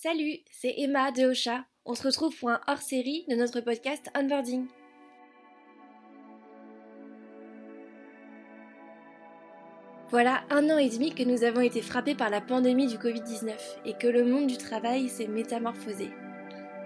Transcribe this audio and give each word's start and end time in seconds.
Salut, 0.00 0.38
c'est 0.52 0.74
Emma 0.78 1.10
de 1.10 1.24
Ocha. 1.24 1.64
On 1.84 1.96
se 1.96 2.04
retrouve 2.04 2.32
pour 2.38 2.50
un 2.50 2.60
hors-série 2.68 3.24
de 3.28 3.34
notre 3.34 3.60
podcast 3.60 4.08
Onboarding. 4.16 4.68
Voilà 10.10 10.44
un 10.50 10.70
an 10.70 10.78
et 10.78 10.88
demi 10.88 11.12
que 11.12 11.24
nous 11.24 11.42
avons 11.42 11.62
été 11.62 11.82
frappés 11.82 12.14
par 12.14 12.30
la 12.30 12.40
pandémie 12.40 12.86
du 12.86 12.96
Covid-19 12.96 13.56
et 13.86 13.94
que 13.94 14.06
le 14.06 14.24
monde 14.24 14.46
du 14.46 14.56
travail 14.56 15.08
s'est 15.08 15.26
métamorphosé. 15.26 16.10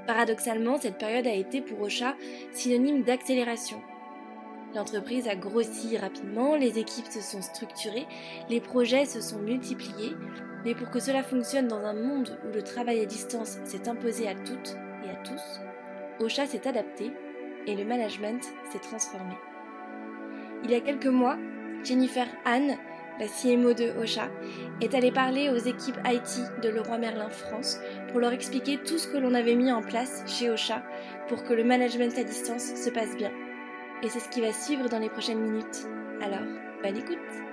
Paradoxalement, 0.06 0.78
cette 0.78 0.96
période 0.96 1.26
a 1.26 1.34
été 1.34 1.60
pour 1.60 1.82
Ocha 1.82 2.16
synonyme 2.54 3.02
d'accélération. 3.02 3.82
L'entreprise 4.74 5.28
a 5.28 5.36
grossi 5.36 5.98
rapidement, 5.98 6.56
les 6.56 6.78
équipes 6.78 7.12
se 7.12 7.20
sont 7.20 7.42
structurées, 7.42 8.06
les 8.48 8.62
projets 8.62 9.04
se 9.04 9.20
sont 9.20 9.40
multipliés, 9.40 10.14
mais 10.64 10.74
pour 10.74 10.90
que 10.90 11.00
cela 11.00 11.22
fonctionne 11.22 11.68
dans 11.68 11.84
un 11.84 11.94
monde 11.94 12.38
où 12.44 12.52
le 12.54 12.62
travail 12.62 13.00
à 13.00 13.06
distance 13.06 13.58
s'est 13.64 13.88
imposé 13.88 14.28
à 14.28 14.34
toutes 14.34 14.76
et 15.04 15.10
à 15.10 15.16
tous, 15.24 15.60
Ocha 16.20 16.46
s'est 16.46 16.68
adapté 16.68 17.12
et 17.66 17.74
le 17.74 17.84
management 17.84 18.42
s'est 18.70 18.78
transformé. 18.78 19.34
Il 20.64 20.70
y 20.70 20.74
a 20.74 20.80
quelques 20.80 21.06
mois, 21.06 21.36
Jennifer 21.82 22.26
Anne, 22.44 22.76
la 23.18 23.26
CMO 23.26 23.74
de 23.74 23.92
Ocha, 24.00 24.28
est 24.80 24.94
allée 24.94 25.12
parler 25.12 25.50
aux 25.50 25.56
équipes 25.56 25.98
IT 26.04 26.62
de 26.62 26.68
Leroy 26.68 26.98
Merlin 26.98 27.28
France 27.28 27.78
pour 28.08 28.20
leur 28.20 28.32
expliquer 28.32 28.78
tout 28.78 28.98
ce 28.98 29.08
que 29.08 29.18
l'on 29.18 29.34
avait 29.34 29.54
mis 29.54 29.72
en 29.72 29.82
place 29.82 30.22
chez 30.26 30.50
Ocha 30.50 30.82
pour 31.28 31.42
que 31.44 31.52
le 31.52 31.64
management 31.64 32.16
à 32.18 32.24
distance 32.24 32.74
se 32.74 32.90
passe 32.90 33.16
bien. 33.16 33.32
Et 34.02 34.08
c'est 34.08 34.20
ce 34.20 34.28
qui 34.28 34.40
va 34.40 34.52
suivre 34.52 34.88
dans 34.88 34.98
les 34.98 35.10
prochaines 35.10 35.40
minutes. 35.40 35.86
Alors, 36.20 36.46
bonne 36.82 36.96
écoute 36.96 37.51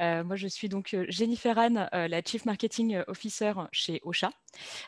Euh, 0.00 0.24
moi, 0.24 0.36
je 0.36 0.48
suis 0.48 0.68
donc 0.68 0.94
euh, 0.94 1.04
Jennifer 1.08 1.58
Anne, 1.58 1.88
euh, 1.94 2.08
la 2.08 2.22
Chief 2.22 2.44
Marketing 2.46 3.02
Officer 3.06 3.52
chez 3.70 4.00
Ocha. 4.04 4.30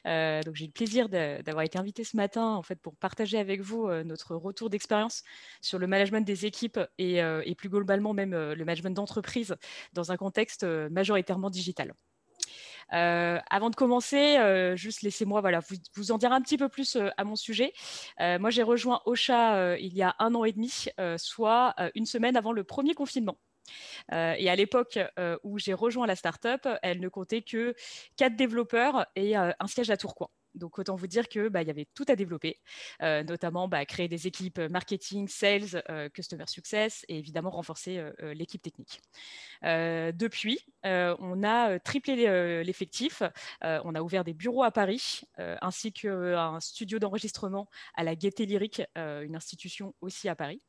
donc, 0.04 0.54
j'ai 0.54 0.66
le 0.66 0.72
plaisir 0.72 1.08
d'avoir 1.08 1.62
été 1.62 1.78
invitée 1.78 2.04
ce 2.04 2.16
matin 2.16 2.54
en 2.54 2.62
fait, 2.62 2.76
pour 2.76 2.96
partager 2.96 3.38
avec 3.38 3.60
vous 3.60 3.88
notre 4.04 4.34
retour 4.34 4.70
d'expérience 4.70 5.22
sur 5.60 5.78
le 5.78 5.86
management 5.86 6.24
des 6.26 6.46
équipes 6.46 6.80
et, 6.98 7.20
plus 7.56 7.68
globalement 7.68 8.12
même 8.12 8.32
le 8.32 8.64
management 8.64 8.94
d'entreprise 8.94 9.54
dans 9.92 10.10
un 10.10 10.16
contexte 10.16 10.64
majoritairement 10.64 11.50
digital. 11.50 11.94
avant 12.90 13.70
de 13.70 13.76
commencer, 13.76 14.38
juste 14.76 15.02
laissez-moi 15.02 15.40
voilà, 15.40 15.60
vous, 15.60 15.76
vous, 15.94 16.12
en 16.12 16.18
dire 16.18 16.32
un 16.32 16.40
petit 16.40 16.58
peu 16.58 16.68
plus 16.68 16.96
à 17.16 17.24
mon 17.24 17.36
sujet. 17.36 17.72
moi, 18.18 18.50
j'ai 18.50 18.62
rejoint 18.62 19.00
Ocha 19.06 19.76
il 19.78 19.94
y 19.94 20.02
a 20.02 20.16
un 20.18 20.34
an 20.34 20.44
et 20.44 20.52
demi, 20.52 20.86
soit 21.18 21.74
une 21.94 22.06
semaine 22.06 22.36
avant 22.36 22.52
le 22.52 22.64
premier 22.64 22.94
confinement. 22.94 23.36
Euh, 24.12 24.34
et 24.38 24.50
à 24.50 24.56
l'époque 24.56 24.98
euh, 25.18 25.38
où 25.42 25.58
j'ai 25.58 25.74
rejoint 25.74 26.06
la 26.06 26.16
startup, 26.16 26.68
elle 26.82 27.00
ne 27.00 27.08
comptait 27.08 27.42
que 27.42 27.74
quatre 28.16 28.36
développeurs 28.36 29.06
et 29.16 29.36
euh, 29.36 29.52
un 29.58 29.66
siège 29.66 29.90
à 29.90 29.96
Tourcoing. 29.96 30.30
Donc 30.54 30.78
autant 30.78 30.96
vous 30.96 31.06
dire 31.06 31.30
que 31.30 31.48
bah, 31.48 31.62
y 31.62 31.70
avait 31.70 31.88
tout 31.94 32.04
à 32.08 32.14
développer, 32.14 32.60
notamment 33.00 33.68
bah, 33.68 33.86
créer 33.86 34.06
des 34.06 34.26
équipes 34.26 34.58
marketing, 34.58 35.26
sales, 35.26 35.82
customer 36.12 36.44
success 36.46 37.06
et 37.08 37.16
évidemment 37.16 37.48
renforcer 37.48 38.04
l'équipe 38.20 38.60
technique. 38.60 39.00
depuis, 39.62 40.58
on 40.84 41.42
a 41.42 41.78
triplé 41.78 42.62
l'effectif. 42.64 43.22
on 43.62 43.94
a 43.94 44.02
ouvert 44.02 44.24
des 44.24 44.34
bureaux 44.34 44.62
à 44.62 44.72
Paris 44.72 45.22
ainsi 45.38 45.90
qu'un 45.90 46.60
studio 46.60 46.98
d'enregistrement 46.98 47.66
à 47.94 48.04
la 48.04 48.14
Gaieté 48.14 48.44
Lyrique, 48.44 48.82
une 48.94 49.34
institution 49.34 49.94
aussi 50.02 50.28
à 50.28 50.36
Paris. 50.36 50.60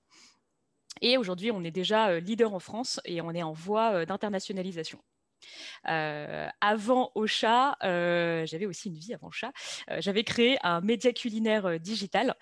Et 1.04 1.18
aujourd'hui, 1.18 1.52
on 1.52 1.64
est 1.66 1.72
déjà 1.72 2.08
euh, 2.08 2.20
leader 2.22 2.54
en 2.54 2.60
France 2.60 3.02
et 3.04 3.22
on 3.22 3.32
est 3.32 3.44
en 3.44 3.52
voie 3.52 3.92
euh, 3.94 4.06
d'internationalisation. 4.06 5.00
Euh, 5.90 6.48
avant 6.62 7.12
euh, 7.18 8.46
j'avais 8.46 8.66
aussi 8.66 8.88
une 8.88 8.96
vie 8.96 9.14
avant 9.14 9.28
Ocha. 9.28 9.52
j'avais 10.00 10.24
créé 10.24 10.58
un 10.64 10.80
média 10.80 11.12
culinaire 11.12 11.82
digital 11.82 12.34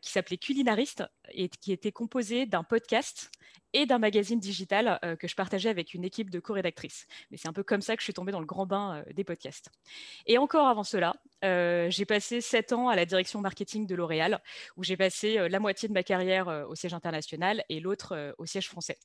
qui 0.00 0.10
s'appelait 0.10 0.38
Culinariste 0.38 1.04
et 1.32 1.50
qui 1.50 1.70
était 1.72 1.92
composé 1.92 2.46
d'un 2.46 2.64
podcast 2.64 3.30
et 3.72 3.86
d'un 3.86 3.98
magazine 3.98 4.40
digital 4.40 4.98
euh, 5.04 5.16
que 5.16 5.28
je 5.28 5.34
partageais 5.34 5.68
avec 5.68 5.94
une 5.94 6.04
équipe 6.04 6.30
de 6.30 6.40
co-rédactrices. 6.40 7.06
Mais 7.30 7.36
c'est 7.36 7.48
un 7.48 7.52
peu 7.52 7.62
comme 7.62 7.82
ça 7.82 7.96
que 7.96 8.00
je 8.00 8.04
suis 8.04 8.14
tombée 8.14 8.32
dans 8.32 8.40
le 8.40 8.46
grand 8.46 8.66
bain 8.66 9.02
euh, 9.06 9.12
des 9.12 9.24
podcasts. 9.24 9.70
Et 10.26 10.38
encore 10.38 10.66
avant 10.66 10.84
cela, 10.84 11.14
euh, 11.44 11.90
j'ai 11.90 12.04
passé 12.04 12.40
sept 12.40 12.72
ans 12.72 12.88
à 12.88 12.96
la 12.96 13.04
direction 13.06 13.40
marketing 13.40 13.86
de 13.86 13.94
L'Oréal, 13.94 14.40
où 14.76 14.84
j'ai 14.84 14.96
passé 14.96 15.48
la 15.48 15.60
moitié 15.60 15.88
de 15.88 15.94
ma 15.94 16.02
carrière 16.02 16.48
au 16.68 16.74
siège 16.74 16.94
international 16.94 17.64
et 17.68 17.80
l'autre 17.80 18.34
au 18.38 18.46
siège 18.46 18.68
français. 18.68 18.98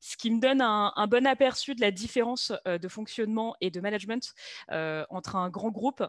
Ce 0.00 0.16
qui 0.16 0.30
me 0.30 0.40
donne 0.40 0.60
un, 0.60 0.92
un 0.96 1.06
bon 1.06 1.26
aperçu 1.26 1.74
de 1.74 1.80
la 1.80 1.90
différence 1.90 2.52
de 2.66 2.88
fonctionnement 2.88 3.54
et 3.60 3.70
de 3.70 3.80
management 3.80 4.34
entre 4.68 5.36
un 5.36 5.48
grand 5.50 5.70
groupe, 5.70 6.04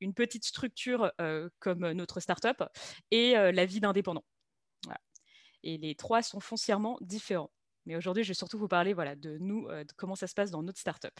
une 0.00 0.14
petite 0.14 0.44
structure 0.44 1.12
comme 1.58 1.92
notre 1.92 2.20
startup 2.20 2.62
et 3.10 3.32
la 3.34 3.64
vie 3.64 3.80
d'indépendant. 3.80 4.24
Et 5.64 5.78
les 5.78 5.96
trois 5.96 6.22
sont 6.22 6.40
foncièrement 6.40 6.98
différents. 7.00 7.50
Mais 7.86 7.96
aujourd'hui, 7.96 8.24
je 8.24 8.28
vais 8.28 8.34
surtout 8.34 8.58
vous 8.58 8.68
parler 8.68 8.94
voilà, 8.94 9.14
de 9.14 9.36
nous, 9.38 9.66
euh, 9.68 9.84
de 9.84 9.92
comment 9.96 10.14
ça 10.14 10.26
se 10.26 10.34
passe 10.34 10.50
dans 10.50 10.62
notre 10.62 10.78
startup. 10.78 11.12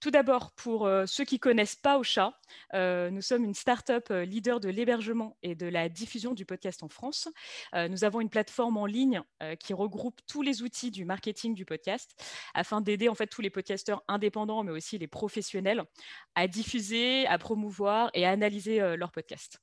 Tout 0.00 0.10
d'abord, 0.10 0.52
pour 0.52 0.86
euh, 0.86 1.04
ceux 1.06 1.24
qui 1.24 1.34
ne 1.34 1.40
connaissent 1.40 1.76
pas 1.76 1.98
Ocha, 1.98 2.38
euh, 2.74 3.10
nous 3.10 3.20
sommes 3.20 3.44
une 3.44 3.54
startup 3.54 4.08
leader 4.08 4.60
de 4.60 4.68
l'hébergement 4.68 5.36
et 5.42 5.54
de 5.54 5.66
la 5.66 5.88
diffusion 5.88 6.32
du 6.32 6.46
podcast 6.46 6.82
en 6.82 6.88
France. 6.88 7.28
nous 7.74 8.04
avons 8.04 8.20
une 8.20 8.30
plateforme 8.30 8.76
en 8.76 8.86
ligne 8.86 9.22
qui 9.60 9.74
regroupe 9.74 10.20
tous 10.26 10.42
les 10.42 10.62
outils 10.62 10.90
du 10.90 11.04
marketing 11.04 11.54
du 11.54 11.64
podcast 11.64 12.14
afin 12.54 12.80
d'aider 12.80 13.08
en 13.08 13.14
fait 13.14 13.26
tous 13.26 13.42
les 13.42 13.50
podcasteurs 13.50 14.02
indépendants, 14.08 14.62
mais 14.62 14.72
aussi 14.72 14.98
les 14.98 15.08
professionnels, 15.08 15.84
à 16.34 16.48
diffuser, 16.48 17.26
à 17.26 17.38
promouvoir 17.38 18.10
et 18.14 18.26
à 18.26 18.30
analyser 18.30 18.96
leurs 18.96 19.12
podcasts. 19.12 19.60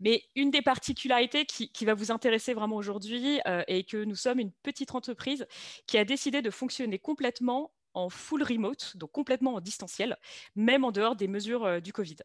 Mais 0.00 0.24
une 0.34 0.50
des 0.50 0.62
particularités 0.62 1.46
qui, 1.46 1.84
va 1.84 1.94
vous 1.94 2.10
intéresser 2.10 2.54
vraiment 2.54 2.76
aujourd'hui 2.76 3.40
euh, 3.46 3.62
est 3.66 3.88
que 3.88 4.04
nous 4.04 4.14
sommes 4.14 4.40
une 4.40 4.52
petite 4.62 4.94
entreprise 4.94 5.46
qui 5.86 5.98
a 5.98 6.04
décidé 6.04 6.40
de 6.40 6.50
fonctionner 6.50 6.98
complètement 6.98 7.72
en 7.92 8.08
full 8.08 8.42
remote, 8.42 8.96
donc 8.96 9.12
complètement 9.12 9.54
en 9.54 9.60
distanciel, 9.60 10.16
même 10.56 10.84
en 10.84 10.92
dehors 10.92 11.14
des 11.14 11.28
mesures 11.28 11.64
euh, 11.64 11.80
du 11.80 11.92
Covid. 11.92 12.16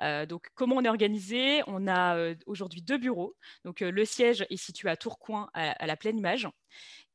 Euh, 0.00 0.26
donc, 0.26 0.48
comment 0.54 0.76
on 0.76 0.84
est 0.84 0.88
organisé? 0.88 1.62
On 1.66 1.88
a 1.88 2.34
aujourd'hui 2.46 2.82
deux 2.82 2.98
bureaux. 2.98 3.34
Donc, 3.64 3.80
le 3.80 4.04
siège 4.04 4.46
est 4.50 4.56
situé 4.56 4.90
à 4.90 4.96
Tourcoing, 4.96 5.48
à 5.54 5.86
la 5.86 5.96
pleine 5.96 6.18
image. 6.18 6.48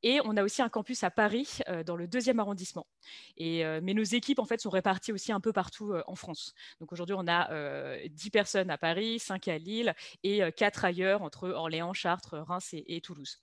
Et 0.04 0.20
on 0.24 0.38
a 0.38 0.44
aussi 0.44 0.62
un 0.62 0.70
campus 0.70 1.04
à 1.04 1.12
Paris, 1.12 1.60
euh, 1.68 1.84
dans 1.84 1.96
le 1.96 2.08
deuxième 2.08 2.40
arrondissement. 2.40 2.88
Euh, 3.42 3.80
mais 3.84 3.94
nos 3.94 4.04
équipes, 4.04 4.40
en 4.40 4.46
fait, 4.46 4.62
sont 4.62 4.70
réparties 4.70 5.12
aussi 5.12 5.32
un 5.32 5.40
peu 5.40 5.54
partout 5.54 5.92
euh, 5.94 6.04
en 6.08 6.16
France. 6.16 6.54
Donc 6.80 6.92
aujourd'hui, 6.92 7.16
on 7.18 7.28
a 7.28 7.50
10 8.08 8.30
personnes 8.30 8.70
à 8.70 8.78
Paris, 8.78 9.20
5 9.20 9.48
à 9.48 9.58
Lille 9.58 9.94
et 10.24 10.42
4 10.56 10.86
ailleurs, 10.86 11.22
entre 11.22 11.50
Orléans, 11.50 11.94
Chartres, 11.94 12.38
Reims 12.38 12.74
et 12.74 13.02
Toulouse. 13.02 13.42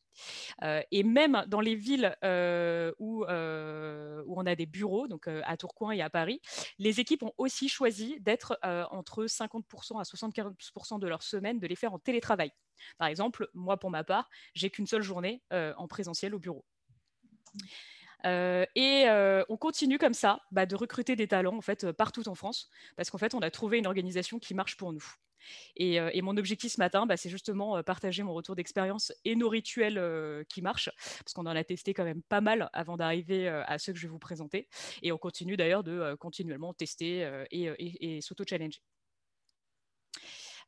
Et 0.91 1.03
même 1.03 1.45
dans 1.49 1.61
les 1.61 1.75
villes 1.75 2.17
où, 2.99 3.25
on 3.25 4.47
a 4.47 4.55
des 4.55 4.67
bureaux, 4.67 5.09
donc 5.09 5.29
à 5.29 5.57
Tourcoing 5.57 5.93
et 5.93 6.03
à 6.03 6.11
Paris, 6.11 6.41
les 6.79 7.01
équipes 7.01 7.23
ont 7.23 7.33
aussi 7.39 7.69
choisi 7.69 8.19
d'être 8.21 8.59
entre 8.91 9.25
50% 9.27 9.99
à 9.99 10.03
75% 10.03 10.99
de 10.99 11.07
leur 11.07 11.23
semaine, 11.23 11.59
de 11.59 11.67
les 11.67 11.77
faire 11.77 11.93
en 11.93 11.99
télétravail. 11.99 12.53
Par 12.99 13.09
exemple, 13.09 13.49
moi, 13.55 13.79
pour 13.79 13.91
ma 13.91 14.05
part, 14.05 14.29
j'ai 14.55 14.71
qu'une 14.71 14.87
seule 14.87 15.03
journée 15.03 15.43
en 15.51 15.89
présentiel 15.89 16.35
au 16.35 16.39
bureau. 16.39 16.65
et 18.25 19.07
on 19.49 19.57
continue 19.57 19.99
comme 19.99 20.15
ça 20.15 20.41
bah, 20.51 20.67
de 20.67 20.77
recruter 20.77 21.17
des 21.17 21.29
talents 21.29 21.59
en 21.59 21.93
partout 21.93 22.29
en 22.29 22.35
France 22.35 22.71
parce 22.97 23.11
qu'en 23.11 23.19
fait 23.19 23.35
on 23.35 23.41
a 23.41 23.51
trouvé 23.51 23.79
une 23.79 23.87
organisation 23.87 24.39
qui 24.39 24.55
marche 24.55 24.77
pour 24.77 24.93
nous. 24.93 25.05
Euh, 25.81 26.11
et, 26.13 26.23
mon 26.23 26.37
objectif 26.37 26.73
ce 26.73 26.79
matin, 26.79 27.07
bah, 27.07 27.17
c'est 27.17 27.31
justement 27.31 27.77
euh, 27.77 27.83
partager 27.83 28.23
mon 28.23 28.35
retour 28.35 28.57
d'expérience 28.57 29.13
et 29.25 29.37
nos 29.37 29.49
rituels 29.49 29.99
euh, 29.99 30.45
qui 30.49 30.63
marchent, 30.63 30.91
parce 31.19 31.33
qu'on 31.35 31.47
en 31.47 31.57
a 31.57 31.65
testé 31.65 31.95
quand 31.95 32.05
même 32.05 32.23
pas 32.23 32.41
mal 32.41 32.71
avant 32.73 32.97
d'arriver 32.97 33.49
à 33.49 33.79
ceux 33.79 33.93
que 33.93 33.99
je 33.99 34.07
vais 34.07 34.11
vous 34.11 34.19
présenter. 34.19 34.69
Et 35.03 35.13
on 35.13 35.19
continue 35.19 35.57
d'ailleurs 35.57 35.85
de 35.85 36.15
continuellement 36.19 36.75
tester 36.75 37.29
et 37.51 38.21
s'auto-challenger. 38.21 38.81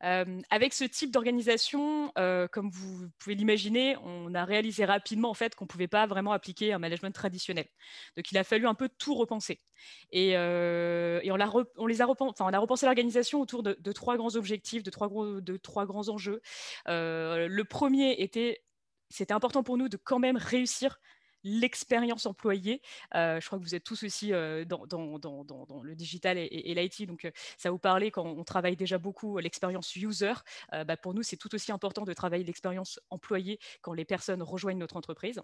Avec 0.01 0.75
ce 0.75 0.85
type 0.85 1.11
d'organisation, 1.11 2.13
comme 2.53 2.71
vous 2.71 3.09
pouvez 3.19 3.35
l'imaginer, 3.35 3.97
on 4.05 4.35
a 4.35 4.45
réalisé 4.45 4.85
rapidement 4.85 5.31
en 5.31 5.35
fait 5.35 5.55
qu'on 5.55 5.65
ne 5.65 5.69
pouvait 5.69 5.89
pas 5.89 6.07
vraiment 6.07 6.33
appliquer 6.33 6.73
un 6.73 6.79
management 6.79 7.13
traditionnel. 7.13 7.67
Donc 8.17 8.31
il 8.31 8.39
a 8.39 8.45
fallu 8.45 8.67
un 8.67 8.75
peu 8.75 8.89
tout 8.89 9.15
repenser. 9.15 9.61
Et, 10.13 10.37
on, 10.37 11.41
a 11.41 11.87
les 11.89 12.01
a 12.01 12.07
repensé, 12.07 12.43
on 12.43 12.53
a 12.53 12.59
repensé 12.59 12.87
l'organisation 12.87 13.41
autour 13.41 13.63
de, 13.63 13.93
trois 13.93 14.17
grands 14.17 14.37
objectifs, 14.37 14.83
de 14.83 14.91
trois, 14.91 15.09
gros, 15.09 15.41
de 15.41 15.57
trois 15.57 15.87
grands 15.87 16.09
enjeux. 16.09 16.41
le 16.87 17.63
premier 17.65 18.13
était, 18.23 18.63
c'était 19.09 19.35
important 19.35 19.63
pour 19.63 19.79
nous 19.79 19.89
de 19.89 19.97
quand 19.97 20.19
même 20.19 20.37
réussir 20.37 20.99
l'expérience 21.45 22.27
employée. 22.27 22.81
je 23.15 23.45
crois 23.47 23.59
que 23.59 23.65
vous 23.65 23.75
êtes 23.75 23.85
tous 23.85 24.03
aussi 24.03 24.31
dans, 24.31 24.87
dans, 24.87 25.83
le 25.83 25.95
digital 25.95 26.39
et, 26.39 26.75
l'IT, 26.75 27.07
donc 27.07 27.31
ça 27.57 27.71
vous 27.71 27.79
parlait 27.79 28.11
quand 28.11 28.25
on 28.25 28.45
travaille 28.45 28.77
déjà 28.77 28.99
beaucoup 28.99 29.39
l'expérience 29.39 29.95
user. 29.97 30.35
Bah, 30.73 30.97
pour 30.97 31.15
nous, 31.15 31.23
c'est 31.23 31.37
tout 31.37 31.55
aussi 31.55 31.73
important 31.73 32.05
de 32.05 32.13
travailler 32.13 32.45
l'expérience 32.45 33.01
employée 33.11 33.59
quand 33.83 33.93
les 33.93 34.05
personnes 34.05 34.43
rejoignent 34.43 34.79
notre 34.79 34.97
entreprise. 34.97 35.41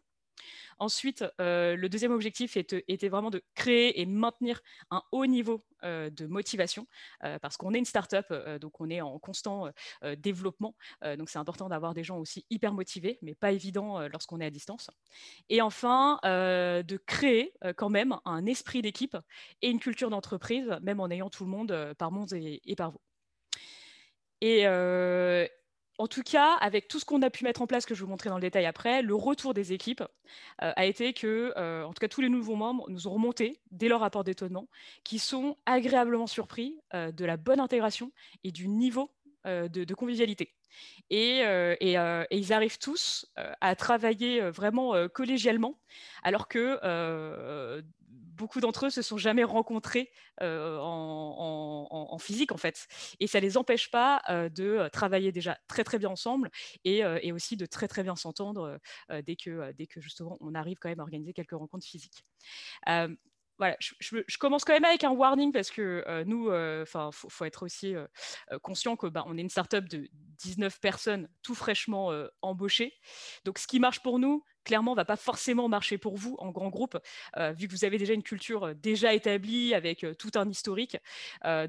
Ensuite, 0.78 1.24
euh, 1.40 1.76
le 1.76 1.88
deuxième 1.88 2.12
objectif 2.12 2.56
était, 2.56 3.08
vraiment 3.08 3.30
de 3.30 3.42
créer 3.54 4.00
et 4.00 4.06
maintenir 4.06 4.60
un 4.90 5.02
haut 5.12 5.26
niveau 5.26 5.64
euh, 5.84 6.10
de 6.10 6.26
motivation, 6.26 6.86
euh, 7.22 7.38
parce 7.38 7.56
qu'on 7.56 7.74
est 7.74 7.78
une 7.78 7.84
startup, 7.84 8.32
donc 8.60 8.80
on 8.80 8.90
est 8.90 9.00
en 9.00 9.18
constant 9.18 9.70
développement. 10.18 10.74
donc 11.18 11.28
c'est 11.30 11.38
important 11.38 11.68
d'avoir 11.68 11.94
des 11.94 12.04
gens 12.04 12.18
aussi 12.18 12.44
hyper 12.50 12.72
motivés, 12.72 13.18
mais 13.22 13.34
pas 13.34 13.52
évident 13.52 14.00
lorsqu'on 14.08 14.40
est 14.40 14.46
à 14.46 14.50
distance. 14.50 14.90
Et 15.48 15.60
enfin, 15.62 16.18
de 16.24 16.96
créer 16.96 17.54
quand 17.76 17.90
même 17.90 18.16
un 18.24 18.46
esprit 18.46 18.82
d'équipe 18.82 19.16
et 19.62 19.70
une 19.70 19.80
culture 19.80 20.10
d'entreprise, 20.10 20.76
même 20.82 21.00
en 21.00 21.08
ayant 21.10 21.30
tout 21.30 21.44
le 21.44 21.50
monde 21.50 21.94
par 21.98 22.10
monde 22.10 22.32
et, 22.32 22.76
par 22.76 22.90
vous. 22.90 23.00
En 25.98 26.08
tout 26.08 26.22
cas, 26.22 26.54
avec 26.54 26.88
tout 26.88 26.98
ce 26.98 27.04
qu'on 27.04 27.22
a 27.22 27.30
pu 27.30 27.44
mettre 27.44 27.62
en 27.62 27.66
place, 27.66 27.86
que 27.86 27.94
je 27.94 28.00
vais 28.00 28.04
vous 28.04 28.10
montrer 28.10 28.28
dans 28.28 28.36
le 28.36 28.40
détail 28.40 28.66
après, 28.66 29.02
le 29.02 29.14
retour 29.14 29.54
des 29.54 29.72
équipes 29.72 30.02
euh, 30.62 30.72
a 30.74 30.86
été 30.86 31.12
que, 31.12 31.52
euh, 31.56 31.84
en 31.84 31.92
tout 31.92 32.00
cas, 32.00 32.08
tous 32.08 32.20
les 32.20 32.28
nouveaux 32.28 32.56
membres 32.56 32.90
nous 32.90 33.06
ont 33.06 33.12
remonté 33.12 33.60
dès 33.70 33.88
leur 33.88 34.00
rapport 34.00 34.24
d'étonnement, 34.24 34.68
qui 35.04 35.18
sont 35.18 35.56
agréablement 35.66 36.26
surpris 36.26 36.78
euh, 36.94 37.12
de 37.12 37.24
la 37.24 37.36
bonne 37.36 37.60
intégration 37.60 38.10
et 38.42 38.50
du 38.50 38.68
niveau 38.68 39.10
de, 39.44 39.94
convivialité. 39.94 40.54
Et, 41.10 41.40
et, 41.40 41.98
ils 42.30 42.52
arrivent 42.54 42.78
tous 42.78 43.26
à 43.36 43.76
travailler 43.76 44.40
vraiment 44.48 44.94
collégialement, 45.10 45.78
alors 46.22 46.48
que 46.48 46.80
beaucoup 48.36 48.60
d'entre 48.60 48.86
eux 48.86 48.90
se 48.90 49.02
sont 49.02 49.16
jamais 49.16 49.44
rencontrés 49.44 50.10
euh, 50.42 50.78
en, 50.80 52.18
physique 52.18 52.52
en 52.52 52.56
fait, 52.56 52.86
et 53.20 53.26
ça 53.26 53.40
les 53.40 53.56
empêche 53.56 53.90
pas 53.90 54.22
euh, 54.30 54.48
de 54.48 54.88
travailler 54.92 55.32
déjà 55.32 55.58
très 55.68 55.84
très 55.84 55.98
bien 55.98 56.10
ensemble 56.10 56.50
et, 56.84 57.04
euh, 57.04 57.34
aussi 57.34 57.56
de 57.56 57.66
très 57.66 57.88
très 57.88 58.02
bien 58.02 58.14
s'entendre 58.14 58.78
dès 59.26 59.34
que 59.34 59.72
dès 59.72 59.86
que 59.86 60.00
justement 60.00 60.36
on 60.40 60.54
arrive 60.54 60.78
quand 60.80 60.88
même 60.88 61.00
à 61.00 61.02
organiser 61.02 61.32
quelques 61.32 61.52
rencontres 61.52 61.86
physiques 61.86 62.24
voilà, 63.56 63.76
je, 63.80 64.38
commence 64.38 64.64
quand 64.64 64.72
même 64.72 64.84
avec 64.84 65.04
un 65.04 65.12
warning 65.12 65.52
parce 65.52 65.70
que 65.70 66.24
nous, 66.24 66.50
enfin, 66.82 67.10
faut, 67.12 67.44
être 67.44 67.64
aussi 67.64 67.94
conscient 68.62 68.96
que 68.96 69.06
bah, 69.06 69.24
est 69.28 69.40
une 69.40 69.48
startup 69.48 69.88
de 69.88 70.08
19 70.12 70.80
personnes 70.80 71.28
tout 71.42 71.54
fraîchement 71.54 72.10
embauchées. 72.42 72.92
Donc, 73.44 73.58
ce 73.58 73.68
qui 73.68 73.78
marche 73.78 74.02
pour 74.02 74.18
nous, 74.18 74.44
clairement, 74.64 74.94
va 74.94 75.04
pas 75.04 75.16
forcément 75.16 75.68
marcher 75.68 75.98
pour 75.98 76.16
vous 76.16 76.36
en 76.38 76.50
grand 76.50 76.68
groupe, 76.68 76.98
euh, 77.36 77.52
vu 77.52 77.68
que 77.68 77.72
vous 77.72 77.84
avez 77.84 77.98
déjà 77.98 78.14
une 78.14 78.22
culture 78.22 78.64
euh, 78.64 78.74
déjà 78.74 79.12
établie 79.14 79.74
avec 79.74 80.04
euh, 80.04 80.14
tout 80.14 80.30
un 80.34 80.48
historique. 80.48 80.96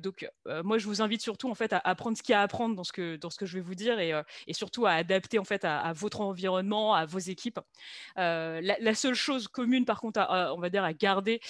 donc, 0.01 0.27
moi, 0.63 0.77
je 0.77 0.85
vous 0.85 1.01
invite 1.01 1.21
surtout 1.21 1.49
en 1.49 1.55
fait 1.55 1.73
à 1.73 1.79
apprendre 1.79 2.17
ce 2.17 2.23
qu'il 2.23 2.33
y 2.33 2.35
a 2.35 2.39
à 2.39 2.43
apprendre 2.43 2.75
dans 2.75 2.83
ce 2.83 2.93
que 2.93 3.17
dans 3.17 3.29
ce 3.29 3.37
que 3.37 3.45
je 3.45 3.55
vais 3.55 3.61
vous 3.61 3.75
dire 3.75 3.99
et, 3.99 4.13
surtout 4.53 4.85
à 4.85 4.91
adapter 4.91 5.39
en 5.39 5.43
fait 5.43 5.65
à, 5.65 5.91
votre 5.93 6.21
environnement, 6.21 6.93
à 6.93 7.05
vos 7.05 7.19
équipes. 7.19 7.59
La, 8.15 8.95
seule 8.95 9.13
chose 9.13 9.47
commune, 9.47 9.85
par 9.85 9.99
contre, 9.99 10.25
on 10.29 10.59
va 10.59 10.69
dire 10.69 10.83
à 10.83 10.93
garder, 10.93 11.41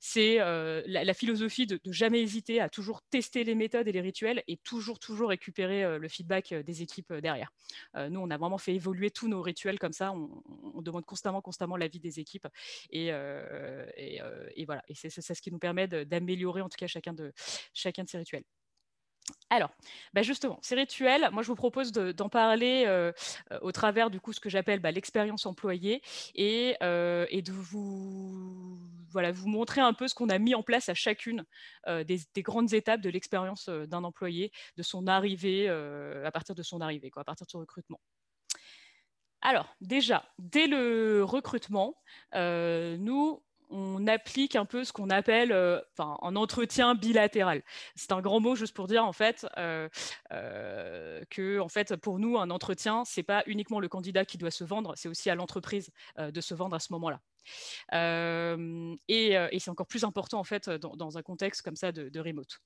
c'est 0.00 0.38
la, 0.38 1.14
philosophie 1.14 1.66
de, 1.66 1.78
de, 1.82 1.92
jamais 1.92 2.20
hésiter 2.20 2.60
à 2.60 2.68
toujours 2.68 3.02
tester 3.02 3.44
les 3.44 3.54
méthodes 3.54 3.88
et 3.88 3.92
les 3.92 4.00
rituels 4.00 4.42
et 4.48 4.56
toujours 4.56 4.98
toujours 4.98 5.28
récupérer 5.28 5.98
le 5.98 6.08
feedback 6.08 6.54
des 6.54 6.82
équipes 6.82 7.12
derrière. 7.12 7.52
nous, 7.94 8.20
on 8.20 8.30
a 8.30 8.38
vraiment 8.38 8.58
fait 8.58 8.74
évoluer 8.74 9.10
tous 9.10 9.28
nos 9.28 9.42
rituels 9.42 9.78
comme 9.78 9.92
ça. 9.92 10.14
Demande 10.86 11.04
constamment, 11.04 11.40
constamment 11.40 11.76
l'avis 11.76 12.00
des 12.00 12.20
équipes. 12.20 12.48
Et, 12.90 13.12
euh, 13.12 13.86
euh, 13.98 14.48
voilà, 14.66 14.82
et 14.88 14.94
c'est 14.94 15.10
ce 15.10 15.42
qui 15.42 15.52
nous 15.52 15.58
permet 15.58 15.86
d'améliorer 15.88 16.62
en 16.62 16.68
tout 16.68 16.78
cas 16.78 16.86
chacun 16.86 17.12
de, 17.12 17.32
ces 17.74 18.18
rituels. 18.18 18.44
Alors, 19.50 19.70
bah 20.14 20.22
justement, 20.22 20.60
ces 20.62 20.76
rituels, 20.76 21.28
moi 21.32 21.42
je 21.42 21.48
vous 21.48 21.56
propose 21.56 21.90
d'en 21.90 22.28
parler 22.28 22.84
euh, 22.86 23.12
au 23.60 23.72
travers 23.72 24.08
du 24.08 24.20
coup 24.20 24.32
ce 24.32 24.38
que 24.38 24.48
j'appelle 24.48 24.78
bah, 24.78 24.92
l'expérience 24.92 25.46
employée 25.46 26.00
et, 26.36 26.76
de 26.80 27.52
vous 27.52 28.78
montrer 29.46 29.80
un 29.80 29.94
peu 29.94 30.06
ce 30.06 30.14
qu'on 30.14 30.28
a 30.28 30.38
mis 30.38 30.54
en 30.54 30.62
place 30.62 30.88
à 30.88 30.94
chacune 30.94 31.44
des, 31.88 32.20
grandes 32.38 32.72
étapes 32.72 33.00
de 33.00 33.10
l'expérience 33.10 33.68
d'un 33.68 34.04
employé, 34.04 34.52
de 34.76 34.84
son 34.84 35.08
arrivée, 35.08 35.68
à 35.68 36.30
partir 36.30 36.54
de 36.54 36.62
son 36.62 36.80
arrivée, 36.80 37.10
quoi, 37.10 37.22
à 37.22 37.24
partir 37.24 37.46
de 37.46 37.50
son 37.50 37.58
recrutement. 37.58 38.00
Alors, 39.46 39.76
déjà, 39.80 40.24
dès 40.40 40.66
le 40.66 41.22
recrutement, 41.22 41.94
euh, 42.34 42.96
nous, 42.96 43.40
on 43.70 44.04
applique 44.08 44.56
un 44.56 44.64
peu 44.64 44.82
ce 44.82 44.92
qu'on 44.92 45.08
appelle 45.08 45.52
euh, 45.52 45.80
un 45.98 46.34
entretien 46.34 46.96
bilatéral. 46.96 47.62
C'est 47.94 48.10
un 48.10 48.20
grand 48.20 48.40
mot 48.40 48.56
juste 48.56 48.74
pour 48.74 48.88
dire 48.88 49.04
en 49.04 49.12
fait 49.12 49.46
euh, 49.56 49.88
que 51.30 51.60
en 51.60 51.68
fait 51.68 51.94
pour 51.94 52.18
nous 52.18 52.38
un 52.38 52.50
entretien 52.50 53.04
c'est 53.04 53.22
pas 53.22 53.44
uniquement 53.46 53.78
le 53.78 53.88
candidat 53.88 54.24
qui 54.24 54.36
doit 54.36 54.50
se 54.50 54.64
vendre, 54.64 54.94
c'est 54.96 55.08
aussi 55.08 55.30
à 55.30 55.36
l'entreprise 55.36 55.90
de 56.18 56.40
se 56.40 56.54
vendre 56.54 56.74
à 56.74 56.80
ce 56.80 56.92
moment-là. 56.92 57.20
et, 59.08 59.58
c'est 59.60 59.70
encore 59.70 59.86
plus 59.86 60.02
important 60.02 60.40
en 60.40 60.44
fait 60.44 60.68
dans, 60.70 61.18
un 61.18 61.22
contexte 61.22 61.62
comme 61.62 61.76
ça 61.76 61.92
de, 61.92 62.08
de 62.08 62.20
remote. 62.20 62.60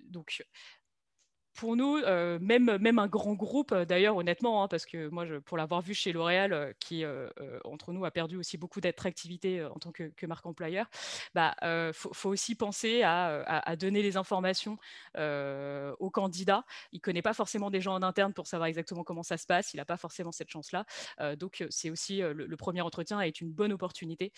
donc 0.00 0.44
pour 1.54 1.76
nous, 1.76 1.96
euh, 1.98 2.38
même, 2.40 2.76
même 2.78 2.98
un 2.98 3.06
grand 3.06 3.34
groupe, 3.34 3.72
euh, 3.72 3.84
d'ailleurs, 3.84 4.16
honnêtement, 4.16 4.62
hein, 4.62 4.68
parce 4.68 4.86
que 4.86 5.08
moi, 5.08 5.24
pour 5.44 5.56
l'avoir 5.56 5.82
vu 5.82 5.94
chez 5.94 6.12
L'Oréal, 6.12 6.52
euh, 6.52 6.72
qui, 6.80 7.04
entre 7.64 7.92
nous, 7.92 8.04
a 8.04 8.10
perdu 8.10 8.36
aussi 8.36 8.58
beaucoup 8.58 8.80
d'attractivité 8.80 9.64
en 9.64 9.78
tant 9.78 9.92
que, 9.92 10.26
marque 10.26 10.46
employeur, 10.46 10.86
bah, 11.34 11.54
faut, 11.92 12.30
aussi 12.30 12.54
penser 12.54 13.02
à, 13.04 13.76
donner 13.76 14.02
les 14.02 14.16
informations 14.16 14.78
aux 15.16 16.10
candidats. 16.10 16.64
Il 16.92 16.96
ne 16.96 17.00
connaît 17.00 17.22
pas 17.22 17.34
forcément 17.34 17.70
des 17.70 17.80
gens 17.80 17.94
en 17.94 18.02
interne 18.02 18.32
pour 18.32 18.46
savoir 18.46 18.66
exactement 18.68 19.04
comment 19.04 19.22
ça 19.22 19.36
se 19.36 19.46
passe. 19.46 19.74
Il 19.74 19.76
n'a 19.76 19.84
pas 19.84 19.96
forcément 19.96 20.32
cette 20.32 20.50
chance-là. 20.50 20.84
donc, 21.36 21.64
c'est 21.70 21.90
aussi 21.90 22.18
le, 22.20 22.56
premier 22.56 22.80
entretien 22.80 23.20
est 23.20 23.40
une 23.40 23.52
bonne 23.52 23.72
opportunité 23.72 24.32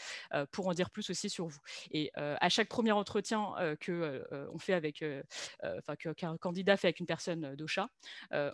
pour 0.50 0.66
en 0.66 0.74
dire 0.74 0.90
plus 0.90 1.08
aussi 1.10 1.30
sur 1.30 1.46
vous. 1.46 1.60
Et 1.92 2.10
à 2.16 2.48
chaque 2.48 2.68
premier 2.68 2.92
entretien 2.92 3.54
que 3.80 4.24
on 4.52 4.58
fait 4.58 4.74
avec, 4.74 5.04
enfin, 5.62 5.96
qu'un 5.96 6.36
candidat 6.36 6.76
fait 6.76 6.88
avec 6.88 7.00
une 7.00 7.05
personne 7.06 7.54
d'OCHA. 7.54 7.88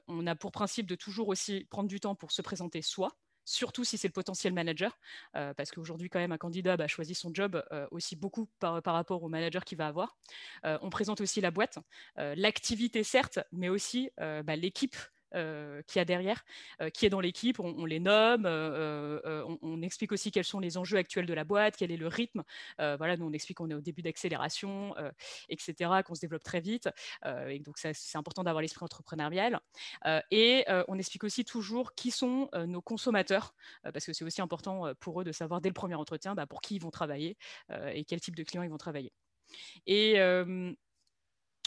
on 0.08 0.26
a 0.26 0.34
pour 0.34 0.52
principe 0.52 0.86
de 0.86 0.94
toujours 0.94 1.28
aussi 1.28 1.66
prendre 1.70 1.88
du 1.88 2.00
temps 2.00 2.14
pour 2.14 2.32
se 2.32 2.42
présenter 2.42 2.82
soi, 2.82 3.16
surtout 3.44 3.84
si 3.84 3.98
c'est 3.98 4.08
le 4.08 4.12
potentiel 4.12 4.52
manager, 4.52 4.98
parce 5.32 5.70
qu'aujourd'hui, 5.70 6.08
quand 6.08 6.20
même, 6.20 6.32
un 6.32 6.38
candidat 6.38 6.76
bah, 6.76 6.86
choisit 6.86 7.16
son 7.16 7.32
job 7.34 7.62
aussi 7.90 8.16
beaucoup 8.16 8.48
par, 8.60 8.82
rapport 8.84 9.22
au 9.22 9.28
manager 9.28 9.64
qu'il 9.64 9.78
va 9.78 9.88
avoir. 9.88 10.16
on 10.64 10.90
présente 10.90 11.20
aussi 11.20 11.40
la 11.40 11.50
boîte, 11.50 11.78
l'activité 12.16 13.02
certes, 13.02 13.40
mais 13.50 13.68
aussi 13.68 14.10
bah, 14.18 14.56
l'équipe 14.56 14.96
euh, 15.34 15.82
qui 15.86 15.98
a 15.98 16.04
derrière, 16.04 16.44
euh, 16.80 16.90
qui 16.90 17.06
est 17.06 17.10
dans 17.10 17.20
l'équipe. 17.20 17.58
On, 17.60 17.84
les 17.84 18.00
nomme, 18.00 18.44
euh, 18.46 19.44
on, 19.62 19.82
explique 19.82 20.12
aussi 20.12 20.30
quels 20.30 20.44
sont 20.44 20.60
les 20.60 20.76
enjeux 20.76 20.98
actuels 20.98 21.26
de 21.26 21.34
la 21.34 21.44
boîte, 21.44 21.76
quel 21.76 21.90
est 21.90 21.96
le 21.96 22.06
rythme. 22.06 22.42
voilà, 22.78 23.16
nous 23.16 23.26
on 23.26 23.32
explique 23.32 23.58
qu'on 23.58 23.70
est 23.70 23.74
au 23.74 23.80
début 23.80 24.02
d'accélération, 24.02 24.94
etc., 25.48 25.90
qu'on 26.04 26.14
se 26.14 26.20
développe 26.20 26.42
très 26.42 26.60
vite. 26.60 26.88
et 27.48 27.58
donc 27.58 27.78
c'est 27.78 28.16
important 28.16 28.44
d'avoir 28.44 28.62
l'esprit 28.62 28.84
entrepreneurial. 28.84 29.60
et 30.30 30.64
on 30.88 30.98
explique 30.98 31.24
aussi 31.24 31.44
toujours 31.44 31.94
qui 31.94 32.10
sont 32.10 32.48
nos 32.66 32.80
consommateurs, 32.80 33.54
parce 33.82 34.06
que 34.06 34.12
c'est 34.12 34.24
aussi 34.24 34.40
important 34.40 34.94
pour 35.00 35.20
eux 35.20 35.24
de 35.24 35.32
savoir 35.32 35.60
dès 35.60 35.68
le 35.68 35.74
premier 35.74 35.94
entretien 35.94 36.34
bah, 36.34 36.46
pour 36.46 36.60
qui 36.60 36.76
ils 36.76 36.82
vont 36.82 36.90
travailler 36.90 37.36
et 37.70 38.04
quel 38.04 38.20
type 38.20 38.36
de 38.36 38.44
clients 38.44 38.62
ils 38.62 38.70
vont 38.70 38.78
travailler. 38.78 39.12
Et 39.86 40.18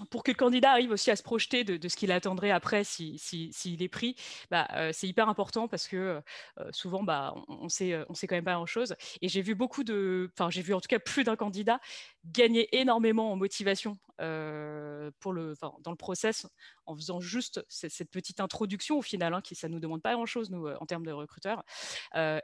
pour 0.09 0.23
que 0.23 0.31
le 0.31 0.35
candidat 0.35 0.71
arrive 0.71 0.91
aussi 0.91 1.09
à 1.09 1.15
se 1.15 1.23
projeter 1.23 1.63
de, 1.63 1.87
ce 1.87 1.95
qu'il 1.95 2.11
attendrait 2.11 2.51
après 2.51 2.83
s'il 2.83 3.17
si, 3.19 3.77
est 3.79 3.87
pris, 3.87 4.15
bah, 4.51 4.67
euh, 4.73 4.91
c'est 4.93 5.07
hyper 5.07 5.29
important 5.29 5.67
parce 5.67 5.87
que 5.87 6.21
euh, 6.59 6.71
souvent 6.71 7.03
bah, 7.03 7.33
on, 7.47 7.65
on 7.65 7.69
sait 7.69 8.05
quand 8.27 8.35
même 8.35 8.43
pas 8.43 8.55
grand 8.55 8.65
chose. 8.65 8.95
Et 9.21 9.29
j'ai 9.29 9.41
vu 9.41 9.55
beaucoup 9.55 9.83
de, 9.83 10.29
enfin 10.33 10.49
j'ai 10.49 10.61
vu 10.61 10.73
en 10.73 10.81
tout 10.81 10.87
cas 10.87 10.99
plus 10.99 11.23
d'un 11.23 11.35
candidat 11.35 11.79
gagner 12.25 12.67
énormément 12.75 13.31
en 13.31 13.35
motivation 13.35 13.97
euh, 14.21 15.11
pour 15.19 15.31
le, 15.31 15.53
dans 15.81 15.91
le 15.91 15.97
process 15.97 16.47
en 16.85 16.95
faisant 16.95 17.19
juste 17.21 17.63
cette, 17.69 18.11
petite 18.11 18.39
introduction 18.39 18.97
au 18.97 19.01
final, 19.01 19.33
hein, 19.33 19.41
qui 19.41 19.55
ça 19.55 19.69
nous 19.69 19.79
demande 19.79 20.01
pas 20.01 20.13
grand 20.13 20.25
chose 20.25 20.49
nous 20.51 20.67
en 20.67 20.85
termes 20.85 21.05
de 21.05 21.11
recruteurs. 21.11 21.63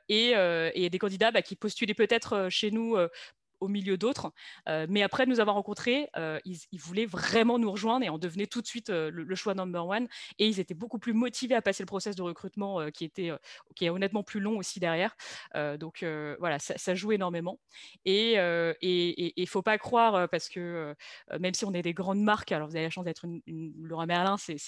et, 0.07 0.31
et, 0.75 0.89
des 0.89 0.99
candidats 0.99 1.31
bah, 1.31 1.41
qui 1.41 1.55
postulaient 1.55 1.93
peut-être 1.93 2.47
chez 2.49 2.71
nous 2.71 2.97
au 3.61 3.67
milieu 3.67 3.97
d'autres. 3.97 4.31
mais 4.89 5.03
après 5.03 5.25
nous 5.25 5.39
avoir 5.39 5.55
rencontrés, 5.55 6.09
ils, 6.45 6.79
voulaient 6.79 7.05
vraiment 7.05 7.59
nous 7.59 7.71
rejoindre 7.71 8.05
et 8.05 8.09
en 8.09 8.17
devenait 8.17 8.47
tout 8.47 8.61
de 8.61 8.67
suite 8.67 8.89
le, 8.89 9.35
choix 9.35 9.53
number 9.53 9.87
one. 9.87 10.07
Et 10.39 10.47
ils 10.47 10.59
étaient 10.59 10.73
beaucoup 10.73 10.99
plus 10.99 11.13
motivés 11.13 11.55
à 11.55 11.61
passer 11.61 11.83
le 11.83 11.87
process 11.87 12.15
de 12.15 12.21
recrutement 12.21 12.89
qui 12.91 13.05
était 13.05 13.31
qui 13.75 13.85
est 13.85 13.89
honnêtement 13.89 14.23
plus 14.23 14.39
long 14.39 14.57
aussi 14.57 14.79
derrière. 14.79 15.15
donc 15.79 16.03
voilà, 16.39 16.59
ça, 16.59 16.95
joue 16.95 17.11
énormément. 17.11 17.59
Et 18.05 18.33
il 18.33 19.33
ne 19.37 19.45
faut 19.45 19.61
pas 19.61 19.77
croire 19.77 20.27
parce 20.29 20.49
que 20.49 20.95
même 21.39 21.53
si 21.53 21.65
on 21.65 21.73
est 21.73 21.81
des 21.81 21.93
grandes 21.93 22.21
marques, 22.21 22.51
alors 22.51 22.67
vous 22.67 22.75
avez 22.75 22.85
la 22.85 22.89
chance 22.89 23.05
d'être 23.05 23.25
une, 23.25 23.41
une 23.45 23.73
Laura 23.81 24.05
Merlin, 24.05 24.37
c'est 24.37 24.59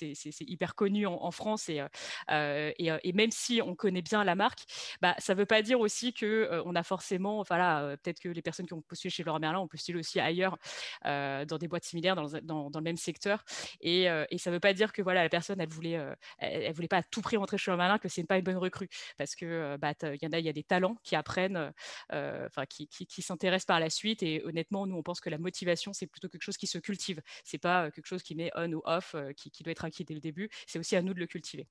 hyper 0.41 0.75
connu 0.75 1.05
en, 1.05 1.31
France 1.31 1.69
et, 1.69 1.81
et, 2.29 3.13
même 3.13 3.31
si 3.31 3.61
on 3.61 3.75
connaît 3.75 4.01
bien 4.01 4.23
la 4.23 4.35
marque, 4.35 4.61
bah, 5.01 5.15
ça 5.17 5.33
ne 5.33 5.39
veut 5.39 5.45
pas 5.45 5.61
dire 5.61 5.79
aussi 5.79 6.13
que 6.13 6.61
on 6.65 6.75
a 6.75 6.83
forcément, 6.83 7.39
enfin 7.39 7.57
là, 7.57 7.97
peut-être 7.97 8.19
que 8.19 8.29
les 8.29 8.41
personnes 8.41 8.65
qui 8.65 8.73
ont 8.73 8.82
postulé 8.87 9.11
chez 9.11 9.23
Laura 9.23 9.39
Merlin 9.39 9.59
ont 9.59 9.67
postulé 9.67 9.99
aussi 9.99 10.19
ailleurs 10.19 10.57
dans 11.03 11.57
des 11.59 11.67
boîtes 11.67 11.83
similaires 11.83 12.15
dans, 12.15 12.69
le 12.73 12.81
même 12.81 12.97
secteur. 12.97 13.43
Et, 13.81 14.03
et 14.03 14.37
ça 14.37 14.49
ne 14.49 14.55
veut 14.55 14.59
pas 14.59 14.73
dire 14.73 14.93
que 14.93 15.01
voilà 15.01 15.23
la 15.23 15.29
personne 15.29 15.59
elle 15.61 15.69
voulait, 15.69 15.99
elle, 16.39 16.73
voulait 16.73 16.87
pas 16.87 16.97
à 16.97 17.03
tout 17.03 17.21
prix 17.21 17.37
rentrer 17.37 17.57
chez 17.57 17.71
Laura 17.71 17.83
Merlin 17.83 17.97
que 17.97 18.09
c'est 18.09 18.23
pas 18.23 18.37
une 18.37 18.43
bonne 18.43 18.57
recrue. 18.57 18.89
Parce 19.17 19.35
que 19.35 19.77
bah, 19.77 19.93
y 20.01 20.27
en 20.27 20.31
a, 20.31 20.39
il 20.39 20.45
y 20.45 20.49
a 20.49 20.53
des 20.53 20.63
talents 20.63 20.97
qui 21.03 21.15
apprennent, 21.15 21.71
enfin 22.11 22.65
qui, 22.65 23.21
s'intéressent 23.21 23.65
par 23.65 23.79
la 23.79 23.89
suite. 23.89 24.23
Et 24.23 24.43
honnêtement 24.43 24.85
nous 24.85 24.95
on 24.95 25.03
pense 25.03 25.21
que 25.21 25.29
la 25.29 25.37
motivation 25.37 25.93
c'est 25.93 26.07
plutôt 26.07 26.29
quelque 26.29 26.43
chose 26.43 26.57
qui 26.57 26.67
se 26.67 26.77
cultive, 26.77 27.21
c'est 27.43 27.57
pas 27.57 27.91
quelque 27.91 28.07
chose 28.07 28.23
qui 28.23 28.35
met 28.35 28.51
on 28.55 28.71
ou 28.73 28.81
off, 28.85 29.15
qui 29.35 29.63
doit 29.63 29.71
être 29.71 29.85
acquis 29.85 30.05
dès 30.05 30.13
le 30.13 30.21
début, 30.21 30.49
c'est 30.67 30.79
aussi 30.79 30.95
à 30.95 31.01
nous 31.01 31.13
de 31.13 31.19
le 31.19 31.27
cultiver. 31.27 31.67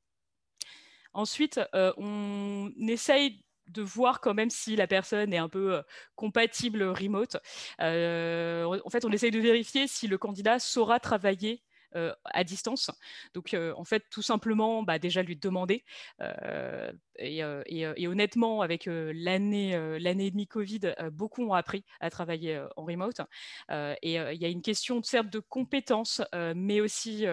Ensuite, 1.14 1.60
on 1.72 2.72
essaye 2.78 3.44
de 3.68 3.82
voir 3.82 4.20
quand 4.20 4.34
même 4.34 4.50
si 4.50 4.76
la 4.76 4.86
personne 4.86 5.32
est 5.32 5.38
un 5.38 5.48
peu 5.48 5.82
compatible 6.14 6.82
remote. 6.82 7.36
en 7.78 8.90
fait, 8.90 9.04
on 9.04 9.12
essaye 9.12 9.30
de 9.30 9.40
vérifier 9.40 9.86
si 9.86 10.08
le 10.08 10.18
candidat 10.18 10.58
saura 10.58 11.00
travailler 11.00 11.62
à 12.24 12.42
distance. 12.44 12.90
Donc, 13.34 13.54
en 13.54 13.84
fait, 13.84 14.04
tout 14.10 14.22
simplement, 14.22 14.82
bah, 14.82 14.98
déjà 14.98 15.22
lui 15.22 15.36
demander. 15.36 15.84
Et, 17.18 18.06
honnêtement, 18.06 18.62
avec 18.62 18.86
l'année 18.86 19.98
l'année 19.98 20.26
et 20.26 20.30
demie 20.30 20.46
Covid, 20.46 20.94
beaucoup 21.12 21.44
ont 21.44 21.54
appris 21.54 21.84
à 22.00 22.10
travailler 22.10 22.62
en 22.76 22.84
remote. 22.84 23.20
et 23.70 24.14
il 24.14 24.42
y 24.42 24.44
a 24.44 24.48
une 24.48 24.62
question, 24.62 25.02
certes, 25.02 25.30
de 25.30 25.38
compétences, 25.38 26.22
mais 26.54 26.80
aussi 26.80 27.24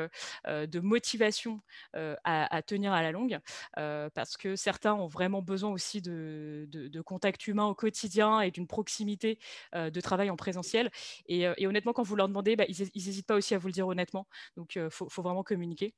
de 0.45 0.79
motivation 0.79 1.61
à, 1.93 2.61
tenir 2.61 2.93
à 2.93 3.01
la 3.01 3.11
longue, 3.11 3.39
parce 3.75 4.37
que 4.37 4.55
certains 4.55 4.93
ont 4.93 5.07
vraiment 5.07 5.41
besoin 5.41 5.71
aussi 5.71 6.01
de, 6.01 6.67
de, 6.69 7.01
contact 7.01 7.47
humain 7.47 7.65
au 7.65 7.75
quotidien 7.75 8.41
et 8.41 8.51
d'une 8.51 8.67
proximité 8.67 9.39
de 9.73 10.01
travail 10.01 10.29
en 10.29 10.35
présentiel. 10.35 10.91
Et, 11.27 11.47
honnêtement, 11.65 11.93
quand 11.93 12.03
vous 12.03 12.15
leur 12.15 12.27
demandez, 12.27 12.55
bah, 12.55 12.65
ils 12.67 12.89
n'hésitent 12.95 13.27
pas 13.27 13.35
aussi 13.35 13.55
à 13.55 13.57
vous 13.57 13.67
le 13.67 13.73
dire 13.73 13.87
honnêtement. 13.87 14.27
Donc, 14.57 14.75
il 14.75 14.89
faut, 14.89 15.09
faut, 15.09 15.21
vraiment 15.21 15.43
communiquer. 15.43 15.93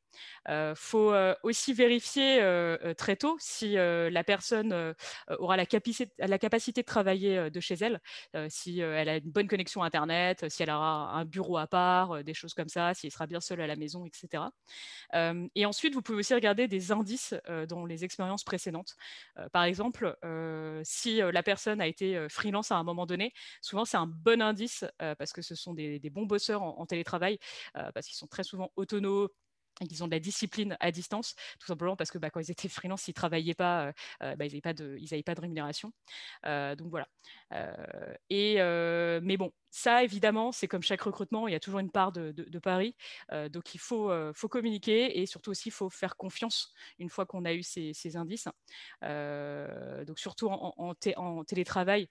Il 0.48 0.74
faut 0.76 1.14
aussi 1.44 1.74
vérifier 1.74 2.42
très 2.98 3.16
tôt 3.16 3.38
si 3.40 3.71
la 3.76 4.24
personne 4.24 4.94
aura 5.40 5.58
la 5.58 5.66
capacité, 5.66 6.12
de 6.18 6.86
travailler 6.86 7.50
de 7.50 7.60
chez 7.60 7.76
elle, 7.76 8.00
si 8.50 8.80
elle 8.80 9.10
a 9.10 9.18
une 9.18 9.32
bonne 9.32 9.48
connexion 9.48 9.84
Internet, 9.84 10.50
si 10.50 10.64
elle 10.64 10.70
aura 10.70 11.12
un 11.14 11.26
bureau 11.26 11.58
à 11.58 11.68
part, 11.68 12.24
des 12.24 12.34
choses 12.34 12.54
comme 12.54 12.70
ça, 12.70 12.94
si 12.94 13.08
elle 13.08 13.12
sera 13.12 13.28
bien 13.28 13.42
seule 13.42 13.62
à 13.62 13.68
la 13.68 13.76
maison, 13.76 14.06
etc. 14.06 14.44
et 15.56 15.66
ensuite, 15.66 15.94
vous 15.94 16.02
pouvez 16.02 16.20
aussi 16.20 16.34
regarder 16.34 16.68
des 16.68 16.92
indices 16.92 17.36
dans 17.68 17.86
les 17.86 18.04
expériences 18.04 18.44
précédentes. 18.44 18.96
par 19.52 19.64
exemple, 19.64 20.16
si 20.84 21.18
la 21.18 21.44
personne 21.44 21.82
a 21.82 21.88
été 21.88 22.28
freelance 22.30 22.72
à 22.72 22.78
un 22.78 22.84
moment 22.84 23.06
donné, 23.06 23.34
souvent 23.62 23.86
c'est 23.86 23.98
un 23.98 24.08
bon 24.08 24.42
indice 24.42 24.86
parce 24.98 25.34
que 25.34 25.42
ce 25.42 25.56
sont 25.56 25.74
des, 25.74 26.00
bons 26.12 26.26
bosseurs 26.26 26.62
en, 26.64 26.80
en 26.80 26.86
télétravail, 26.86 27.38
parce 27.74 28.08
qu'ils 28.08 28.18
sont 28.18 28.28
très 28.28 28.44
souvent 28.44 28.72
autonomes 28.76 29.30
ils 29.80 30.04
ont 30.04 30.08
de 30.08 30.12
la 30.12 30.20
discipline 30.20 30.78
à 30.80 30.92
distance, 30.92 31.36
tout 31.60 31.68
simplement 31.68 31.96
parce 31.96 32.12
que 32.12 32.18
bah, 32.18 32.30
quand 32.30 32.40
ils 32.40 32.52
étaient 32.52 32.68
freelance, 32.68 33.08
ils 33.08 33.12
ne 33.12 33.16
travaillaient 33.16 33.54
pas, 33.54 33.88
euh, 33.88 33.92
euh, 34.24 34.36
bah, 34.36 34.46
ils 34.46 34.50
n'avaient 34.50 34.62
pas, 35.24 35.36
de, 35.36 35.42
rémunération. 35.42 35.94
Euh, 36.46 36.76
donc 36.76 36.90
voilà. 36.90 37.08
mais 38.32 39.38
bon, 39.38 39.52
ça, 39.72 40.04
évidemment, 40.04 40.52
c'est 40.52 40.68
comme 40.68 40.82
chaque 40.82 41.02
recrutement, 41.02 41.48
il 41.48 41.52
y 41.54 41.56
a 41.56 41.60
toujours 41.60 41.80
une 41.80 41.92
part 41.92 42.12
de, 42.12 42.32
de, 42.32 42.60
pari. 42.60 42.96
donc 43.50 43.74
il 43.74 43.80
faut, 43.80 44.12
faut, 44.34 44.48
communiquer 44.48 45.20
et 45.20 45.26
surtout 45.26 45.52
aussi, 45.52 45.70
il 45.70 45.72
faut 45.72 45.90
faire 45.90 46.18
confiance 46.18 46.74
une 47.00 47.10
fois 47.10 47.26
qu'on 47.26 47.46
a 47.46 47.54
eu 47.54 47.64
ces, 47.64 48.18
indices. 48.18 48.48
donc 49.02 50.20
surtout 50.20 50.50
en, 50.50 50.94
télétravail, 51.46 52.08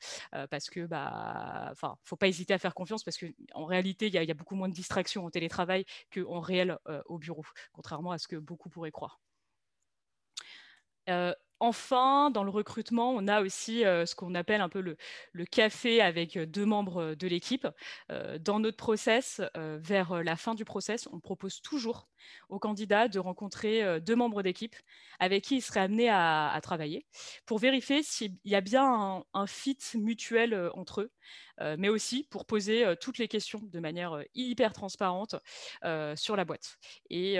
parce 0.51 0.71
que 0.71 0.87
bah, 0.87 1.73
faut 2.05 2.17
pas 2.17 2.29
hésiter 2.29 2.55
à 2.55 2.59
faire 2.59 2.75
confiance 2.75 3.05
parce 3.05 3.19
qu'en 3.19 3.65
réalité, 3.65 4.07
il 4.09 4.15
y, 4.15 4.19
il 4.19 4.29
y, 4.29 4.31
a 4.31 4.35
beaucoup 4.35 4.55
moins 4.55 4.69
de 4.69 4.75
distractions 4.75 5.25
en 5.27 5.31
télétravail 5.31 5.85
qu'en 6.13 6.41
réel 6.41 6.79
au 7.07 7.19
bureau 7.19 7.41
contrairement 7.73 8.13
à 8.13 8.19
ce 8.19 8.29
que 8.29 8.37
beaucoup 8.37 8.69
pourraient 8.69 8.91
croire. 8.91 9.21
Euh, 11.11 11.35
enfin, 11.59 12.31
dans 12.31 12.45
le 12.45 12.51
recrutement, 12.51 13.11
on 13.11 13.29
a 13.29 13.43
aussi 13.43 13.85
euh, 13.85 14.07
ce 14.07 14.15
qu'on 14.15 14.35
appelle 14.35 14.63
un 14.63 14.71
peu 14.71 14.81
le, 14.81 14.97
café 15.45 16.01
avec 16.01 16.39
deux 16.39 16.65
membres 16.65 17.15
de 17.15 17.27
l'équipe. 17.27 17.69
Euh, 18.11 18.39
dans 18.39 18.61
notre 18.61 18.77
process, 18.77 19.43
vers 19.55 20.23
la 20.23 20.37
fin 20.37 20.55
du 20.55 20.65
process, 20.65 21.09
on 21.13 21.21
propose 21.21 21.61
toujours 21.61 22.09
aux 22.49 22.59
candidats 22.59 23.09
de 23.09 23.19
rencontrer 23.19 24.01
deux 24.01 24.17
membres 24.17 24.43
d'équipe 24.43 24.77
avec 25.19 25.45
qui 25.45 25.57
ils 25.57 25.63
seraient 25.63 25.81
amenés 25.81 26.09
à, 26.11 26.59
travailler 26.63 27.07
pour 27.47 27.59
vérifier 27.59 28.03
s'il 28.03 28.37
y 28.45 28.55
a 28.55 28.61
bien 28.61 29.25
un, 29.33 29.47
fit 29.47 29.79
mutuel 29.95 30.71
entre 30.75 31.03
eux, 31.03 31.13
mais 31.79 31.89
aussi 31.89 32.27
pour 32.31 32.47
poser 32.47 32.95
toutes 33.01 33.19
les 33.19 33.29
questions 33.29 33.61
de 33.63 33.81
manière 33.81 34.23
hyper 34.35 34.73
transparente 34.73 35.37
sur 36.17 36.37
la 36.37 36.45
boîte. 36.45 36.79
Et 37.09 37.39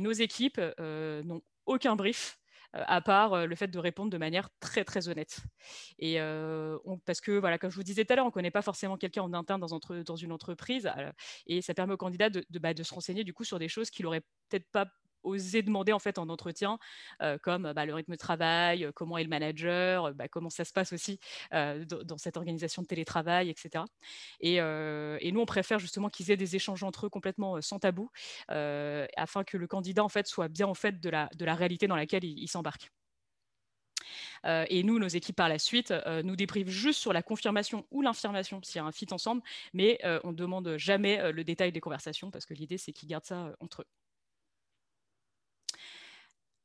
nos 0.00 0.12
équipes 0.12 0.60
n'ont 0.78 1.42
aucun 1.66 1.96
brief 1.96 2.40
à 2.72 3.00
part 3.00 3.46
le 3.46 3.54
fait 3.56 3.68
de 3.68 3.78
répondre 3.78 4.10
de 4.10 4.18
manière 4.18 4.48
très 4.60 4.84
très 4.84 5.08
honnête. 5.08 5.40
Et 5.98 6.18
parce 7.04 7.20
que 7.20 7.32
voilà, 7.32 7.58
comme 7.58 7.70
je 7.70 7.76
vous 7.76 7.82
disais 7.82 8.04
tout 8.04 8.12
à 8.12 8.16
l'heure, 8.16 8.24
on 8.24 8.28
ne 8.28 8.32
connaît 8.32 8.50
pas 8.50 8.62
forcément 8.62 8.96
quelqu'un 8.96 9.22
en 9.22 9.32
interne 9.32 9.60
dans, 9.60 9.78
dans, 10.04 10.16
une 10.16 10.32
entreprise, 10.32 10.90
et 11.46 11.62
ça 11.62 11.74
permet 11.74 11.94
au 11.94 11.96
candidat 11.96 12.30
de, 12.30 12.44
de, 12.48 12.58
bah, 12.58 12.74
de, 12.74 12.82
se 12.82 12.94
renseigner 12.94 13.24
du 13.24 13.32
coup 13.32 13.44
sur 13.44 13.58
des 13.58 13.68
choses 13.68 13.90
qu'il 13.90 14.04
n'aurait 14.04 14.22
peut-être 14.48 14.70
pas 14.70 14.86
oser 15.22 15.62
demander 15.62 15.92
en 15.92 15.98
fait 15.98 16.18
en 16.18 16.28
entretien, 16.28 16.78
comme 17.42 17.72
bah, 17.72 17.86
le 17.86 17.94
rythme 17.94 18.12
de 18.12 18.16
travail, 18.18 18.90
comment 18.94 19.18
est 19.18 19.22
le 19.22 19.28
manager, 19.28 20.14
bah, 20.14 20.28
comment 20.28 20.50
ça 20.50 20.64
se 20.64 20.72
passe 20.72 20.92
aussi 20.92 21.18
dans, 21.52 22.18
cette 22.18 22.36
organisation 22.36 22.82
de 22.82 22.86
télétravail, 22.86 23.50
etc. 23.50 23.84
Et, 24.40 24.60
nous, 25.32 25.40
on 25.40 25.46
préfère 25.46 25.78
justement 25.78 26.08
qu'ils 26.08 26.30
aient 26.30 26.36
des 26.36 26.56
échanges 26.56 26.82
entre 26.82 27.06
eux 27.06 27.08
complètement 27.08 27.60
sans 27.60 27.78
tabou, 27.78 28.10
afin 28.48 29.44
que 29.44 29.56
le 29.56 29.66
candidat 29.66 30.04
en 30.04 30.08
fait 30.08 30.26
soit 30.26 30.48
bien 30.48 30.66
en 30.66 30.74
fait 30.74 31.00
de 31.00 31.10
la, 31.10 31.28
de 31.36 31.44
la 31.44 31.54
réalité 31.54 31.86
dans 31.86 31.96
laquelle 31.96 32.24
il, 32.24 32.48
s'embarque. 32.48 32.90
et 34.44 34.82
nous, 34.82 34.98
nos 34.98 35.08
équipes 35.08 35.36
par 35.36 35.48
la 35.48 35.58
suite, 35.58 35.92
nous 36.24 36.36
débriefent 36.36 36.68
juste 36.68 37.00
sur 37.00 37.12
la 37.12 37.22
confirmation 37.22 37.86
ou 37.90 38.02
l'infirmation 38.02 38.60
s'il 38.62 38.76
y 38.76 38.78
a 38.80 38.84
un 38.84 38.92
fit 38.92 39.06
ensemble, 39.10 39.42
mais 39.72 39.98
on 40.24 40.32
ne 40.32 40.36
demande 40.36 40.76
jamais 40.76 41.32
le 41.32 41.44
détail 41.44 41.72
des 41.72 41.80
conversations 41.80 42.30
parce 42.30 42.46
que 42.46 42.54
l'idée, 42.54 42.78
c'est 42.78 42.92
qu'ils 42.92 43.08
gardent 43.08 43.24
ça 43.24 43.52
entre 43.60 43.82
eux. 43.82 43.86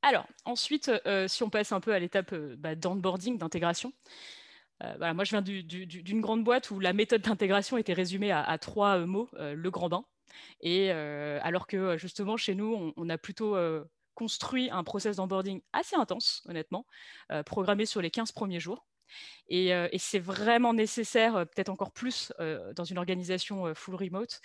Alors, 0.07 0.27
ensuite, 0.45 0.91
euh, 1.07 1.27
si 1.27 1.41
on 1.41 1.49
passe 1.49 1.71
un 1.71 1.79
peu 1.79 1.91
à 1.91 1.97
l'étape 1.97 2.31
euh, 2.33 2.55
bah, 2.59 2.75
d'onboarding, 2.75 3.39
d'intégration, 3.39 3.91
euh, 4.83 5.13
moi 5.15 5.23
je 5.23 5.31
viens 5.31 5.41
d'une 5.41 6.21
grande 6.21 6.43
boîte 6.43 6.69
où 6.69 6.79
la 6.79 6.93
méthode 6.93 7.23
d'intégration 7.23 7.75
était 7.79 7.93
résumée 7.93 8.31
à, 8.31 8.55
trois 8.59 8.99
mots, 8.99 9.29
le 9.33 9.69
grand 9.71 9.89
bain. 9.89 10.05
Et 10.61 10.91
alors 10.91 11.65
que 11.65 11.97
justement 11.97 12.37
chez 12.37 12.55
nous, 12.55 12.93
on, 12.95 13.09
a 13.09 13.17
plutôt 13.17 13.57
construit 14.15 14.69
un 14.69 14.83
process 14.83 15.15
d'onboarding 15.15 15.61
assez 15.71 15.95
intense, 15.95 16.43
honnêtement, 16.49 16.85
programmé 17.45 17.85
sur 17.85 18.01
les 18.01 18.11
15 18.11 18.33
premiers 18.33 18.59
jours. 18.59 18.85
Euh, 19.51 19.87
et, 19.91 19.99
c'est 19.99 20.19
vraiment 20.19 20.73
nécessaire, 20.73 21.35
euh, 21.35 21.45
peut-être 21.45 21.69
encore 21.69 21.91
plus 21.91 22.31
euh, 22.39 22.73
dans 22.73 22.83
une 22.83 22.97
organisation 22.97 23.73
full 23.75 23.95
remote, 23.95 24.41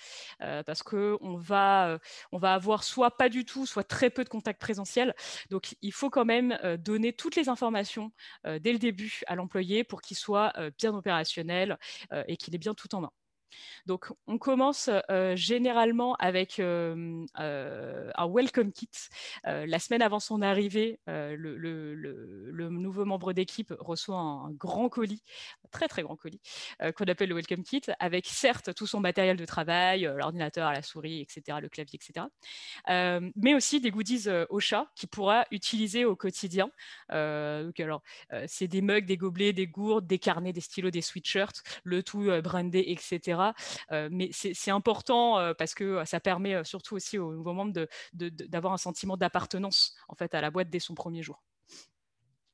parce 0.66 0.82
qu'on 0.82 1.18
on 1.20 1.36
va 1.36 1.98
avoir 2.42 2.84
soit 2.84 3.16
pas 3.16 3.28
du 3.28 3.44
tout, 3.44 3.66
soit 3.66 3.84
très 3.84 4.10
peu 4.10 4.24
de 4.24 4.28
contacts 4.28 4.60
présentiels. 4.60 5.14
Donc, 5.50 5.76
il 5.82 5.92
faut 5.92 6.10
quand 6.10 6.24
même 6.24 6.58
donner 6.78 7.12
toutes 7.12 7.36
les 7.36 7.48
informations 7.48 8.12
dès 8.44 8.72
le 8.72 8.78
début 8.78 9.20
à 9.26 9.34
l'employé 9.34 9.84
pour 9.84 10.00
qu'il 10.02 10.16
soit 10.16 10.52
bien 10.78 10.94
opérationnel 10.94 11.78
et 12.26 12.36
qu'il 12.36 12.54
ait 12.54 12.58
bien 12.58 12.74
tout 12.74 12.94
en 12.94 13.00
main. 13.02 13.12
Donc, 13.86 14.12
on 14.26 14.38
commence 14.38 14.90
généralement 15.34 16.14
avec 16.16 16.60
un 16.60 18.28
welcome 18.28 18.72
kit. 18.72 18.88
la 19.44 19.78
semaine 19.78 20.02
avant 20.02 20.20
son 20.20 20.42
arrivée, 20.42 21.00
le, 21.06 22.68
nouveau 22.70 23.04
membre 23.04 23.32
d'équipe 23.32 23.72
reçoit 23.78 24.18
un, 24.18 24.50
grand 24.52 24.88
colis, 24.88 25.22
un 25.64 25.68
très 25.70 25.88
très 25.88 26.02
grand 26.02 26.16
colis, 26.16 26.40
qu'on 26.96 27.04
appelle 27.04 27.28
le 27.28 27.34
welcome 27.34 27.62
kit, 27.62 27.82
avec 27.98 28.26
certes 28.26 28.74
tout 28.74 28.86
son 28.86 29.00
matériel 29.00 29.36
de 29.36 29.44
travail, 29.44 30.02
l'ordinateur, 30.16 30.72
la 30.72 30.82
souris, 30.82 31.20
etc., 31.20 31.58
le 31.60 31.68
clavier, 31.68 31.98
etc., 32.02 32.26
mais 33.36 33.54
aussi 33.54 33.80
des 33.80 33.90
goodies 33.90 34.28
au 34.48 34.60
chat 34.60 34.86
qu'il 34.94 35.08
pourra 35.08 35.46
utiliser 35.50 36.04
au 36.04 36.16
quotidien. 36.16 36.70
c'est 37.10 38.68
des 38.68 38.82
mugs, 38.82 39.06
des 39.06 39.16
gobelets, 39.16 39.52
des 39.52 39.66
gourdes, 39.66 40.06
des 40.06 40.18
carnets, 40.18 40.52
des 40.52 40.60
stylos, 40.60 40.90
des 40.90 41.02
sweatshirts, 41.02 41.62
le 41.84 42.02
tout 42.02 42.30
brandé, 42.42 42.84
etc. 42.88 43.39
Euh, 43.92 44.08
mais 44.10 44.30
c'est 44.32 44.70
important 44.70 45.38
euh, 45.38 45.54
parce 45.54 45.74
que 45.74 45.84
euh, 45.84 46.04
ça 46.04 46.20
permet 46.20 46.64
surtout 46.64 46.96
aussi 46.96 47.18
aux 47.18 47.32
nouveaux 47.32 47.52
membres 47.52 47.86
d'avoir 48.12 48.72
un 48.72 48.78
sentiment 48.78 49.16
d'appartenance 49.16 49.94
en 50.08 50.14
fait 50.14 50.34
à 50.34 50.40
la 50.40 50.50
boîte 50.50 50.70
dès 50.70 50.78
son 50.78 50.94
premier 50.94 51.22
jour. 51.22 51.42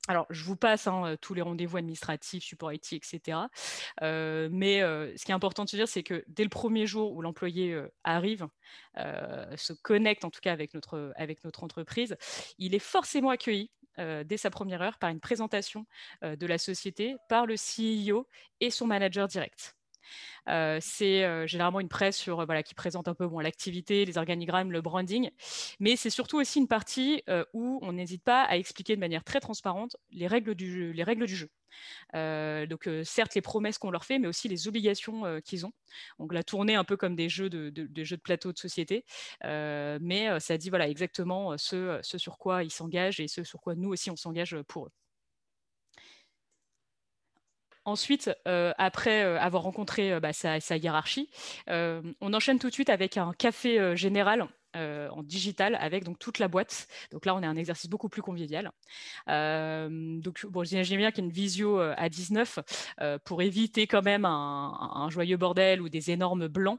Alors, 0.09 0.27
je 0.31 0.45
vous 0.45 0.55
passe 0.55 0.87
hein, 0.87 1.17
tous 1.21 1.35
les 1.35 1.43
rendez-vous 1.43 1.79
administratifs, 1.79 2.45
support 2.45 2.73
IT, 2.73 2.93
etc. 2.93 3.39
mais 4.01 4.79
ce 4.81 5.25
qui 5.25 5.33
est 5.33 5.35
important 5.35 5.65
de 5.65 5.69
se 5.69 5.75
dire, 5.75 5.89
c'est 5.89 6.05
que 6.05 6.23
dès 6.29 6.45
le 6.45 6.49
premier 6.49 6.87
jour 6.87 7.13
où 7.13 7.23
l'employé 7.23 7.77
arrive, 8.05 8.47
se 8.95 9.73
connecte 9.83 10.25
en 10.25 10.31
tout 10.31 10.39
cas 10.41 10.53
avec 10.53 10.75
notre, 10.75 11.13
avec 11.17 11.43
notre 11.43 11.65
entreprise, 11.65 12.17
il 12.59 12.77
est 12.77 12.79
forcément 12.79 13.31
accueilli 13.31 13.73
dès 13.99 14.37
sa 14.37 14.51
première 14.51 14.81
heure 14.81 14.99
par 14.99 15.11
une 15.11 15.19
présentation 15.19 15.87
de 16.23 16.47
la 16.47 16.59
société 16.59 17.17
par 17.29 17.45
le 17.45 17.57
CEO 17.57 18.29
et 18.61 18.71
son 18.71 18.87
manager 18.87 19.27
direct. 19.27 19.76
Euh, 20.49 20.79
c'est 20.81 21.25
euh, 21.25 21.47
généralement 21.47 21.81
une 21.81 21.89
presse 21.89 22.17
sur, 22.17 22.45
voilà, 22.45 22.63
qui 22.63 22.75
présente 22.75 23.09
un 23.09 23.15
peu 23.15 23.29
l'activité, 23.41 24.05
les 24.05 24.19
organigrammes, 24.19 24.73
le 24.73 24.81
branding, 24.81 25.31
mais 25.81 25.97
c'est 25.97 26.11
surtout 26.11 26.39
aussi 26.39 26.59
une 26.59 26.69
partie 26.69 27.23
euh, 27.29 27.45
où 27.53 27.79
on 27.83 27.93
n'hésite 27.93 28.23
pas 28.23 28.45
à 28.45 28.57
expliquer 28.57 28.95
de 28.95 29.01
manière 29.01 29.25
très 29.25 29.41
transparente 29.41 29.97
les 30.11 30.27
règles 30.27 30.55
du 30.55 30.73
jeu. 30.73 30.91
Les 30.91 31.03
règles 31.03 31.27
du 31.27 31.37
jeu. 31.37 31.51
donc 32.67 32.89
certes 33.05 33.35
les 33.35 33.43
promesses 33.43 33.79
qu'on 33.79 33.91
leur 33.91 34.05
fait, 34.05 34.19
mais 34.19 34.29
aussi 34.29 34.49
les 34.49 34.69
obligations 34.69 35.41
qu'ils 35.45 35.67
ont. 35.67 35.73
Donc 36.19 36.33
la 36.33 36.43
tournée 36.43 36.75
un 36.75 36.85
peu 36.85 36.97
comme 36.97 37.17
des 37.17 37.29
jeux 37.29 37.51
de, 37.51 38.05
jeux 38.05 38.17
de 38.17 38.23
plateau 38.23 38.53
de 38.53 38.59
société, 38.59 39.05
mais 39.43 40.41
ça 40.41 40.57
dit 40.57 40.71
voilà 40.71 40.89
exactement 40.89 41.59
ce, 41.59 41.99
ce 42.03 42.19
sur 42.19 42.39
quoi 42.39 42.65
ils 42.65 42.71
s'engagent 42.71 43.21
et 43.21 43.29
ce 43.29 43.45
sur 43.45 43.61
quoi 43.61 43.75
nous 43.75 43.91
aussi 43.91 44.11
on 44.11 44.17
s'engage 44.17 44.57
pour 44.69 44.87
eux. 44.87 44.93
Ensuite, 47.87 48.33
euh, 48.49 48.73
après 48.79 49.23
euh, 49.23 49.39
avoir 49.39 49.63
rencontré 49.63 50.13
euh, 50.13 50.19
bah, 50.19 50.33
sa, 50.33 50.59
hiérarchie, 50.77 51.31
on 51.69 52.35
enchaîne 52.35 52.59
tout 52.59 52.69
de 52.69 52.75
suite 52.75 52.91
avec 52.91 53.17
un 53.17 53.33
café 53.33 53.97
général 53.97 54.49
en 54.75 55.23
digital 55.23 55.75
avec 55.81 56.05
donc 56.05 56.19
toute 56.19 56.39
la 56.39 56.49
boîte. 56.49 56.87
Donc 57.11 57.25
là, 57.25 57.35
on 57.35 57.43
est 57.43 57.47
un 57.47 57.57
exercice 57.57 57.89
beaucoup 57.89 58.11
plus 58.11 58.21
convivial. 58.21 58.73
donc 59.27 60.47
bon, 60.47 60.65
j'imagine 60.65 60.99
bien 60.99 61.11
qu'il 61.13 61.25
a 61.25 61.29
visio 61.29 61.79
à 61.79 62.09
19 62.11 62.59
pour 63.25 63.41
éviter 63.41 63.87
quand 63.87 64.03
même 64.03 64.27
un, 64.27 65.09
joyeux 65.09 65.39
bordel 65.39 65.81
ou 65.81 65.89
des 65.89 66.11
énormes 66.11 66.49
blancs. 66.49 66.79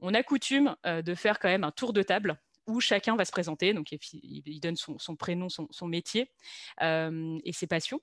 On 0.00 0.14
a 0.14 0.22
coutume 0.22 0.74
de 0.86 1.14
faire 1.14 1.38
quand 1.38 1.48
même 1.48 1.64
un 1.64 1.72
tour 1.72 1.92
de 1.92 2.02
table 2.02 2.40
où 2.66 2.80
chacun 2.80 3.16
va 3.16 3.26
se 3.26 3.32
présenter. 3.32 3.74
Donc 3.74 3.92
il, 3.92 4.60
donne 4.60 4.76
son, 4.76 5.16
prénom, 5.16 5.48
son 5.50 5.86
métier 5.88 6.30
et 6.80 7.52
ses 7.52 7.66
passions 7.66 8.00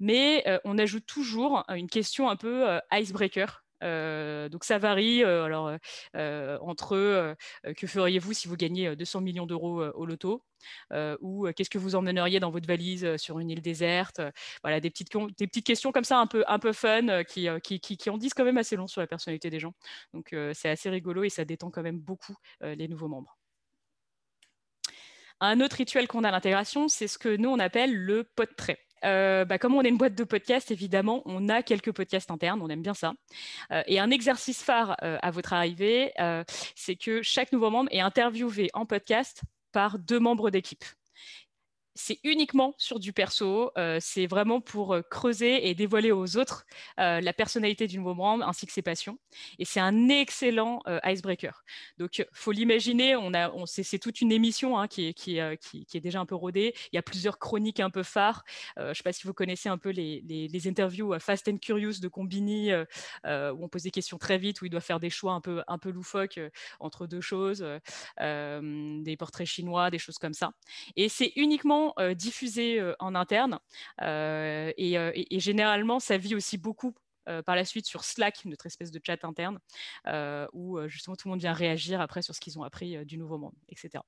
mais 0.00 0.42
euh, 0.46 0.58
on 0.64 0.78
ajoute 0.78 1.06
toujours 1.06 1.64
une 1.74 1.88
question 1.88 2.28
un 2.28 2.36
peu 2.36 2.68
euh, 2.68 2.80
icebreaker. 2.92 3.64
Euh, 3.84 4.48
donc 4.48 4.64
ça 4.64 4.78
varie 4.78 5.22
alors 5.22 5.70
entre 6.14 7.36
que 7.76 7.86
feriez-vous 7.86 8.32
si 8.32 8.48
vous 8.48 8.56
gagnez 8.56 8.96
200 8.96 9.20
millions 9.20 9.46
d'euros 9.46 9.84
au 9.84 10.04
loto 10.04 10.42
ou 11.20 11.46
qu'est-ce 11.52 11.70
que 11.70 11.78
vous 11.78 11.94
emmèneriez 11.94 12.40
dans 12.40 12.50
votre 12.50 12.66
valise 12.66 13.16
sur 13.18 13.38
une 13.38 13.50
île 13.50 13.62
déserte 13.62 14.20
voilà 14.64 14.80
des 14.80 14.90
petites 14.90 15.16
des 15.38 15.46
petites 15.46 15.64
questions 15.64 15.92
comme 15.92 16.02
ça 16.02 16.18
un 16.18 16.26
peu 16.26 16.42
un 16.48 16.58
peu 16.58 16.72
fun 16.72 17.22
qui, 17.22 17.46
qui, 17.62 17.78
qui, 17.78 18.10
en 18.10 18.18
disent 18.18 18.34
quand 18.34 18.44
même 18.44 18.58
assez 18.58 18.74
long 18.74 18.88
sur 18.88 19.00
la 19.00 19.06
personnalité 19.06 19.48
des 19.48 19.60
gens 19.60 19.74
donc 20.12 20.34
c'est 20.54 20.70
assez 20.70 20.90
rigolo 20.90 21.22
et 21.22 21.28
ça 21.28 21.44
détend 21.44 21.70
quand 21.70 21.84
même 21.84 22.00
beaucoup 22.00 22.34
les 22.60 22.88
nouveaux 22.88 23.06
membres 23.06 23.38
un 25.40 25.60
autre 25.60 25.76
rituel 25.76 26.08
qu'on 26.08 26.24
a 26.24 26.28
à 26.28 26.32
l'intégration, 26.32 26.88
c'est 26.88 27.06
ce 27.06 27.18
que 27.18 27.36
nous 27.36 27.48
on 27.48 27.58
appelle 27.58 27.94
le 27.94 28.24
pot 28.24 28.48
trait. 28.56 28.78
Euh, 29.04 29.44
bah, 29.44 29.58
comme 29.58 29.74
on 29.74 29.82
est 29.82 29.88
une 29.88 29.96
boîte 29.96 30.14
de 30.14 30.24
podcasts, 30.24 30.70
évidemment, 30.70 31.22
on 31.24 31.48
a 31.48 31.62
quelques 31.62 31.92
podcasts 31.92 32.30
internes, 32.30 32.60
on 32.62 32.68
aime 32.68 32.82
bien 32.82 32.94
ça. 32.94 33.14
Euh, 33.72 33.82
et 33.86 34.00
un 34.00 34.10
exercice 34.10 34.62
phare 34.62 34.96
euh, 35.02 35.18
à 35.22 35.30
votre 35.30 35.52
arrivée, 35.52 36.12
c'est 36.74 36.96
que 36.96 37.22
chaque 37.22 37.52
nouveau 37.52 37.70
membre 37.70 37.90
est 37.92 38.00
interviewé 38.00 38.70
en 38.74 38.86
podcast 38.86 39.42
par 39.72 39.98
deux 39.98 40.18
membres 40.18 40.50
d'équipe 40.50 40.84
c'est 41.98 42.20
uniquement 42.22 42.74
sur 42.78 43.00
du 43.00 43.12
perso. 43.12 43.72
Euh, 43.76 43.98
c'est 44.00 44.28
vraiment 44.28 44.60
pour 44.60 44.94
euh, 44.94 45.02
creuser 45.02 45.68
et 45.68 45.74
dévoiler 45.74 46.12
aux 46.12 46.36
autres 46.36 46.64
euh, 47.00 47.20
la 47.20 47.32
personnalité 47.32 47.88
du 47.88 47.98
nouveau 47.98 48.14
membre 48.14 48.46
ainsi 48.46 48.66
que 48.66 48.72
ses 48.72 48.82
passions. 48.82 49.18
Et 49.58 49.64
c'est 49.64 49.80
un 49.80 50.08
excellent 50.08 50.80
icebreaker. 51.04 51.64
Donc, 51.98 52.24
faut 52.32 52.52
l'imaginer. 52.52 53.16
On 53.16 53.34
a, 53.34 53.52
c'est, 53.66 53.98
toute 53.98 54.20
une 54.20 54.30
émission 54.30 54.78
hein, 54.78 54.86
qui, 54.86 55.08
est, 55.08 56.00
déjà 56.00 56.20
un 56.20 56.26
peu 56.26 56.36
rodée. 56.36 56.72
Il 56.92 56.96
y 56.96 56.98
a 56.98 57.02
plusieurs 57.02 57.38
chroniques 57.38 57.80
un 57.80 57.90
peu 57.90 58.02
phares. 58.02 58.44
je 58.76 58.88
ne 58.88 58.94
sais 58.94 59.02
pas 59.02 59.12
si 59.12 59.26
vous 59.26 59.34
connaissez 59.34 59.68
un 59.68 59.78
peu 59.78 59.90
les, 59.90 60.68
interviews 60.68 61.18
Fast 61.18 61.48
and 61.48 61.58
Curious 61.58 62.00
de 62.00 62.08
Combini, 62.08 62.72
où 62.72 62.84
on 63.24 63.68
pose 63.68 63.82
des 63.82 63.90
questions 63.90 64.18
très 64.18 64.38
vite, 64.38 64.62
où 64.62 64.66
il 64.66 64.70
doit 64.70 64.80
faire 64.80 65.00
des 65.00 65.10
choix 65.10 65.32
un 65.66 65.78
peu 65.78 65.90
loufoques 65.90 66.40
entre 66.78 67.06
deux 67.06 67.20
choses, 67.20 67.64
des 68.20 69.16
portraits 69.18 69.46
chinois, 69.46 69.90
des 69.90 69.98
choses 69.98 70.18
comme 70.18 70.34
ça. 70.34 70.52
Et 70.96 71.08
c'est 71.08 71.32
uniquement 71.36 71.87
euh, 71.98 72.14
diffusé 72.14 72.80
euh, 72.80 72.94
en 72.98 73.14
interne 73.14 73.58
euh, 74.02 74.72
et, 74.76 75.40
généralement 75.40 76.00
ça 76.00 76.16
vit 76.16 76.34
aussi 76.34 76.58
beaucoup 76.58 76.94
par 77.44 77.56
la 77.56 77.66
suite 77.66 77.84
sur 77.84 78.04
Slack, 78.04 78.46
notre 78.46 78.64
espèce 78.64 78.90
de 78.90 78.98
chat 79.06 79.22
interne, 79.22 79.58
où 80.54 80.80
justement 80.88 81.14
tout 81.14 81.28
le 81.28 81.32
monde 81.32 81.40
vient 81.40 81.52
réagir 81.52 82.00
après 82.00 82.22
sur 82.22 82.34
ce 82.34 82.40
qu'ils 82.40 82.58
ont 82.58 82.62
appris 82.62 83.04
du 83.04 83.18
nouveau 83.18 83.36
monde, 83.36 83.52
etc. 83.68 84.02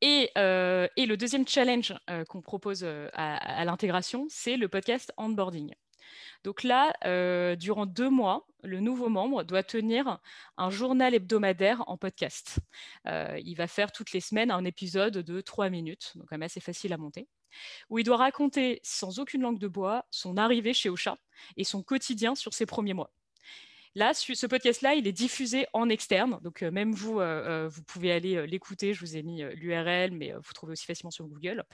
Et, 0.00 0.30
le 0.36 1.14
deuxième 1.16 1.46
challenge 1.46 1.92
qu'on 2.28 2.40
propose 2.40 2.84
à 2.84 3.64
l'intégration, 3.64 4.26
c'est 4.30 4.56
le 4.56 4.68
podcast 4.68 5.12
onboarding. 5.16 5.74
Donc 6.44 6.62
là, 6.62 6.92
euh, 7.04 7.56
durant 7.56 7.86
deux 7.86 8.10
mois, 8.10 8.46
le 8.62 8.80
nouveau 8.80 9.08
membre 9.08 9.44
doit 9.44 9.62
tenir 9.62 10.20
un 10.56 10.70
journal 10.70 11.14
hebdomadaire 11.14 11.84
en 11.86 11.96
podcast. 11.96 12.58
Euh, 13.06 13.38
il 13.44 13.54
va 13.54 13.66
faire 13.66 13.92
toutes 13.92 14.12
les 14.12 14.20
semaines 14.20 14.50
un 14.50 14.64
épisode 14.64 15.18
de 15.18 15.40
trois 15.40 15.70
minutes, 15.70 16.12
donc 16.16 16.28
quand 16.28 16.36
même 16.36 16.42
assez 16.42 16.60
facile 16.60 16.92
à 16.92 16.96
monter, 16.96 17.28
où 17.90 17.98
il 17.98 18.04
doit 18.04 18.16
raconter 18.16 18.80
sans 18.82 19.18
aucune 19.18 19.42
langue 19.42 19.58
de 19.58 19.68
bois 19.68 20.04
son 20.10 20.36
arrivée 20.36 20.74
chez 20.74 20.88
Ocha 20.88 21.16
et 21.56 21.64
son 21.64 21.82
quotidien 21.82 22.34
sur 22.34 22.54
ses 22.54 22.66
premiers 22.66 22.94
mois. 22.94 23.10
Là, 23.96 24.12
ce 24.12 24.46
podcast-là, 24.46 24.94
il 24.94 25.06
est 25.06 25.12
diffusé 25.12 25.66
en 25.72 25.88
externe. 25.88 26.38
Donc, 26.42 26.62
euh, 26.62 26.70
même 26.70 26.92
vous, 26.92 27.18
euh, 27.18 27.64
euh, 27.64 27.68
vous 27.68 27.82
pouvez 27.82 28.12
aller 28.12 28.46
l'écouter. 28.46 28.92
Je 28.92 29.00
vous 29.00 29.16
ai 29.16 29.22
mis 29.22 29.42
l'URL, 29.54 30.10
mais 30.12 30.34
vous 30.34 30.52
trouvez 30.52 30.72
aussi 30.72 30.84
facilement 30.84 31.10
sur 31.10 31.26
Google. 31.26 31.64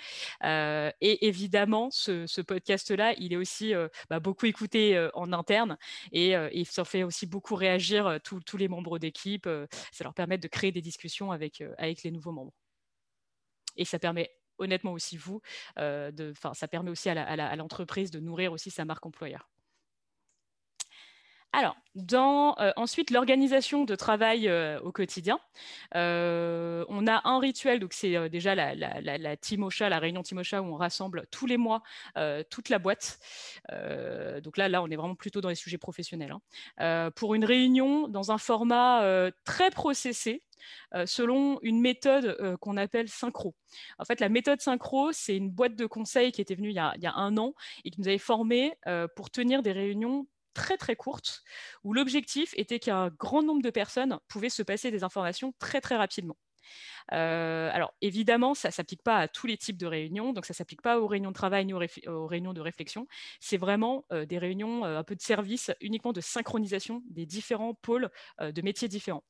et 0.45 1.27
évidemment, 1.27 1.91
ce, 1.91 2.41
podcast-là, 2.41 3.15
il 3.19 3.33
est 3.33 3.37
aussi 3.37 3.73
bah, 4.09 4.21
beaucoup 4.21 4.47
écouté 4.47 5.09
en 5.15 5.33
interne 5.33 5.77
et, 6.13 6.35
ça 6.65 6.85
fait 6.85 7.03
aussi 7.03 7.27
beaucoup 7.27 7.57
réagir 7.57 8.21
tous 8.23 8.57
les 8.57 8.69
membres 8.69 9.01
d'équipe. 9.01 9.49
ça 9.91 10.05
leur 10.05 10.15
permet 10.15 10.39
de 10.39 10.47
créer 10.47 10.71
des 10.71 10.81
discussions 10.81 11.33
avec, 11.33 11.61
les 12.05 12.11
nouveaux 12.13 12.33
membres. 12.33 12.53
Et 13.77 13.85
ça 13.85 13.99
permet 13.99 14.31
honnêtement 14.59 14.93
aussi 14.93 15.17
vous, 15.17 15.41
ça 15.77 16.69
permet 16.71 16.91
aussi 16.91 17.09
à 17.09 17.57
l'entreprise 17.57 18.13
de 18.13 18.21
nourrir 18.21 18.53
aussi 18.53 18.71
sa 18.71 18.85
marque 18.85 19.07
employeur. 19.07 19.52
Alors, 21.55 21.77
euh, 21.97 22.73
ensuite 22.77 23.11
l'organisation 23.11 23.85
de 23.85 23.95
travail 23.95 24.49
euh, 24.49 24.81
au 24.81 24.91
quotidien, 24.91 25.38
euh, 25.95 26.87
on 26.88 27.07
a 27.07 27.29
un 27.29 27.38
rituel, 27.38 27.79
donc 27.79 27.93
c'est 27.93 28.31
déjà 28.31 28.55
la, 28.55 28.75
la, 28.75 29.19
la, 29.19 29.99
réunion 29.99 30.23
Timosha 30.23 30.62
où 30.62 30.67
on 30.67 30.77
rassemble 30.77 31.27
tous 31.31 31.47
les 31.47 31.59
mois 31.59 31.83
toute 32.49 32.71
la 32.71 32.79
boîte. 32.79 33.19
donc 34.43 34.57
là, 34.57 34.69
là, 34.69 34.83
on 34.83 34.88
est 34.88 34.97
vraiment 34.97 35.15
plutôt 35.15 35.43
dans 35.43 35.51
les 35.51 35.55
sujets 35.55 35.79
professionnels. 35.79 36.35
Hein. 36.79 37.11
pour 37.17 37.35
une 37.35 37.45
réunion 37.45 38.09
dans 38.09 38.33
un 38.33 38.38
format 38.38 39.31
très 39.45 39.71
processé, 39.71 40.43
selon 41.05 41.59
une 41.62 41.81
méthode 41.81 42.57
qu'on 42.61 42.77
appelle 42.79 43.09
synchro. 43.09 43.55
En 43.99 44.05
fait, 44.05 44.21
la 44.21 44.29
méthode 44.31 44.61
synchro, 44.61 45.12
c'est 45.12 45.37
une 45.37 45.51
boîte 45.51 45.77
de 45.77 45.87
conseils 45.87 46.33
qui 46.33 46.41
était 46.41 46.55
venue 46.55 46.71
il 46.71 46.75
y 46.77 46.79
a 46.79 47.15
un 47.15 47.37
an 47.37 47.55
et 47.85 47.91
qui 47.91 48.01
nous 48.01 48.09
avait 48.09 48.19
formés 48.19 48.73
pour 49.15 49.31
tenir 49.31 49.62
des 49.62 49.73
réunions 49.73 50.27
très 50.55 50.77
très 50.77 50.97
courte, 50.97 51.43
où 51.85 51.93
l'objectif 51.95 52.55
était 52.57 52.79
qu'un 52.79 53.09
grand 53.11 53.43
nombre 53.43 53.62
de 53.62 53.71
personnes 53.71 54.19
pouvaient 54.29 54.51
se 54.51 54.62
passer 54.62 54.91
des 54.91 55.05
informations 55.05 55.53
très 55.59 55.81
très 55.81 55.97
rapidement. 55.97 56.37
alors 57.11 57.95
évidemment, 58.01 58.55
ça 58.55 58.69
ne 58.69 58.73
s'applique 58.73 59.03
pas 59.03 59.19
à 59.19 59.29
tous 59.29 59.47
les 59.47 59.57
types 59.57 59.77
de 59.79 59.87
réunions, 59.87 60.33
donc 60.33 60.47
ça 60.47 60.53
ne 60.53 60.57
s'applique 60.57 60.83
pas 60.83 61.01
aux 61.01 61.07
réunions 61.07 61.31
de 61.31 61.35
travail 61.35 61.67
ni 61.67 61.75
aux, 61.75 62.27
réunions 62.27 62.53
de 62.55 62.61
réflexion. 62.61 63.07
C'est 63.41 63.59
vraiment 63.59 64.07
des 64.11 64.38
réunions 64.38 64.85
un 64.85 65.05
peu 65.05 65.17
de 65.17 65.23
service, 65.23 65.71
uniquement 65.81 66.12
de 66.12 66.21
synchronisation 66.21 67.03
des 67.11 67.27
différents 67.27 67.75
pôles 67.75 68.11
de 68.41 68.62
métiers 68.62 68.88
différents. 68.88 69.25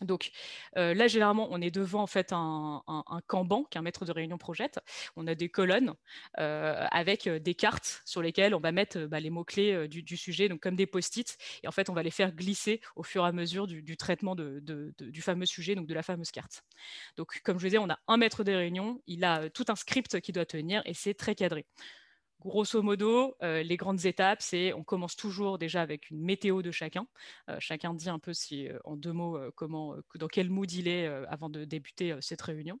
Donc 0.00 0.30
là, 0.74 1.08
généralement, 1.08 1.48
on 1.50 1.60
est 1.60 1.70
devant 1.70 2.02
en 2.02 2.06
fait 2.06 2.32
un, 2.32 2.82
un, 2.86 3.20
Kanban 3.26 3.64
qu'un 3.64 3.82
maître 3.82 4.04
de 4.04 4.12
réunion 4.12 4.38
projette. 4.38 4.80
On 5.16 5.26
a 5.26 5.34
des 5.34 5.48
colonnes 5.48 5.94
avec 6.34 7.28
des 7.28 7.54
cartes 7.54 8.02
sur 8.04 8.22
lesquelles 8.22 8.54
on 8.54 8.60
va 8.60 8.72
mettre 8.72 9.00
bah, 9.06 9.20
les 9.20 9.30
mots-clés 9.30 9.88
du, 9.88 10.16
sujet, 10.16 10.48
donc 10.48 10.60
comme 10.60 10.76
des 10.76 10.86
post-it. 10.86 11.36
Et 11.62 11.68
en 11.68 11.72
fait, 11.72 11.90
on 11.90 11.94
va 11.94 12.02
les 12.02 12.10
faire 12.10 12.32
glisser 12.32 12.80
au 12.96 13.02
fur 13.02 13.24
et 13.24 13.28
à 13.28 13.32
mesure 13.32 13.66
du, 13.66 13.96
traitement 13.96 14.34
du 14.34 15.22
fameux 15.22 15.46
sujet, 15.46 15.74
donc 15.74 15.86
de 15.86 15.94
la 15.94 16.02
fameuse 16.02 16.30
carte. 16.30 16.64
Donc, 17.16 17.40
comme 17.42 17.58
je 17.58 17.66
disais, 17.66 17.78
on 17.78 17.90
a 17.90 17.98
un 18.08 18.16
maître 18.16 18.44
de 18.44 18.52
réunion, 18.52 19.02
il 19.06 19.24
a 19.24 19.50
tout 19.50 19.64
un 19.68 19.76
script 19.76 20.20
qui 20.20 20.32
doit 20.32 20.46
tenir 20.46 20.82
et 20.84 20.94
c'est 20.94 21.14
très 21.14 21.34
cadré. 21.34 21.66
Grosso 22.40 22.82
modo, 22.82 23.36
euh, 23.42 23.62
les 23.62 23.76
grandes 23.76 24.06
étapes, 24.06 24.40
c'est 24.40 24.72
on 24.72 24.82
commence 24.82 25.14
toujours 25.14 25.58
déjà 25.58 25.82
avec 25.82 26.08
une 26.08 26.22
météo 26.22 26.62
de 26.62 26.70
chacun. 26.70 27.06
Euh, 27.50 27.56
chacun 27.60 27.92
dit 27.92 28.08
un 28.08 28.18
peu 28.18 28.32
si, 28.32 28.66
euh, 28.66 28.78
en 28.84 28.96
deux 28.96 29.12
mots 29.12 29.38
comment, 29.56 29.94
dans 30.14 30.26
quel 30.26 30.48
mood 30.48 30.72
il 30.72 30.88
est 30.88 31.06
avant 31.28 31.50
de 31.50 31.66
débuter 31.66 32.16
cette 32.22 32.40
réunion. 32.40 32.80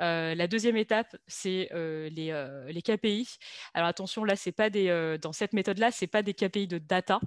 Euh, 0.00 0.34
la 0.34 0.46
deuxième 0.46 0.76
étape, 0.76 1.16
c'est 1.26 1.68
euh, 1.72 2.08
les, 2.10 2.30
euh, 2.30 2.72
KPI. 2.84 3.38
Alors 3.74 3.88
attention, 3.88 4.24
là, 4.24 4.36
c'est 4.36 4.52
pas 4.52 4.70
des, 4.70 5.16
dans 5.20 5.32
cette 5.32 5.52
méthode-là, 5.52 5.90
c'est 5.90 6.06
pas 6.06 6.22
des 6.22 6.34
KPI 6.34 6.68
de 6.68 6.78
data, 6.78 7.20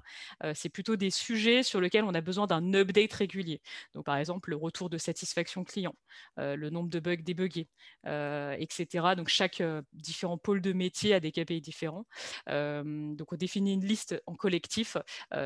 c'est 0.53 0.69
plutôt 0.69 0.95
des 0.95 1.09
sujets 1.09 1.63
sur 1.63 1.81
lesquels 1.81 2.03
on 2.03 2.13
a 2.13 2.21
besoin 2.21 2.47
d'un 2.47 2.73
update 2.73 3.11
régulier. 3.13 3.61
Donc 3.93 4.05
par 4.05 4.17
exemple, 4.17 4.51
le 4.51 4.55
retour 4.55 4.89
de 4.89 4.97
satisfaction 4.97 5.63
client, 5.63 5.95
le 6.37 6.69
nombre 6.69 6.89
de 6.89 6.99
bugs 6.99 7.17
débuggés, 7.17 7.67
etc. 8.05 9.15
Donc 9.17 9.27
chaque 9.27 9.61
différent 9.93 10.37
pôle 10.37 10.61
de 10.61 10.71
métier 10.73 11.13
a 11.13 11.19
des 11.19 11.31
KPI 11.31 11.61
différents. 11.61 12.05
donc 12.47 13.33
on 13.33 13.35
définit 13.37 13.73
une 13.73 13.85
liste 13.85 14.21
en 14.27 14.35
collectif 14.35 14.97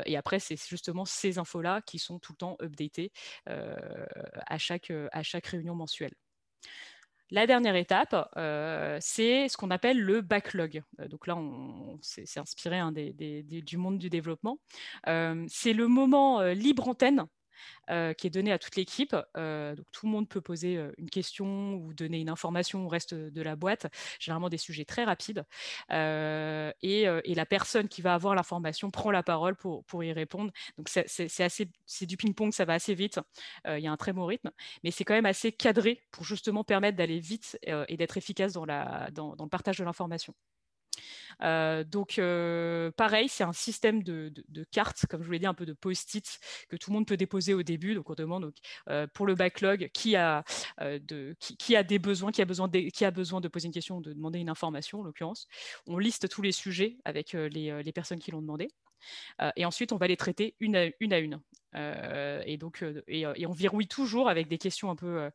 et 0.06 0.16
après, 0.16 0.38
c'est 0.38 0.56
justement 0.68 1.04
ces 1.04 1.38
infos-là 1.38 1.80
qui 1.82 1.98
sont 1.98 2.18
tout 2.18 2.32
le 2.32 2.38
temps 2.38 2.56
updatées 2.62 3.12
à 3.46 4.58
chaque 4.58 4.92
réunion 5.46 5.74
mensuelle. 5.74 6.14
La 7.30 7.46
dernière 7.46 7.74
étape, 7.74 8.14
euh, 8.36 8.98
c'est 9.00 9.48
ce 9.48 9.56
qu'on 9.56 9.70
appelle 9.70 10.00
le 10.00 10.20
backlog. 10.20 10.82
Euh, 11.00 11.08
donc 11.08 11.26
là, 11.26 11.36
on, 11.36 11.98
c'est 12.02 12.38
inspiré 12.38 12.78
hein, 12.78 12.92
du 12.92 13.76
monde 13.76 13.98
du 13.98 14.10
développement. 14.10 14.58
Euh, 15.08 15.44
c'est 15.48 15.72
le 15.72 15.88
moment 15.88 16.42
libre 16.42 16.88
antenne 16.88 17.26
euh, 17.90 18.12
qui 18.14 18.26
est 18.26 18.30
donné 18.30 18.52
à 18.52 18.58
toute 18.58 18.76
l'équipe. 18.76 19.16
Euh, 19.36 19.74
donc 19.74 19.86
tout 19.92 20.06
le 20.06 20.12
monde 20.12 20.28
peut 20.28 20.40
poser 20.40 20.76
euh, 20.76 20.92
une 20.98 21.10
question 21.10 21.74
ou 21.74 21.92
donner 21.92 22.20
une 22.20 22.28
information 22.28 22.86
au 22.86 22.88
reste 22.88 23.14
de 23.14 23.42
la 23.42 23.56
boîte, 23.56 23.86
généralement 24.18 24.48
des 24.48 24.58
sujets 24.58 24.84
très 24.84 25.04
rapides. 25.04 25.44
Et, 25.90 27.34
la 27.34 27.46
personne 27.46 27.88
qui 27.88 28.00
va 28.00 28.14
avoir 28.14 28.36
l'information 28.36 28.90
prend 28.92 29.10
la 29.10 29.24
parole 29.24 29.56
pour, 29.56 30.04
y 30.04 30.12
répondre. 30.12 30.52
Donc 30.78 30.88
c'est 30.88 32.06
du 32.06 32.16
ping-pong, 32.16 32.52
ça 32.52 32.64
va 32.64 32.74
assez 32.74 32.94
vite. 32.94 33.18
Il 33.66 33.80
y 33.80 33.88
a 33.88 33.92
un 33.92 33.96
très 33.96 34.12
bon 34.12 34.24
rythme, 34.24 34.50
mais 34.84 34.92
c'est 34.92 35.04
quand 35.04 35.14
même 35.14 35.26
assez 35.26 35.50
cadré 35.50 36.02
pour 36.12 36.24
justement 36.24 36.62
permettre 36.62 36.96
d'aller 36.96 37.18
vite 37.18 37.58
et 37.88 37.96
d'être 37.96 38.16
efficace 38.16 38.52
dans 38.52 38.64
le 38.64 39.48
partage 39.48 39.78
de 39.78 39.84
l'information. 39.84 40.32
Euh, 41.42 41.84
donc, 41.84 42.18
euh, 42.18 42.90
pareil, 42.92 43.28
c'est 43.28 43.44
un 43.44 43.52
système 43.52 44.02
de, 44.02 44.32
cartes, 44.70 45.06
comme 45.06 45.22
je 45.22 45.26
vous 45.26 45.32
l'ai 45.32 45.38
dit, 45.38 45.46
un 45.46 45.54
peu 45.54 45.66
de 45.66 45.72
post-it 45.72 46.40
que 46.68 46.76
tout 46.76 46.90
le 46.90 46.94
monde 46.94 47.06
peut 47.06 47.16
déposer 47.16 47.54
au 47.54 47.62
début. 47.62 47.94
Donc, 47.94 48.10
on 48.10 48.14
demande 48.14 48.52
euh, 48.88 49.06
pour 49.14 49.26
le 49.26 49.34
backlog 49.34 49.90
qui 49.92 50.16
a, 50.16 50.44
des 50.78 51.98
besoins, 51.98 52.32
qui 52.32 52.42
a 52.42 52.44
besoin 52.44 52.68
de, 52.68 53.48
poser 53.48 53.66
une 53.66 53.72
question, 53.72 54.00
de 54.00 54.12
demander 54.12 54.38
une 54.38 54.50
information, 54.50 55.00
en 55.00 55.02
l'occurrence. 55.04 55.48
On 55.86 55.98
liste 55.98 56.28
tous 56.28 56.42
les 56.42 56.52
sujets 56.52 56.96
avec 57.04 57.32
les, 57.32 57.92
personnes 57.94 58.18
qui 58.18 58.30
l'ont 58.30 58.42
demandé. 58.42 58.68
et 59.56 59.64
ensuite, 59.64 59.92
on 59.92 59.96
va 59.96 60.08
les 60.08 60.16
traiter 60.16 60.56
une 60.60 60.76
à 60.76 61.18
une. 61.18 61.40
Et 62.46 62.56
donc, 62.56 62.84
et, 63.08 63.46
on 63.46 63.52
verrouille 63.52 63.88
toujours 63.88 64.28
avec 64.28 64.48
des 64.48 64.58
questions 64.58 64.90
un 64.90 64.96
peu 64.96 65.30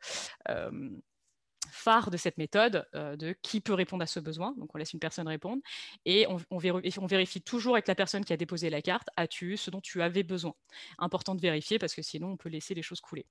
phare 1.71 2.11
de 2.11 2.17
cette 2.17 2.37
méthode 2.37 2.87
euh, 2.95 3.15
de 3.15 3.35
qui 3.41 3.61
peut 3.61 3.73
répondre 3.73 4.03
à 4.03 4.07
ce 4.07 4.19
besoin. 4.19 4.53
Donc, 4.57 4.73
on 4.73 4.77
laisse 4.77 4.93
une 4.93 4.99
personne 4.99 5.27
répondre 5.27 5.61
et 6.05 6.27
on, 6.27 6.57
vérifie, 6.57 7.41
toujours 7.41 7.75
avec 7.75 7.87
la 7.87 7.95
personne 7.95 8.25
qui 8.25 8.33
a 8.33 8.37
déposé 8.37 8.69
la 8.69 8.81
carte 8.81 9.09
as-tu 9.17 9.57
ce 9.57 9.69
dont 9.71 9.81
tu 9.81 10.01
avais 10.01 10.23
besoin? 10.23 10.53
Important 10.97 11.35
de 11.35 11.41
vérifier 11.41 11.79
parce 11.79 11.95
que 11.95 12.01
sinon, 12.01 12.31
on 12.31 12.37
peut 12.37 12.49
laisser 12.49 12.73
les 12.73 12.81
choses 12.81 13.01
couler. 13.01 13.25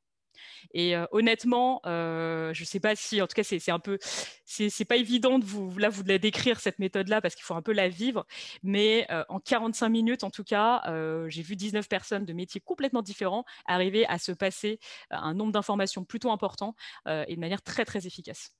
Et 0.72 0.96
euh, 0.96 1.06
honnêtement, 1.12 1.80
euh, 1.86 2.52
je 2.54 2.62
ne 2.62 2.66
sais 2.66 2.80
pas 2.80 2.94
si, 2.96 3.20
en 3.22 3.26
tout 3.26 3.34
cas, 3.34 3.42
c'est 3.42 3.70
un 3.70 3.78
peu, 3.78 3.98
c'est 4.44 4.84
pas 4.84 4.96
évident 4.96 5.38
de 5.38 5.44
vous, 5.44 5.76
là, 5.78 5.90
la 6.06 6.18
décrire 6.18 6.60
cette 6.60 6.78
méthode-là 6.78 7.20
parce 7.20 7.34
qu'il 7.34 7.44
faut 7.44 7.54
un 7.54 7.62
peu 7.62 7.72
la 7.72 7.88
vivre. 7.88 8.26
Mais 8.62 9.06
euh, 9.10 9.24
en 9.28 9.40
45 9.40 9.88
minutes, 9.88 10.24
en 10.24 10.30
tout 10.30 10.44
cas, 10.44 10.82
j'ai 11.28 11.42
vu 11.42 11.56
19 11.56 11.88
personnes 11.88 12.24
de 12.24 12.32
métiers 12.32 12.60
complètement 12.60 13.02
différents 13.02 13.44
arriver 13.66 14.06
à 14.06 14.18
se 14.18 14.32
passer 14.32 14.78
un 15.10 15.34
nombre 15.34 15.52
d'informations 15.52 16.04
plutôt 16.04 16.30
important 16.30 16.74
et 17.06 17.34
de 17.34 17.40
manière 17.40 17.62
très 17.62 17.84
très 17.84 18.06
efficace. 18.06 18.57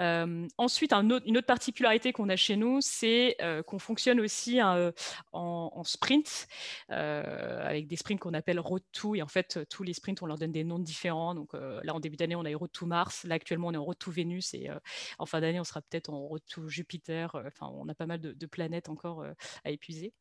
Euh, 0.00 0.46
ensuite, 0.58 0.92
une 0.92 1.12
autre 1.12 1.46
particularité 1.46 2.12
qu'on 2.12 2.28
a 2.28 2.36
chez 2.36 2.56
nous, 2.56 2.78
c'est 2.80 3.36
euh, 3.42 3.62
qu'on 3.62 3.78
fonctionne 3.78 4.20
aussi 4.20 4.60
euh, 4.60 4.92
en, 5.32 5.82
sprint, 5.84 6.46
avec 6.88 7.86
des 7.86 7.96
sprints 7.96 8.20
qu'on 8.20 8.34
appelle 8.34 8.60
Road 8.60 8.82
to. 8.92 9.14
Et 9.14 9.22
en 9.22 9.28
fait, 9.28 9.58
tous 9.68 9.82
les 9.82 9.94
sprints, 9.94 10.22
on 10.22 10.26
leur 10.26 10.38
donne 10.38 10.52
des 10.52 10.64
noms 10.64 10.78
différents. 10.78 11.34
Donc 11.34 11.52
là, 11.52 11.94
en 11.94 12.00
début 12.00 12.16
d'année, 12.16 12.36
on 12.36 12.44
a 12.44 12.50
eu 12.50 12.54
Road 12.54 12.72
to 12.72 12.86
Mars. 12.86 13.24
Là, 13.24 13.34
actuellement, 13.34 13.68
on 13.68 13.72
est 13.72 13.76
en 13.76 13.84
Road 13.84 13.98
to 13.98 14.10
Vénus. 14.10 14.54
Et 14.54 14.68
en 15.18 15.26
fin 15.26 15.40
d'année, 15.40 15.60
on 15.60 15.64
sera 15.64 15.80
peut-être 15.82 16.10
en 16.10 16.26
Road 16.26 16.42
to 16.48 16.68
Jupiter. 16.68 17.34
Enfin, 17.46 17.70
on 17.74 17.88
a 17.88 17.94
pas 17.94 18.06
mal 18.06 18.20
de, 18.20 18.46
planètes 18.46 18.88
encore 18.88 19.24
à 19.64 19.70
épuiser. 19.70 20.12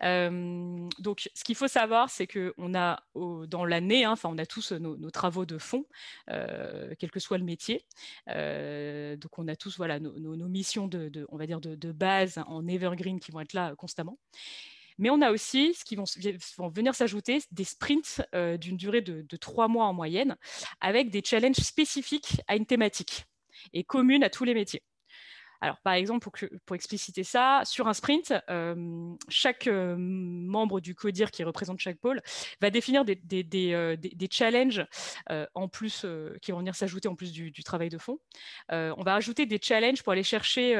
donc, 0.00 1.28
ce 1.34 1.44
qu'il 1.44 1.56
faut 1.56 1.68
savoir, 1.68 2.10
c'est 2.10 2.26
qu'on 2.26 2.74
a 2.74 3.02
dans 3.14 3.64
l'année, 3.64 4.04
hein, 4.04 4.14
on 4.24 4.38
a 4.38 4.46
tous 4.46 4.72
nos, 4.72 5.10
travaux 5.10 5.46
de 5.46 5.58
fond, 5.58 5.86
quel 6.26 7.10
que 7.10 7.20
soit 7.20 7.38
le 7.38 7.44
métier 7.44 7.84
donc 9.16 9.38
on 9.38 9.48
a 9.48 9.56
tous 9.56 9.76
voilà, 9.76 9.98
nos, 10.00 10.48
missions 10.48 10.88
de, 10.88 11.26
on 11.28 11.36
va 11.36 11.46
dire 11.46 11.60
de, 11.60 11.92
base 11.92 12.38
en 12.46 12.66
evergreen 12.66 13.20
qui 13.20 13.32
vont 13.32 13.40
être 13.40 13.52
là 13.52 13.72
euh, 13.72 13.74
constamment. 13.74 14.18
Mais 14.98 15.10
on 15.10 15.20
a 15.20 15.30
aussi 15.30 15.74
ce 15.74 15.84
qui 15.84 15.96
vont, 15.96 16.04
venir 16.68 16.94
s'ajouter 16.94 17.40
des 17.50 17.64
sprints 17.64 18.22
euh, 18.34 18.56
d'une 18.56 18.76
durée 18.76 19.02
de, 19.02 19.36
trois 19.36 19.68
mois 19.68 19.86
en 19.86 19.92
moyenne, 19.92 20.36
avec 20.80 21.10
des 21.10 21.22
challenges 21.24 21.56
spécifiques 21.56 22.40
à 22.46 22.56
une 22.56 22.66
thématique 22.66 23.26
et 23.72 23.84
communes 23.84 24.24
à 24.24 24.30
tous 24.30 24.44
les 24.44 24.54
métiers. 24.54 24.82
Alors, 25.60 25.78
par 25.78 25.94
exemple, 25.94 26.28
pour, 26.66 26.76
expliciter 26.76 27.24
ça, 27.24 27.62
sur 27.64 27.88
un 27.88 27.94
sprint, 27.94 28.34
euh, 28.50 29.14
chaque 29.28 29.66
euh, 29.66 29.96
membre 29.98 30.80
du 30.80 30.94
CODIR 30.94 31.30
qui 31.30 31.44
représente 31.44 31.80
chaque 31.80 31.98
pôle 31.98 32.20
va 32.60 32.70
définir 32.70 33.04
des, 33.04 33.72
euh, 33.72 33.96
challenges 34.30 34.86
en 35.54 35.68
plus 35.68 36.04
qui 36.42 36.52
vont 36.52 36.58
venir 36.58 36.74
s'ajouter 36.74 37.08
en 37.08 37.14
plus 37.14 37.32
du, 37.32 37.64
travail 37.64 37.88
de 37.88 37.98
fond. 37.98 38.18
on 38.70 39.02
va 39.02 39.14
ajouter 39.14 39.46
des 39.46 39.58
challenges 39.60 40.02
pour 40.02 40.12
aller 40.12 40.22
chercher, 40.22 40.74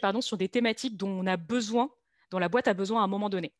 pardon, 0.00 0.20
sur 0.20 0.36
des 0.36 0.48
thématiques 0.48 0.96
dont 0.96 1.10
on 1.10 1.26
a 1.26 1.36
besoin 1.36 1.90
dont 2.32 2.40
la 2.40 2.48
boîte 2.48 2.66
a 2.66 2.74
besoin 2.74 3.02
à 3.02 3.04
un 3.04 3.08
moment 3.08 3.28
donné. 3.28 3.52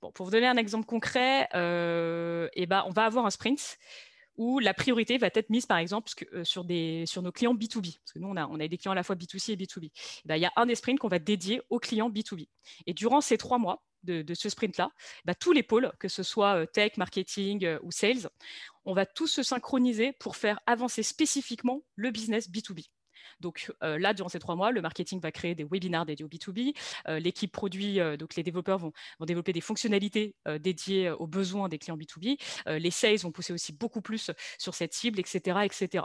Pour 0.00 0.26
vous 0.26 0.32
donner 0.32 0.48
un 0.48 0.56
exemple 0.56 0.86
concret, 0.86 1.48
eh 1.52 2.66
ben, 2.66 2.84
on 2.86 2.90
va 2.90 3.04
avoir 3.04 3.26
un 3.26 3.30
sprint 3.30 3.78
où 4.38 4.60
la 4.60 4.72
priorité 4.72 5.18
va 5.18 5.28
être 5.34 5.50
mise, 5.50 5.66
par 5.66 5.78
exemple, 5.78 6.10
euh, 6.32 6.44
sur, 6.44 6.64
des, 6.64 7.04
sur 7.06 7.20
nos 7.22 7.32
clients 7.32 7.54
B2B. 7.54 7.98
Parce 7.98 8.12
que 8.14 8.18
nous, 8.20 8.28
on 8.28 8.36
a, 8.36 8.68
des 8.68 8.78
clients 8.78 8.92
à 8.92 8.94
la 8.94 9.02
fois 9.02 9.16
B2C 9.16 9.52
et 9.52 9.56
B2B. 9.56 9.90
Eh 9.92 9.92
ben, 10.24 10.36
il 10.36 10.42
y 10.42 10.46
a 10.46 10.52
un 10.56 10.64
des 10.64 10.76
sprints 10.76 11.00
qu'on 11.00 11.08
va 11.08 11.18
dédier 11.18 11.60
aux 11.68 11.80
clients 11.80 12.08
B2B. 12.08 12.48
Et 12.86 12.94
durant 12.94 13.20
ces 13.20 13.36
trois 13.36 13.58
mois 13.58 13.82
de, 14.04 14.24
ce 14.34 14.48
sprint-là, 14.48 14.90
ben, 15.24 15.34
tous 15.38 15.52
les 15.52 15.64
pôles, 15.64 15.92
que 15.98 16.08
ce 16.08 16.22
soit 16.22 16.54
euh, 16.54 16.66
tech, 16.66 16.96
marketing 16.96 17.64
euh, 17.64 17.78
ou 17.82 17.90
sales, 17.90 18.30
on 18.84 18.94
va 18.94 19.04
tous 19.04 19.26
se 19.26 19.42
synchroniser 19.42 20.12
pour 20.12 20.36
faire 20.36 20.60
avancer 20.66 21.02
spécifiquement 21.02 21.82
le 21.96 22.10
business 22.10 22.48
B2B. 22.48 22.86
Donc 23.40 23.72
euh, 23.82 23.98
là, 23.98 24.14
durant 24.14 24.28
ces 24.28 24.38
trois 24.38 24.56
mois, 24.56 24.72
le 24.72 24.80
marketing 24.80 25.20
va 25.20 25.32
créer 25.32 25.54
des 25.54 25.64
webinars 25.64 26.06
dédiés 26.06 26.24
au 26.24 26.28
B2B. 26.28 26.74
Euh, 27.08 27.18
l'équipe 27.18 27.52
produit, 27.52 28.00
euh, 28.00 28.16
donc 28.16 28.34
les 28.34 28.42
développeurs 28.42 28.78
vont, 28.78 28.92
développer 29.20 29.52
des 29.52 29.60
fonctionnalités 29.60 30.34
dédiées 30.60 31.10
aux 31.10 31.26
besoins 31.26 31.68
des 31.68 31.78
clients 31.78 31.96
B2B. 31.96 32.38
les 32.66 32.90
sales 32.90 33.18
vont 33.18 33.32
pousser 33.32 33.52
aussi 33.52 33.72
beaucoup 33.72 34.00
plus 34.00 34.30
sur 34.58 34.74
cette 34.74 34.94
cible, 34.94 35.20
etc. 35.20 35.58
etc. 35.64 36.04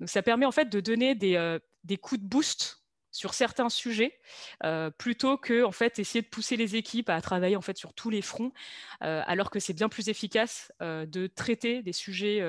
Donc 0.00 0.08
ça 0.08 0.22
permet 0.22 0.46
en 0.46 0.52
fait 0.52 0.68
de 0.68 0.80
donner 0.80 1.14
des 1.14 1.96
coups 2.00 2.20
de 2.20 2.26
boost 2.26 2.81
sur 3.12 3.34
certains 3.34 3.68
sujets, 3.68 4.18
euh, 4.64 4.90
plutôt 4.90 5.36
que 5.36 5.62
en 5.64 5.70
fait 5.70 5.98
essayer 5.98 6.22
de 6.22 6.26
pousser 6.26 6.56
les 6.56 6.76
équipes 6.76 7.10
à 7.10 7.20
travailler 7.20 7.56
en 7.56 7.60
fait 7.60 7.76
sur 7.76 7.92
tous 7.92 8.10
les 8.10 8.22
fronts, 8.22 8.52
euh, 9.04 9.22
alors 9.26 9.50
que 9.50 9.60
c'est 9.60 9.74
bien 9.74 9.88
plus 9.88 10.08
efficace 10.08 10.72
euh, 10.80 11.06
de 11.06 11.26
traiter 11.26 11.82
des 11.82 11.92
sujets, 11.92 12.42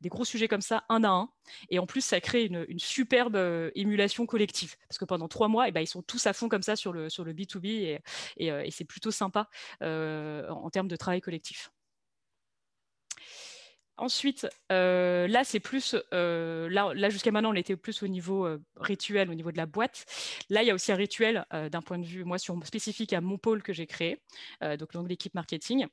des 0.00 0.08
gros 0.08 0.24
sujets 0.24 0.48
comme 0.48 0.60
ça 0.60 0.84
un 0.88 1.04
à 1.04 1.08
un. 1.08 1.30
Et 1.70 1.78
en 1.78 1.86
plus, 1.86 2.02
ça 2.02 2.20
crée 2.20 2.44
une, 2.44 2.66
superbe 2.78 3.36
émulation 3.74 4.26
collective, 4.26 4.76
parce 4.88 4.98
que 4.98 5.04
pendant 5.04 5.28
trois 5.28 5.48
mois, 5.48 5.68
eh 5.68 5.72
ben, 5.72 5.80
ils 5.80 5.86
sont 5.86 6.02
tous 6.02 6.26
à 6.26 6.32
fond 6.32 6.48
comme 6.48 6.62
ça 6.62 6.76
sur 6.76 6.92
le 6.92 7.08
sur 7.08 7.24
le 7.24 7.32
B2B 7.32 7.66
et, 7.66 8.00
et, 8.38 8.70
c'est 8.70 8.84
plutôt 8.84 9.10
sympa 9.10 9.48
en 9.80 10.70
termes 10.70 10.88
de 10.88 10.96
travail 10.96 11.20
collectif. 11.20 11.70
Ensuite, 13.98 14.46
là, 14.70 15.44
c'est 15.44 15.60
plus, 15.60 15.94
là, 16.12 16.92
là 16.94 17.10
jusqu'à 17.10 17.30
maintenant, 17.30 17.52
on 17.52 17.54
était 17.54 17.76
plus 17.76 18.02
au 18.02 18.08
niveau 18.08 18.48
rituel, 18.76 19.30
au 19.30 19.34
niveau 19.34 19.52
de 19.52 19.56
la 19.56 19.66
boîte. 19.66 20.06
Là, 20.50 20.62
il 20.62 20.66
y 20.66 20.70
a 20.70 20.74
aussi 20.74 20.92
un 20.92 20.96
rituel 20.96 21.44
d'un 21.52 21.82
point 21.82 21.98
de 21.98 22.06
vue, 22.06 22.24
moi, 22.24 22.38
spécifique 22.38 23.12
à 23.12 23.20
mon 23.20 23.38
pôle 23.38 23.62
que 23.62 23.72
j'ai 23.72 23.86
créé, 23.86 24.22
donc, 24.60 24.92
donc 24.92 25.08
l'équipe 25.08 25.34
marketing. 25.34 25.86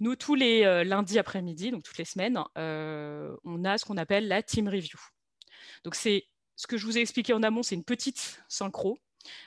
Nous, 0.00 0.16
tous 0.16 0.34
les 0.34 0.84
lundis 0.84 1.18
après-midi, 1.18 1.70
donc 1.70 1.82
toutes 1.82 1.98
les 1.98 2.04
semaines, 2.04 2.38
on 2.56 3.64
a 3.64 3.78
ce 3.78 3.84
qu'on 3.84 3.96
appelle 3.96 4.28
la 4.28 4.42
team 4.42 4.68
review. 4.68 4.98
Donc, 5.84 5.94
c'est 5.94 6.26
ce 6.56 6.66
que 6.66 6.76
je 6.76 6.86
vous 6.86 6.98
ai 6.98 7.00
expliqué 7.00 7.32
en 7.32 7.42
amont, 7.42 7.62
c'est 7.62 7.74
une 7.74 7.84
petite 7.84 8.40
synchro 8.48 8.92
euh, 8.92 8.96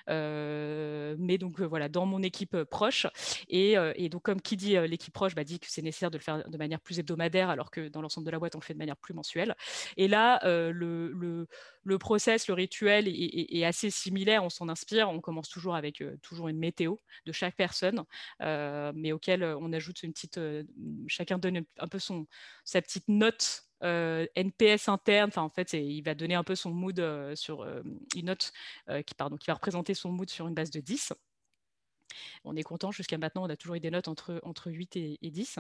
mais 0.08 1.38
donc 1.38 1.60
euh, 1.60 1.66
voilà, 1.66 1.90
dans 1.90 2.06
mon 2.06 2.24
équipe 2.24 2.54
euh, 2.54 2.66
proche. 2.66 3.08
Et, 3.50 3.76
donc, 4.10 4.24
comme 4.24 4.42
qui 4.42 4.58
dit 4.58 4.76
l'équipe 4.88 5.14
proche, 5.14 5.36
bah, 5.36 5.44
dit 5.44 5.60
que 5.60 5.68
c'est 5.70 5.82
nécessaire 5.82 6.12
de 6.12 6.18
le 6.18 6.24
faire 6.24 6.48
de 6.48 6.58
manière 6.58 6.80
plus 6.80 7.00
hebdomadaire, 7.00 7.50
alors 7.50 7.72
que 7.72 7.88
dans 7.90 8.02
l'ensemble 8.02 8.26
de 8.26 8.32
la 8.32 8.40
boîte, 8.40 8.56
on 8.56 8.60
le 8.60 8.64
fait 8.64 8.74
de 8.74 8.80
manière 8.80 8.98
plus 8.98 9.14
mensuelle. 9.14 9.56
Et 9.98 10.08
là, 10.08 10.40
le, 10.44 11.12
le, 11.12 11.48
le, 11.84 11.98
process, 11.98 12.48
le 12.48 12.54
rituel 12.54 13.08
est, 13.08 13.66
assez 13.66 13.90
similaire. 13.90 14.44
On 14.44 14.50
s'en 14.50 14.70
inspire. 14.70 15.10
On 15.10 15.20
commence 15.22 15.50
toujours 15.50 15.76
avec 15.76 16.04
toujours 16.22 16.48
une 16.48 16.60
météo 16.60 16.96
de 17.26 17.32
chaque 17.32 17.56
personne, 17.56 18.04
mais 18.40 19.12
auquel 19.12 19.44
on 19.44 19.74
ajoute 19.74 20.04
une 20.04 20.14
petite. 20.14 20.40
chacun 21.08 21.38
donne 21.38 21.64
un 21.80 21.88
peu 21.88 22.00
son, 22.00 22.28
sa 22.64 22.82
petite 22.82 23.08
note 23.08 23.65
euh, 23.84 24.26
NPS 24.36 24.90
interne. 24.90 25.32
En 25.36 25.50
fait, 25.50 25.74
il 25.74 26.02
va 26.02 26.16
donner 26.16 26.36
un 26.36 26.44
peu 26.44 26.56
son 26.56 26.72
mood 26.72 27.00
euh, 27.00 27.36
sur 27.36 27.62
euh, 27.62 27.82
une 28.16 28.28
note 28.28 28.52
qui 29.06 29.14
va 29.18 29.54
représenter 29.54 29.94
son 29.94 30.12
mood 30.12 30.30
sur 30.30 30.48
une 30.48 30.54
base 30.54 30.72
de 30.72 30.80
10. 30.80 31.14
On 32.46 32.56
est 32.56 32.64
content, 32.64 32.92
jusqu'à 32.92 33.18
maintenant, 33.18 33.44
on 33.44 33.50
a 33.50 33.58
toujours 33.58 33.76
eu 33.76 33.80
des 33.80 33.92
notes 33.92 34.08
entre, 34.08 34.40
entre 34.44 34.72
8 34.72 34.96
et, 34.96 35.18
10. 35.22 35.60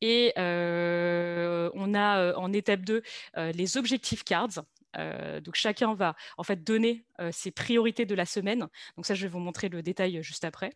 et 0.00 0.32
on 0.36 1.94
a 1.94 2.34
en 2.36 2.52
étape 2.52 2.80
2 2.80 3.02
les 3.36 3.76
objectifs 3.76 4.24
cards. 4.24 4.64
Donc 4.94 5.54
chacun 5.54 5.94
va 5.94 6.16
en 6.36 6.42
fait 6.42 6.64
donner 6.64 7.04
ses 7.30 7.50
priorités 7.50 8.06
de 8.06 8.14
la 8.14 8.26
semaine. 8.26 8.68
Donc 8.96 9.06
ça, 9.06 9.14
je 9.14 9.22
vais 9.22 9.28
vous 9.28 9.38
montrer 9.38 9.68
le 9.68 9.82
détail 9.82 10.22
juste 10.22 10.44
après. 10.44 10.72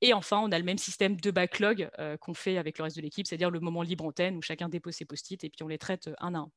Et 0.00 0.12
enfin, 0.12 0.38
on 0.38 0.50
a 0.52 0.58
le 0.58 0.64
même 0.64 0.78
système 0.78 1.16
de 1.20 1.30
backlog 1.30 1.88
euh, 1.98 2.16
qu'on 2.16 2.34
fait 2.34 2.58
avec 2.58 2.78
le 2.78 2.84
reste 2.84 2.96
de 2.96 3.02
l'équipe, 3.02 3.26
c'est-à-dire 3.26 3.50
le 3.50 3.60
moment 3.60 3.82
libre 3.82 4.04
antenne 4.04 4.36
où 4.36 4.42
chacun 4.42 4.68
dépose 4.68 4.94
ses 4.94 5.04
post-it 5.04 5.42
et 5.44 5.50
puis 5.50 5.62
on 5.62 5.68
les 5.68 5.78
traite 5.78 6.08
euh, 6.08 6.14
un 6.18 6.34
à 6.34 6.38
un 6.38 6.50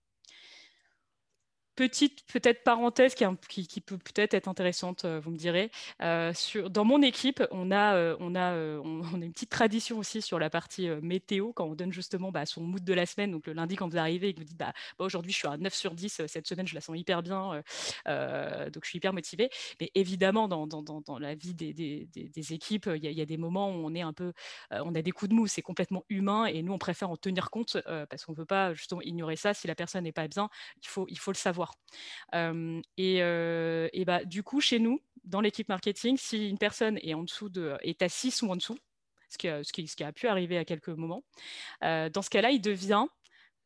petite 1.75 2.25
peut-être 2.31 2.63
parenthèse 2.63 3.15
qui, 3.15 3.81
peut 3.81 3.97
peut-être 3.97 4.33
être 4.33 4.47
intéressante, 4.47 5.05
euh, 5.05 5.19
vous 5.19 5.31
me 5.31 5.37
direz. 5.37 5.71
Euh, 6.01 6.33
dans 6.69 6.85
mon 6.85 7.01
équipe, 7.01 7.43
on 7.51 7.71
a, 7.71 7.95
euh, 7.95 8.15
on, 8.19 8.35
a, 8.35 8.55
on, 8.83 9.21
a 9.21 9.25
une 9.25 9.33
petite 9.33 9.49
tradition 9.49 9.97
aussi 9.97 10.21
sur 10.21 10.39
la 10.39 10.49
partie 10.49 10.87
météo, 11.01 11.51
quand 11.53 11.65
on 11.65 11.75
donne 11.75 11.91
justement 11.91 12.31
bah, 12.31 12.45
son 12.45 12.61
mood 12.61 12.83
de 12.83 12.93
la 12.93 13.05
semaine. 13.05 13.31
Donc 13.31 13.47
le 13.47 13.53
lundi, 13.53 13.75
quand 13.75 13.87
vous 13.87 13.97
arrivez 13.97 14.29
et 14.29 14.33
que 14.33 14.39
vous 14.39 14.45
dites 14.45 14.57
bah, 14.57 14.73
aujourd'hui 14.99 15.31
je 15.31 15.37
suis 15.37 15.47
à 15.47 15.57
9 15.57 15.73
sur 15.73 15.93
10, 15.93 16.21
cette 16.27 16.47
semaine 16.47 16.67
je 16.67 16.75
la 16.75 16.81
sens 16.81 16.97
hyper 16.97 17.21
bien, 17.21 17.61
donc 18.05 18.83
je 18.83 18.89
suis 18.89 18.97
hyper 18.97 19.13
motivée. 19.13 19.49
Mais 19.79 19.91
évidemment, 19.95 20.47
dans, 20.47 21.19
la 21.19 21.35
vie 21.35 21.53
des, 21.53 22.53
équipes, 22.53 22.89
il 22.95 23.03
y, 23.03 23.21
a 23.21 23.25
des 23.25 23.37
moments 23.37 23.69
où 23.69 23.85
on 23.85 23.93
est 23.93 24.01
un 24.01 24.13
peu, 24.13 24.33
on 24.71 24.95
a 24.95 25.01
des 25.01 25.11
coups 25.11 25.29
de 25.29 25.35
mou, 25.35 25.47
c'est 25.47 25.61
complètement 25.61 26.05
humain 26.09 26.45
et 26.45 26.61
nous 26.61 26.73
on 26.73 26.77
préfère 26.77 27.09
en 27.09 27.17
tenir 27.17 27.49
compte 27.49 27.77
parce 28.09 28.25
qu'on 28.25 28.33
ne 28.33 28.37
veut 28.37 28.45
pas 28.45 28.73
justement 28.73 29.01
ignorer 29.01 29.35
ça. 29.35 29.53
Si 29.53 29.67
la 29.67 29.75
personne 29.75 30.03
n'est 30.03 30.11
pas 30.11 30.27
bien, 30.27 30.49
il 31.07 31.19
faut 31.19 31.31
le 31.31 31.35
savoir 31.35 31.64
et, 32.33 34.03
bah, 34.05 34.25
du 34.25 34.43
coup, 34.43 34.61
chez 34.61 34.79
nous, 34.79 35.01
dans 35.23 35.41
l'équipe 35.41 35.69
marketing, 35.69 36.17
si 36.17 36.49
une 36.49 36.57
personne 36.57 36.99
est 37.01 37.13
en 37.13 37.23
dessous 37.23 37.49
de, 37.49 37.77
est 37.81 38.01
à 38.01 38.09
6 38.09 38.41
ou 38.43 38.51
en 38.51 38.55
dessous, 38.55 38.77
ce 39.29 39.37
qui, 39.37 39.47
ce, 39.47 39.95
qui, 39.95 40.03
a 40.03 40.11
pu 40.11 40.27
arriver 40.27 40.57
à 40.57 40.65
quelques 40.65 40.89
moments, 40.89 41.23
dans 41.81 42.21
ce 42.21 42.29
cas-là, 42.29 42.51
il 42.51 42.61
devient 42.61 43.05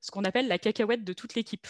ce 0.01 0.11
qu'on 0.11 0.23
appelle 0.23 0.47
la 0.47 0.57
cacahuète 0.57 1.03
de 1.03 1.13
toute 1.13 1.35
l'équipe. 1.35 1.67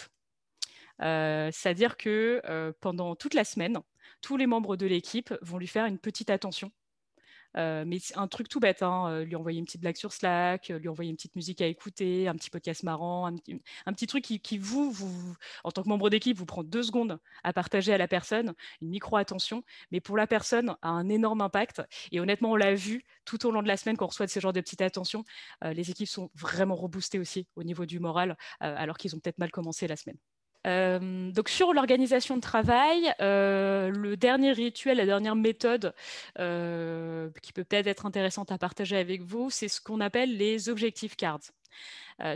C'est-à-dire 1.00 1.96
que 1.96 2.72
pendant 2.80 3.16
toute 3.16 3.34
la 3.34 3.44
semaine, 3.44 3.80
tous 4.20 4.36
les 4.36 4.46
membres 4.46 4.76
de 4.76 4.86
l'équipe 4.86 5.34
vont 5.42 5.58
lui 5.58 5.66
faire 5.66 5.86
une 5.86 5.98
petite 5.98 6.30
attention 6.30 6.70
euh, 7.56 7.84
mais 7.86 7.98
un 8.14 8.28
truc 8.28 8.48
tout 8.48 8.60
bête, 8.60 8.82
hein, 8.82 9.22
lui 9.22 9.36
envoyer 9.36 9.58
une 9.58 9.64
petite 9.64 9.80
blague 9.80 9.96
sur 9.96 10.12
Slack, 10.12 10.68
lui 10.68 10.88
envoyer 10.88 11.10
une 11.10 11.16
petite 11.16 11.36
musique 11.36 11.60
à 11.60 11.66
écouter, 11.66 12.28
un 12.28 12.34
petit 12.34 12.50
podcast 12.50 12.82
marrant, 12.82 13.26
un, 13.26 13.92
petit 13.92 14.06
truc 14.06 14.24
qui, 14.24 14.58
vous, 14.58 14.90
vous, 14.90 15.36
en 15.64 15.70
tant 15.70 15.82
que 15.82 15.88
membre 15.88 16.10
d'équipe, 16.10 16.36
vous 16.36 16.46
prend 16.46 16.62
deux 16.62 16.82
secondes 16.82 17.18
à 17.44 17.52
partager 17.52 17.92
à 17.92 17.98
la 17.98 18.08
personne, 18.08 18.54
une 18.82 18.88
micro-attention, 18.88 19.62
mais 19.90 20.00
pour 20.00 20.16
la 20.16 20.26
personne, 20.26 20.76
a 20.82 20.88
un 20.88 21.08
énorme 21.08 21.40
impact. 21.40 21.82
Et 22.12 22.20
honnêtement, 22.20 22.52
on 22.52 22.56
l'a 22.56 22.74
vu 22.74 23.04
tout 23.24 23.46
au 23.46 23.50
long 23.50 23.62
de 23.62 23.68
la 23.68 23.76
semaine 23.76 23.96
quand 23.96 24.06
on 24.06 24.08
reçoit 24.08 24.26
de 24.26 24.30
ce 24.30 24.40
genre 24.40 24.52
de 24.52 24.60
petites 24.60 24.82
attentions, 24.82 25.24
les 25.62 25.90
équipes 25.90 26.08
sont 26.08 26.30
vraiment 26.34 26.76
reboostées 26.76 27.18
aussi 27.18 27.46
au 27.56 27.62
niveau 27.62 27.86
du 27.86 28.00
moral, 28.00 28.36
alors 28.60 28.96
qu'ils 28.96 29.14
ont 29.14 29.20
peut-être 29.20 29.38
mal 29.38 29.50
commencé 29.50 29.86
la 29.86 29.96
semaine. 29.96 30.18
Euh, 30.66 31.30
donc 31.32 31.48
sur 31.48 31.72
l'organisation 31.72 32.36
de 32.36 32.40
travail, 32.40 33.12
euh, 33.20 33.90
le 33.90 34.16
dernier 34.16 34.52
rituel, 34.52 34.98
la 34.98 35.06
dernière 35.06 35.36
méthode 35.36 35.94
euh, 36.38 37.30
qui 37.42 37.52
peut 37.52 37.64
peut-être 37.64 37.86
être 37.86 38.06
intéressante 38.06 38.52
à 38.52 38.58
partager 38.58 38.96
avec 38.96 39.22
vous, 39.22 39.50
c'est 39.50 39.68
ce 39.68 39.80
qu'on 39.80 40.00
appelle 40.00 40.36
les 40.36 40.68
objectifs 40.68 41.16
cards. 41.16 41.40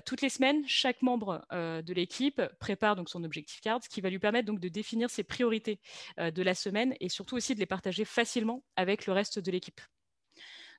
toutes 0.07 0.23
les 0.23 0.31
semaines, 0.31 0.63
chaque 0.67 1.03
membre 1.03 1.45
de 1.51 1.93
l'équipe 1.93 2.41
prépare 2.59 2.97
donc 2.97 3.11
son 3.11 3.25
objectif 3.25 3.61
card, 3.61 3.81
ce 3.83 3.89
qui 3.89 4.01
va 4.01 4.09
lui 4.09 4.19
permettre 4.19 4.47
donc 4.47 4.61
de 4.61 4.69
définir 4.69 5.11
ses 5.11 5.25
priorités 5.25 5.81
de 6.19 6.43
la 6.43 6.55
semaine 6.55 6.95
et 7.01 7.11
surtout 7.11 7.37
aussi 7.37 7.55
de 7.55 7.61
les 7.61 7.67
partager 7.67 8.05
facilement 8.05 8.65
avec 8.77 9.07
le 9.07 9.13
reste 9.13 9.39
de 9.39 9.51
l'équipe. 9.51 9.81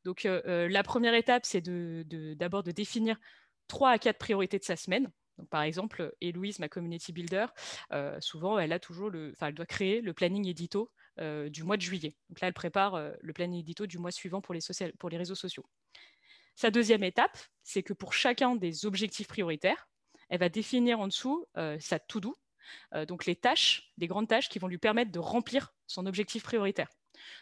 Donc 0.05 0.23
la 0.23 0.83
première 0.83 1.13
étape, 1.13 1.45
c'est 1.45 1.61
d'abord 1.61 2.63
de, 2.63 2.71
de 2.71 2.75
définir 2.75 3.17
trois 3.67 3.91
à 3.91 3.99
quatre 3.99 4.17
priorités 4.17 4.57
de 4.57 4.63
sa 4.63 4.75
semaine 4.75 5.11
par 5.49 5.63
exemple, 5.63 6.13
Héloïse, 6.21 6.59
ma 6.59 6.69
community 6.69 7.11
builder, 7.11 7.47
euh, 7.91 8.19
souvent, 8.21 8.57
elle 8.57 8.73
a 8.73 8.79
toujours 8.79 9.09
le, 9.09 9.33
elle 9.41 9.53
doit 9.53 9.65
créer 9.65 10.01
le 10.01 10.13
planning 10.13 10.47
édito 10.47 10.91
euh, 11.19 11.49
du 11.49 11.63
mois 11.63 11.77
de 11.77 11.81
juillet. 11.81 12.15
Donc 12.29 12.41
là, 12.41 12.47
elle 12.47 12.53
prépare 12.53 12.95
euh, 12.95 13.11
le 13.21 13.33
planning 13.33 13.59
édito 13.59 13.85
du 13.85 13.97
mois 13.97 14.11
suivant 14.11 14.41
pour 14.41 14.53
les, 14.53 14.61
pour 14.99 15.09
les 15.09 15.17
réseaux 15.17 15.35
sociaux. 15.35 15.65
Sa 16.55 16.71
deuxième 16.71 17.03
étape, 17.03 17.37
c'est 17.63 17.83
que 17.83 17.93
pour 17.93 18.13
chacun 18.13 18.55
des 18.55 18.85
objectifs 18.85 19.27
prioritaires, 19.27 19.89
elle 20.29 20.39
va 20.39 20.49
définir 20.49 20.99
en 20.99 21.07
dessous 21.07 21.45
sa 21.79 21.99
to-do, 21.99 22.33
donc 23.07 23.25
les 23.25 23.35
tâches, 23.35 23.91
les 23.97 24.07
grandes 24.07 24.29
tâches 24.29 24.49
qui 24.49 24.57
vont 24.57 24.67
lui 24.67 24.79
permettre 24.79 25.11
de 25.11 25.19
remplir 25.19 25.73
son 25.85 26.05
objectif 26.07 26.43
prioritaire. 26.43 26.87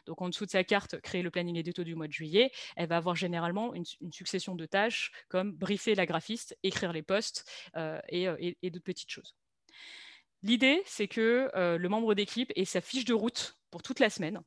Donc 0.05 0.21
en 0.21 0.29
dessous 0.29 0.45
de 0.45 0.51
sa 0.51 0.63
carte, 0.63 0.99
créer 1.01 1.21
le 1.21 1.31
planning 1.31 1.55
édito 1.57 1.83
du 1.83 1.95
mois 1.95 2.07
de 2.07 2.13
juillet, 2.13 2.51
elle 2.75 2.87
va 2.87 2.97
avoir 2.97 3.15
généralement 3.15 3.73
une, 3.73 3.85
succession 4.11 4.55
de 4.55 4.65
tâches 4.65 5.11
comme 5.29 5.51
briefer 5.51 5.95
la 5.95 6.05
graphiste, 6.05 6.57
écrire 6.63 6.93
les 6.93 7.01
posts 7.01 7.49
euh, 7.75 7.99
euh, 8.13 8.37
et, 8.39 8.69
d'autres 8.69 8.83
petites 8.83 9.09
choses. 9.09 9.35
L'idée, 10.41 10.81
c'est 10.85 11.07
que 11.07 11.49
euh, 11.55 11.77
le 11.77 11.89
membre 11.89 12.13
d'équipe 12.15 12.51
ait 12.55 12.65
sa 12.65 12.81
fiche 12.81 13.05
de 13.05 13.13
route 13.13 13.57
pour 13.71 13.81
toute 13.81 13.99
la 13.99 14.09
semaine 14.09 14.41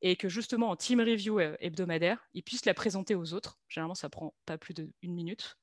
et 0.00 0.16
que 0.16 0.28
justement 0.28 0.70
en 0.70 0.76
team 0.76 1.00
review 1.00 1.38
hebdomadaire, 1.38 2.26
il 2.32 2.42
puisse 2.42 2.64
la 2.64 2.72
présenter 2.72 3.14
aux 3.14 3.34
autres. 3.34 3.58
Généralement, 3.68 3.94
ça 3.94 4.08
prend 4.08 4.34
pas 4.46 4.56
plus 4.56 4.72
d'une 4.72 5.14
minute. 5.14 5.58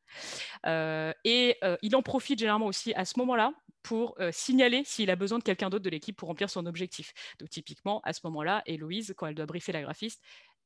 et 0.66 1.58
il 1.82 1.96
en 1.96 2.04
profite 2.04 2.38
généralement 2.38 2.68
aussi 2.68 2.94
à 2.94 3.06
ce 3.06 3.18
moment-là 3.18 3.54
pour 3.84 4.18
signaler 4.32 4.84
s'il 4.86 5.12
a 5.12 5.16
besoin 5.16 5.40
de 5.40 5.44
quelqu'un 5.44 5.70
d'autre 5.70 5.84
de 5.84 5.90
l'équipe 5.90 6.16
pour 6.16 6.30
remplir 6.30 6.50
son 6.50 6.66
objectif. 6.66 7.14
Donc 7.40 7.50
typiquement, 7.50 8.02
à 8.04 8.14
ce 8.14 8.22
moment-là, 8.26 8.64
Héloïse, 8.66 9.14
quand 9.18 9.28
elle 9.28 9.36
doit 9.36 9.46
briefer 9.46 9.72
la 9.72 9.82
graphiste, 9.82 10.22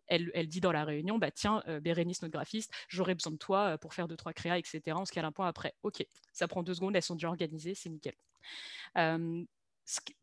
elle, 0.08 0.48
dit 0.48 0.62
dans 0.62 0.72
la 0.72 0.86
réunion, 0.86 1.18
bah, 1.18 1.32
tiens, 1.32 1.64
Bérénice, 1.82 2.22
notre 2.22 2.34
graphiste, 2.34 2.72
j'aurais 2.88 3.16
besoin 3.16 3.34
de 3.34 3.38
toi 3.38 3.78
pour 3.78 3.94
faire 3.94 4.08
deux, 4.08 4.16
trois 4.16 4.34
créas, 4.34 4.58
etc. 4.58 4.82
On 4.96 5.06
se 5.06 5.12
cale 5.12 5.26
un 5.26 5.32
point 5.32 5.48
après. 5.48 5.74
OK, 5.84 6.06
ça 6.32 6.48
prend 6.48 6.64
deux 6.64 6.74
secondes, 6.74 6.96
elles 6.96 7.02
sont 7.02 7.16
déjà 7.16 7.28
organisées, 7.28 7.76
c'est 7.76 7.90
nickel. 7.90 8.16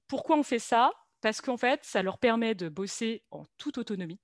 pourquoi 0.06 0.36
on 0.36 0.42
fait 0.42 0.58
ça? 0.58 0.90
Parce 1.20 1.40
qu'en 1.40 1.56
fait, 1.56 1.80
ça 1.84 2.02
leur 2.02 2.18
permet 2.18 2.54
de 2.54 2.68
bosser 2.68 3.22
en 3.30 3.44
toute 3.56 3.78
autonomie 3.78 4.20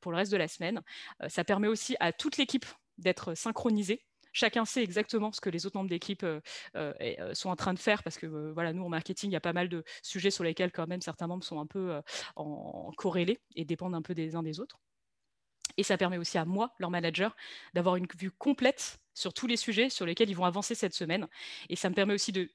pour 0.00 0.12
le 0.12 0.16
reste 0.16 0.32
de 0.32 0.36
la 0.36 0.48
semaine. 0.48 0.82
ça 1.28 1.44
permet 1.44 1.68
aussi 1.68 1.96
à 2.00 2.12
toute 2.12 2.36
l'équipe 2.36 2.66
d'être 2.98 3.34
synchronisée 3.34 4.04
chacun 4.34 4.66
sait 4.66 4.82
exactement 4.82 5.32
ce 5.32 5.40
que 5.40 5.48
les 5.48 5.64
autres 5.64 5.76
membres 5.78 5.88
d'équipe 5.88 6.22
euh, 6.24 6.40
euh, 6.76 6.92
euh, 7.00 7.32
sont 7.32 7.48
en 7.48 7.56
train 7.56 7.72
de 7.72 7.78
faire 7.78 8.02
parce 8.02 8.18
que 8.18 8.26
voilà, 8.52 8.74
nous 8.74 8.84
en 8.84 8.90
marketing, 8.90 9.30
il 9.30 9.32
y 9.32 9.36
a 9.36 9.40
pas 9.40 9.54
mal 9.54 9.70
de 9.70 9.84
sujets 10.02 10.30
sur 10.30 10.44
lesquels 10.44 10.72
quand 10.72 10.86
même 10.86 11.00
certains 11.00 11.26
membres 11.26 11.44
sont 11.44 11.60
un 11.60 11.66
peu 11.66 12.02
corrélés 12.96 13.38
et 13.54 13.64
dépendent 13.64 13.94
un 13.94 14.02
peu 14.02 14.14
des 14.14 14.36
uns 14.36 14.42
des 14.42 14.60
autres. 14.60 14.78
Et 15.76 15.82
ça 15.82 15.96
permet 15.96 16.18
aussi 16.18 16.38
à 16.38 16.44
moi, 16.44 16.74
leur 16.78 16.90
manager, 16.90 17.36
d'avoir 17.74 17.96
une 17.96 18.06
vue 18.18 18.30
complète 18.30 18.98
sur 19.14 19.32
tous 19.32 19.46
les 19.46 19.56
sujets 19.56 19.88
sur 19.88 20.04
lesquels 20.04 20.28
ils 20.28 20.36
vont 20.36 20.44
avancer 20.44 20.74
cette 20.74 20.94
semaine. 20.94 21.28
Et 21.68 21.76
ça 21.76 21.88
me 21.88 21.94
permet 21.94 22.14
aussi 22.14 22.32
de, 22.32 22.50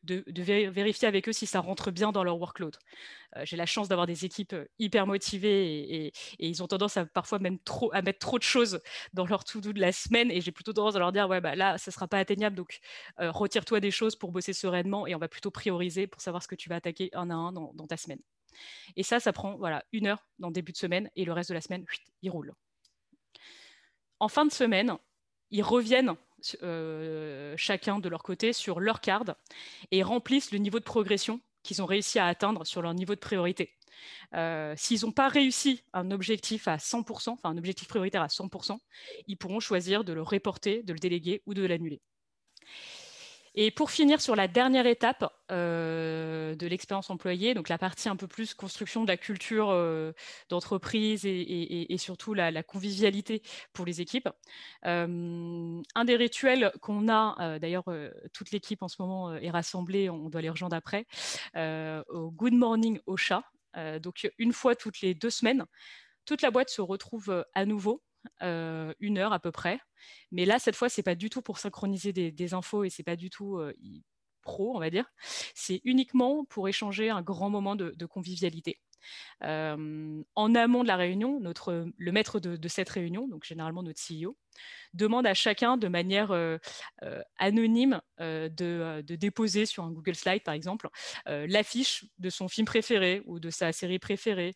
vérifier 0.70 1.08
avec 1.08 1.28
eux 1.28 1.34
si 1.34 1.46
ça 1.46 1.62
rentre 1.62 1.90
bien 1.90 2.12
dans 2.12 2.24
leur 2.24 2.38
workload. 2.38 2.76
Euh, 3.38 3.46
j'ai 3.46 3.56
la 3.56 3.66
chance 3.66 3.88
d'avoir 3.88 4.08
des 4.08 4.26
équipes 4.26 4.54
euh, 4.54 4.66
hyper 4.78 5.08
motivées 5.08 6.06
et, 6.08 6.14
ils 6.40 6.62
ont 6.62 6.68
tendance 6.68 6.98
à 6.98 7.06
parfois 7.06 7.40
même 7.40 7.60
à 7.94 8.02
mettre 8.02 8.20
trop 8.20 8.38
de 8.38 8.44
choses 8.44 8.82
dans 9.14 9.26
leur 9.26 9.44
to-do 9.44 9.72
de 9.72 9.80
la 9.80 9.92
semaine. 9.92 10.32
Et 10.32 10.42
j'ai 10.42 10.52
plutôt 10.52 10.74
tendance 10.74 10.96
à 10.96 11.00
leur 11.00 11.12
dire, 11.12 11.30
ouais, 11.30 11.42
bah 11.42 11.56
là, 11.56 11.78
ça 11.78 11.92
ne 11.92 11.94
sera 11.94 12.08
pas 12.08 12.20
atteignable. 12.20 12.56
Donc, 12.56 12.80
euh, 13.20 13.32
retire-toi 13.32 13.80
des 13.80 13.92
choses 13.92 14.16
pour 14.16 14.32
bosser 14.32 14.54
sereinement 14.54 15.08
et 15.08 15.16
on 15.16 15.20
va 15.20 15.28
plutôt 15.28 15.52
prioriser 15.52 16.08
pour 16.08 16.22
savoir 16.22 16.44
ce 16.44 16.48
que 16.48 16.56
tu 16.56 16.70
vas 16.70 16.76
attaquer 16.76 17.10
un 17.14 17.30
à 17.30 17.34
un 17.34 17.54
dans, 17.54 17.88
ta 17.88 17.98
semaine. 17.98 18.20
Et 18.96 19.04
ça, 19.04 19.20
ça 19.20 19.32
prend 19.32 19.58
voilà, 19.58 19.86
une 19.94 20.08
heure 20.08 20.28
dans 20.40 20.48
le 20.48 20.54
début 20.54 20.72
de 20.72 20.78
semaine 20.78 21.10
et 21.16 21.24
le 21.24 21.32
reste 21.32 21.50
de 21.50 21.54
la 21.54 21.62
semaine, 21.62 21.86
il 22.22 22.30
roule. 22.30 22.54
En 24.20 24.28
fin 24.28 24.46
de 24.46 24.52
semaine, 24.52 24.98
ils 25.52 25.64
reviennent 25.64 26.16
chacun 27.58 28.00
de 28.00 28.10
leur 28.10 28.24
côté 28.24 28.54
sur 28.54 28.80
leur 28.80 29.02
carte 29.02 29.32
et 29.92 30.04
remplissent 30.04 30.52
le 30.52 30.58
niveau 30.58 30.80
de 30.80 30.86
progression 30.86 31.42
qu'ils 31.64 31.82
ont 31.82 31.86
réussi 31.86 32.20
à 32.20 32.28
atteindre 32.28 32.66
sur 32.66 32.82
leur 32.82 32.94
niveau 32.94 33.16
de 33.16 33.20
priorité. 33.20 33.76
S'ils 34.76 35.02
n'ont 35.02 35.12
pas 35.12 35.28
réussi 35.28 35.84
un 35.94 36.12
objectif 36.12 36.68
à 36.68 36.78
100%, 36.78 37.30
enfin 37.30 37.50
un 37.50 37.58
objectif 37.58 37.88
prioritaire 37.88 38.22
à 38.22 38.28
100%, 38.28 38.78
ils 39.28 39.38
pourront 39.38 39.60
choisir 39.60 40.04
de 40.04 40.14
le 40.14 40.22
reporter, 40.22 40.84
de 40.84 40.94
le 40.94 41.00
déléguer 41.00 41.42
ou 41.46 41.54
de 41.54 41.66
l'annuler. 41.66 42.02
Et 43.56 43.72
pour 43.72 43.92
finir 43.92 44.22
sur 44.22 44.36
la 44.36 44.48
dernière 44.48 44.86
étape 44.86 45.34
euh, 45.52 46.56
de 46.56 46.68
l'expérience 46.68 47.10
employée, 47.10 47.54
donc 47.54 47.70
la 47.70 47.78
partie 47.78 48.10
un 48.10 48.16
peu 48.16 48.28
plus 48.28 48.54
construction 48.54 49.04
de 49.04 49.08
la 49.08 49.18
culture 49.18 49.70
euh, 49.72 50.14
d'entreprise 50.50 51.26
et, 51.26 51.96
surtout 51.98 52.34
la, 52.34 52.64
convivialité 52.64 53.42
pour 53.74 53.86
les 53.86 54.02
équipes. 54.02 54.30
Euh, 54.86 55.82
un 55.96 56.06
des 56.06 56.16
rituels 56.16 56.72
qu'on 56.82 57.10
a, 57.10 57.60
d'ailleurs 57.60 57.86
toute 58.34 58.52
l'équipe 58.52 58.84
en 58.84 58.88
ce 58.88 58.98
moment 59.00 59.34
est 59.36 59.50
rassemblée, 59.50 60.10
on 60.10 60.30
doit 60.30 60.42
les 60.42 60.50
rejoindre 60.50 60.76
après, 60.76 61.06
au 61.56 62.32
Good 62.32 62.54
Morning 62.54 63.00
au 63.06 63.18
chat. 63.18 63.44
donc 64.02 64.30
une 64.38 64.54
fois 64.54 64.76
toutes 64.76 65.02
les 65.02 65.14
deux 65.14 65.30
semaines, 65.30 65.66
toute 66.26 66.42
la 66.42 66.52
boîte 66.52 66.70
se 66.70 66.82
retrouve 66.82 67.46
à 67.54 67.66
nouveau 67.66 68.04
euh, 68.42 68.94
une 69.00 69.18
heure 69.18 69.34
à 69.34 69.40
peu 69.40 69.52
près. 69.52 69.80
Mais 70.32 70.46
là, 70.46 70.60
cette 70.60 70.76
fois, 70.76 70.90
c'est 70.90 71.04
pas 71.04 71.16
du 71.16 71.30
tout 71.30 71.42
pour 71.42 71.60
synchroniser 71.60 72.14
des, 72.14 72.54
infos 72.54 72.84
et 72.84 72.90
c'est 72.90 73.04
pas 73.04 73.16
du 73.16 73.30
tout 73.30 73.58
euh, 73.58 73.74
pro, 74.42 74.76
on 74.76 74.80
va 74.80 74.90
dire. 74.90 75.06
C'est 75.56 75.82
uniquement 75.84 76.46
pour 76.46 76.68
échanger 76.68 77.10
un 77.10 77.22
grand 77.22 77.50
moment 77.50 77.76
de 77.76 78.06
convivialité 78.06 78.80
en 79.42 80.56
amont 80.56 80.84
de 80.84 80.88
la 80.88 80.96
réunion, 80.96 81.40
notre, 81.40 81.88
le 81.98 82.12
maître 82.12 82.40
de, 82.40 82.68
cette 82.68 82.90
réunion, 82.90 83.28
donc 83.28 83.44
généralement 83.44 83.84
notre 83.84 84.00
CEO, 84.00 84.38
demande 84.94 85.26
à 85.28 85.34
chacun 85.34 85.78
de 85.78 85.88
manière 85.88 86.32
anonyme 87.38 88.02
de, 88.20 89.02
déposer 89.02 89.66
sur 89.66 89.84
un 89.84 89.92
Google 89.92 90.16
Slide, 90.16 90.44
par 90.44 90.54
exemple, 90.54 90.90
l'affiche 91.26 92.06
de 92.18 92.30
son 92.30 92.48
film 92.48 92.66
préféré 92.66 93.22
ou 93.26 93.40
de 93.40 93.50
sa 93.50 93.72
série 93.72 94.00
préférée, 94.00 94.56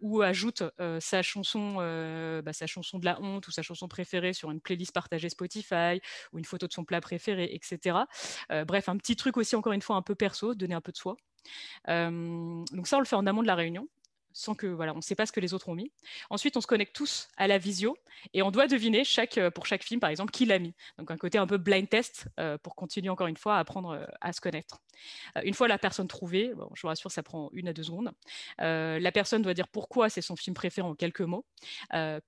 ou 0.00 0.22
ajoute 0.22 0.62
sa, 1.00 1.22
chanson, 1.22 1.74
bah, 2.44 2.52
sa 2.52 2.66
chanson 2.66 2.98
de 2.98 3.04
la 3.04 3.20
honte 3.20 3.46
ou 3.48 3.50
sa 3.50 3.62
chanson 3.62 3.88
préférée 3.88 4.32
sur 4.32 4.50
une 4.50 4.60
playlist 4.60 4.92
partagée 4.92 5.28
Spotify, 5.28 6.00
ou 6.32 6.38
une 6.38 6.44
photo 6.44 6.66
de 6.66 6.72
son 6.72 6.84
plat 6.84 7.00
préféré, 7.00 7.50
etc. 7.52 7.98
bref, 8.66 8.88
un 8.88 8.96
petit 8.96 9.16
truc 9.16 9.36
aussi, 9.36 9.56
encore 9.56 9.72
une 9.72 9.82
fois, 9.82 9.96
un 9.96 10.02
peu 10.02 10.14
perso, 10.14 10.54
donner 10.54 10.74
un 10.74 10.80
peu 10.80 10.92
de 10.92 10.96
soi. 10.96 11.16
Donc 11.86 12.86
ça, 12.86 12.96
on 12.96 13.00
le 13.00 13.06
fait 13.06 13.16
en 13.16 13.26
amont 13.26 13.42
de 13.42 13.46
la 13.46 13.54
réunion 13.54 13.88
sans 14.38 14.54
que 14.54 14.68
voilà, 14.68 14.92
on 14.92 14.98
ne 14.98 15.02
sait 15.02 15.16
pas 15.16 15.26
ce 15.26 15.32
que 15.32 15.40
les 15.40 15.52
autres 15.52 15.68
ont 15.68 15.74
mis. 15.74 15.90
Ensuite, 16.30 16.56
on 16.56 16.60
se 16.60 16.68
connecte 16.68 16.94
tous 16.94 17.28
à 17.36 17.48
la 17.48 17.58
visio 17.58 17.96
et 18.34 18.42
on 18.42 18.52
doit 18.52 18.68
deviner 18.68 19.02
chaque, 19.02 19.40
pour 19.50 19.66
chaque 19.66 19.82
film, 19.82 19.98
par 19.98 20.10
exemple, 20.10 20.30
qui 20.30 20.44
l'a 20.44 20.60
mis. 20.60 20.74
Donc 20.96 21.10
un 21.10 21.16
côté 21.16 21.38
un 21.38 21.46
peu 21.46 21.56
blind 21.56 21.88
test 21.88 22.28
pour 22.62 22.76
continuer 22.76 23.08
encore 23.08 23.26
une 23.26 23.36
fois 23.36 23.56
à 23.56 23.58
apprendre 23.58 24.06
à 24.20 24.32
se 24.32 24.40
connaître. 24.40 24.80
une 25.42 25.54
fois 25.54 25.66
la 25.66 25.78
personne 25.78 26.06
trouvée, 26.06 26.52
je 26.74 26.82
vous 26.82 26.88
rassure, 26.88 27.10
ça 27.10 27.24
prend 27.24 27.50
une 27.52 27.66
à 27.66 27.72
deux 27.72 27.82
secondes. 27.82 28.12
la 28.58 29.12
personne 29.12 29.42
doit 29.42 29.54
dire 29.54 29.66
pourquoi 29.66 30.08
c'est 30.08 30.22
son 30.22 30.36
film 30.36 30.54
préféré 30.54 30.86
en 30.86 30.94
quelques 30.94 31.22
mots, 31.22 31.44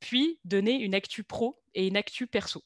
puis 0.01 0.41
donner 0.45 0.81
une 0.81 0.97
actu 0.97 1.23
pro 1.23 1.63
et 1.75 1.87
une 1.87 1.97
actu 1.97 2.27
perso 2.27 2.65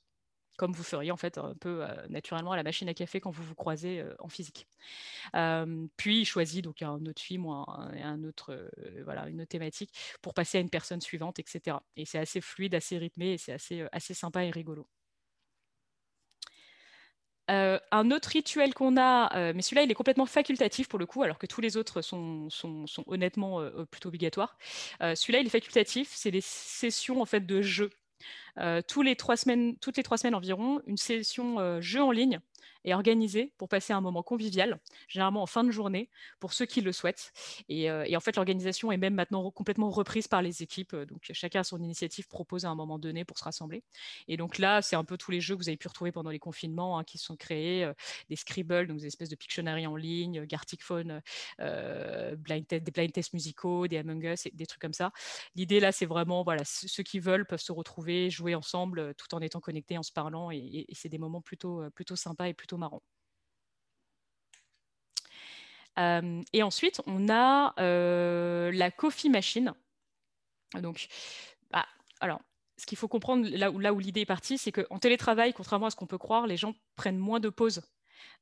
comme 0.56 0.72
vous 0.72 0.82
feriez 0.82 1.10
en 1.10 1.16
fait 1.16 1.38
un 1.38 1.54
peu 1.54 1.84
naturellement 2.08 2.52
à 2.52 2.56
la 2.56 2.62
machine 2.62 2.88
à 2.88 2.94
café 2.94 3.20
quand 3.20 3.30
vous 3.30 3.42
vous 3.42 3.54
croisez 3.54 4.04
en 4.18 4.28
physique. 4.28 4.66
puis 5.96 6.20
il 6.20 6.24
choisit 6.24 6.62
donc 6.64 6.82
un 6.82 7.04
autre 7.06 7.20
film 7.20 7.46
ou 7.46 7.52
un, 7.52 8.24
autre, 8.24 8.70
voilà, 9.04 9.28
une 9.28 9.40
autre 9.40 9.48
thématique 9.48 9.92
pour 10.22 10.34
passer 10.34 10.58
à 10.58 10.60
une 10.60 10.70
personne 10.70 11.00
suivante, 11.00 11.38
etc. 11.38 11.78
Et 11.96 12.04
c'est 12.04 12.18
assez 12.18 12.40
fluide, 12.40 12.74
assez 12.74 12.98
rythmé 12.98 13.32
et 13.32 13.38
c'est 13.38 13.52
assez, 13.52 13.86
assez 13.92 14.14
sympa 14.14 14.44
et 14.44 14.50
rigolo. 14.50 14.86
un 17.48 18.10
autre 18.10 18.28
rituel 18.30 18.74
qu'on 18.74 18.96
a, 18.96 19.52
mais 19.52 19.62
celui-là 19.62 19.82
il 19.82 19.90
est 19.90 19.94
complètement 19.94 20.26
facultatif 20.26 20.88
pour 20.88 20.98
le 20.98 21.06
coup, 21.06 21.22
alors 21.22 21.38
que 21.38 21.46
tous 21.46 21.60
les 21.60 21.76
autres 21.76 22.02
sont, 22.02 22.48
sont, 22.50 22.86
honnêtement 23.06 23.60
plutôt 23.90 24.08
obligatoires. 24.08 24.56
celui-là 25.00 25.40
il 25.40 25.46
est 25.46 25.50
facultatif, 25.50 26.10
c'est 26.14 26.30
les 26.30 26.40
sessions 26.40 27.20
en 27.20 27.26
fait 27.26 27.44
de 27.46 27.60
jeu 27.62 27.90
euh, 27.90 28.03
semaines, 29.36 29.76
toutes 29.80 29.96
les 29.96 30.02
trois 30.02 30.16
semaines 30.16 30.34
environ, 30.34 30.80
une 30.86 30.96
session 30.96 31.58
euh, 31.58 31.80
jeu 31.80 32.02
en 32.02 32.10
ligne 32.10 32.40
est 32.84 32.94
organisée 32.94 33.52
pour 33.58 33.68
passer 33.68 33.92
un 33.92 34.00
moment 34.00 34.22
convivial, 34.22 34.80
généralement 35.08 35.42
en 35.42 35.46
fin 35.46 35.64
de 35.64 35.70
journée, 35.70 36.10
pour 36.40 36.52
ceux 36.52 36.66
qui 36.66 36.80
le 36.80 36.92
souhaitent. 36.92 37.32
Et, 37.68 37.90
euh, 37.90 38.06
en 38.14 38.20
fait, 38.20 38.36
l'organisation 38.36 38.92
est 38.92 38.96
même 38.96 39.14
maintenant 39.14 39.50
complètement 39.50 39.90
reprise 39.90 40.28
par 40.28 40.42
les 40.42 40.62
équipes. 40.62 40.94
Donc, 40.94 41.30
chacun 41.32 41.60
à 41.60 41.64
son 41.64 41.82
initiative 41.82 42.28
propose 42.28 42.64
à 42.64 42.68
un 42.68 42.74
moment 42.74 42.98
donné 42.98 43.24
pour 43.24 43.38
se 43.38 43.44
rassembler. 43.44 43.82
Et 44.28 44.36
donc 44.36 44.58
là, 44.58 44.82
c'est 44.82 44.96
un 44.96 45.04
peu 45.04 45.16
tous 45.16 45.30
les 45.30 45.40
jeux 45.40 45.54
que 45.54 45.60
vous 45.60 45.68
avez 45.68 45.76
pu 45.76 45.88
retrouver 45.88 46.12
pendant 46.12 46.30
les 46.30 46.38
confinements 46.38 46.98
hein, 46.98 47.04
qui 47.04 47.18
sont 47.18 47.36
créés, 47.36 47.90
des 48.28 48.36
Scribble, 48.36 48.86
donc 48.86 48.98
des 48.98 49.06
espèces 49.06 49.28
de 49.28 49.36
Pictionary 49.36 49.86
en 49.86 49.96
ligne, 49.96 50.44
Gartic 50.44 50.82
Phone, 50.82 51.20
blind 51.58 52.64
des 52.68 52.80
blind 52.80 53.12
tests 53.12 53.32
musicaux, 53.32 53.86
des 53.88 53.98
Among 53.98 54.24
Us, 54.24 54.48
des 54.52 54.66
trucs 54.66 54.80
comme 54.80 54.92
ça. 54.92 55.12
L'idée 55.54 55.80
là, 55.80 55.92
c'est 55.92 56.06
vraiment, 56.06 56.42
voilà, 56.42 56.62
ceux 56.64 57.02
qui 57.02 57.18
veulent 57.18 57.46
peuvent 57.46 57.60
se 57.60 57.72
retrouver, 57.72 58.30
jouer 58.30 58.54
ensemble 58.54 59.14
tout 59.14 59.34
en 59.34 59.40
étant 59.40 59.60
connectés, 59.60 59.98
en 59.98 60.02
se 60.02 60.12
parlant. 60.12 60.50
Et, 60.50 60.86
c'est 60.92 61.08
des 61.08 61.18
moments 61.18 61.40
plutôt, 61.40 61.82
plutôt 61.94 62.16
sympas 62.16 62.46
et 62.46 62.53
plutôt 62.54 62.76
marrants. 62.76 63.02
et 65.96 66.62
ensuite, 66.62 67.00
on 67.06 67.28
a 67.28 67.74
la 67.78 68.90
coffee 68.90 69.30
machine. 69.30 69.74
Donc, 70.80 71.06
bah, 71.70 71.86
alors, 72.20 72.40
ce 72.76 72.86
qu'il 72.86 72.98
faut 72.98 73.08
comprendre 73.08 73.48
là 73.48 73.70
où, 73.70 73.78
là 73.78 73.92
où 73.92 73.98
l'idée 73.98 74.22
est 74.22 74.26
partie, 74.26 74.58
c'est 74.58 74.72
qu'en 74.72 74.98
télétravail, 74.98 75.52
contrairement 75.52 75.86
à 75.86 75.90
ce 75.90 75.96
qu'on 75.96 76.06
peut 76.06 76.18
croire, 76.18 76.46
les 76.46 76.56
gens 76.56 76.74
prennent 76.96 77.18
moins 77.18 77.40
de 77.40 77.48
pauses 77.48 77.82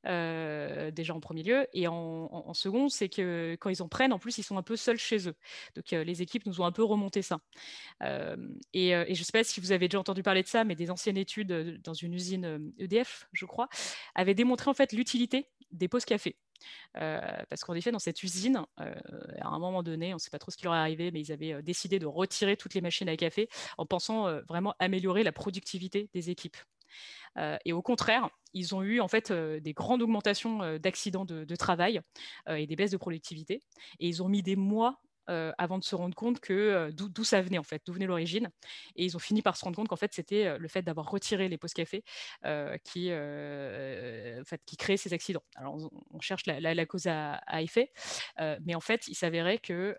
euh, 0.05 0.91
déjà 0.91 1.13
en 1.13 1.19
premier 1.19 1.43
lieu. 1.43 1.67
Et 1.73 1.87
en, 1.87 2.53
second, 2.53 2.89
c'est 2.89 3.09
que 3.09 3.55
quand 3.59 3.69
ils 3.69 3.81
en 3.81 3.87
prennent, 3.87 4.13
en 4.13 4.19
plus, 4.19 4.37
ils 4.37 4.43
sont 4.43 4.57
un 4.57 4.63
peu 4.63 4.75
seuls 4.75 4.97
chez 4.97 5.29
eux. 5.29 5.35
Donc 5.75 5.93
euh, 5.93 6.03
les 6.03 6.21
équipes 6.21 6.45
nous 6.45 6.61
ont 6.61 6.65
un 6.65 6.71
peu 6.71 6.83
remonté 6.83 7.21
ça. 7.21 7.39
Euh, 8.01 8.35
et, 8.73 8.91
je 8.91 9.09
ne 9.19 9.23
sais 9.23 9.31
pas 9.31 9.43
si 9.43 9.61
vous 9.61 9.71
avez 9.71 9.87
déjà 9.87 9.99
entendu 9.99 10.23
parler 10.23 10.43
de 10.43 10.47
ça, 10.47 10.63
mais 10.63 10.75
des 10.75 10.91
anciennes 10.91 11.17
études 11.17 11.81
dans 11.83 11.93
une 11.93 12.13
usine 12.13 12.73
EDF, 12.77 13.23
e 13.23 13.27
je 13.33 13.45
crois, 13.45 13.69
avaient 14.15 14.35
démontré 14.35 14.69
en 14.69 14.73
fait 14.73 14.91
l'utilité 14.91 15.47
des 15.71 15.87
pauses 15.87 16.05
café. 16.05 16.35
parce 16.93 17.63
qu'en 17.63 17.73
effet, 17.73 17.91
dans 17.91 17.99
cette 17.99 18.21
usine, 18.23 18.65
à 18.77 19.47
un 19.47 19.59
moment 19.59 19.83
donné, 19.83 20.13
on 20.13 20.17
ne 20.17 20.19
sait 20.19 20.29
pas 20.29 20.39
trop 20.39 20.51
ce 20.51 20.57
qui 20.57 20.65
leur 20.65 20.75
est 20.75 20.79
arrivé, 20.79 21.11
mais 21.11 21.21
ils 21.21 21.31
avaient 21.31 21.61
décidé 21.63 21.99
de 21.99 22.05
retirer 22.05 22.57
toutes 22.57 22.73
les 22.73 22.81
machines 22.81 23.09
à 23.09 23.17
café 23.17 23.49
en 23.77 23.85
pensant 23.85 24.41
vraiment 24.47 24.75
améliorer 24.79 25.23
la 25.23 25.31
productivité 25.31 26.09
des 26.13 26.29
équipes. 26.29 26.57
Euh, 27.37 27.57
et 27.65 27.73
au 27.73 27.81
contraire, 27.81 28.29
ils 28.53 28.75
ont 28.75 28.83
eu 28.83 28.99
en 28.99 29.07
fait 29.07 29.31
euh, 29.31 29.59
des 29.59 29.73
grandes 29.73 30.01
augmentations 30.01 30.61
euh, 30.61 30.77
d'accidents 30.77 31.25
de, 31.25 31.55
travail 31.55 32.01
et 32.49 32.65
des 32.65 32.75
baisses 32.75 32.91
de 32.91 32.97
productivité. 32.97 33.61
Et 33.99 34.07
ils 34.07 34.23
ont 34.23 34.27
mis 34.27 34.41
des 34.41 34.55
mois 34.55 34.99
avant 35.27 35.77
de 35.77 35.83
se 35.83 35.95
rendre 35.95 36.15
compte 36.15 36.41
que 36.41 36.89
d'où 36.91 37.23
ça 37.23 37.41
venait 37.41 37.59
en 37.59 37.63
fait, 37.63 37.81
d'où 37.85 37.93
venait 37.93 38.07
l'origine. 38.07 38.49
Et 38.95 39.05
ils 39.05 39.15
ont 39.15 39.19
fini 39.19 39.41
par 39.41 39.55
se 39.55 39.63
rendre 39.63 39.77
compte 39.77 39.87
qu'en 39.87 39.95
fait 39.95 40.11
c'était 40.13 40.57
le 40.57 40.67
fait 40.67 40.81
d'avoir 40.81 41.09
retiré 41.09 41.47
les 41.47 41.57
pauses 41.57 41.73
café 41.73 42.03
qui, 42.83 43.13
en 43.13 44.75
créait 44.77 44.97
ces 44.97 45.13
accidents. 45.13 45.43
Alors 45.55 45.77
on, 46.11 46.19
cherche 46.19 46.45
la, 46.47 46.85
cause 46.85 47.07
à, 47.07 47.39
effet, 47.61 47.93
mais 48.65 48.75
en 48.75 48.81
fait 48.81 49.07
il 49.07 49.15
s'avérait 49.15 49.59
que 49.59 49.95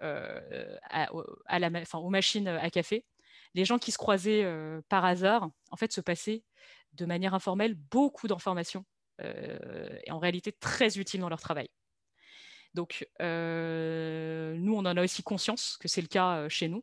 aux 1.94 2.10
machines 2.10 2.48
à 2.48 2.68
café, 2.68 3.06
les 3.54 3.64
gens 3.64 3.78
qui 3.78 3.92
se 3.92 3.98
croisaient 3.98 4.46
par 4.88 5.04
hasard 5.04 5.50
en 5.70 5.76
fait 5.76 5.92
se 5.92 6.00
passaient 6.00 6.42
de 6.94 7.06
manière 7.06 7.34
informelle 7.34 7.74
beaucoup 7.74 8.28
d'informations 8.28 8.84
euh, 9.20 9.98
et 10.04 10.10
en 10.10 10.18
réalité 10.18 10.52
très 10.52 10.98
utiles 10.98 11.20
dans 11.20 11.28
leur 11.28 11.40
travail. 11.40 11.68
Donc, 12.74 13.06
euh, 13.22 14.56
nous, 14.58 14.74
on 14.74 14.80
en 14.80 14.96
a 14.96 15.02
aussi 15.02 15.22
conscience 15.22 15.76
que 15.78 15.86
c'est 15.86 16.00
le 16.00 16.08
cas 16.08 16.38
euh, 16.38 16.48
chez 16.48 16.66
nous. 16.66 16.82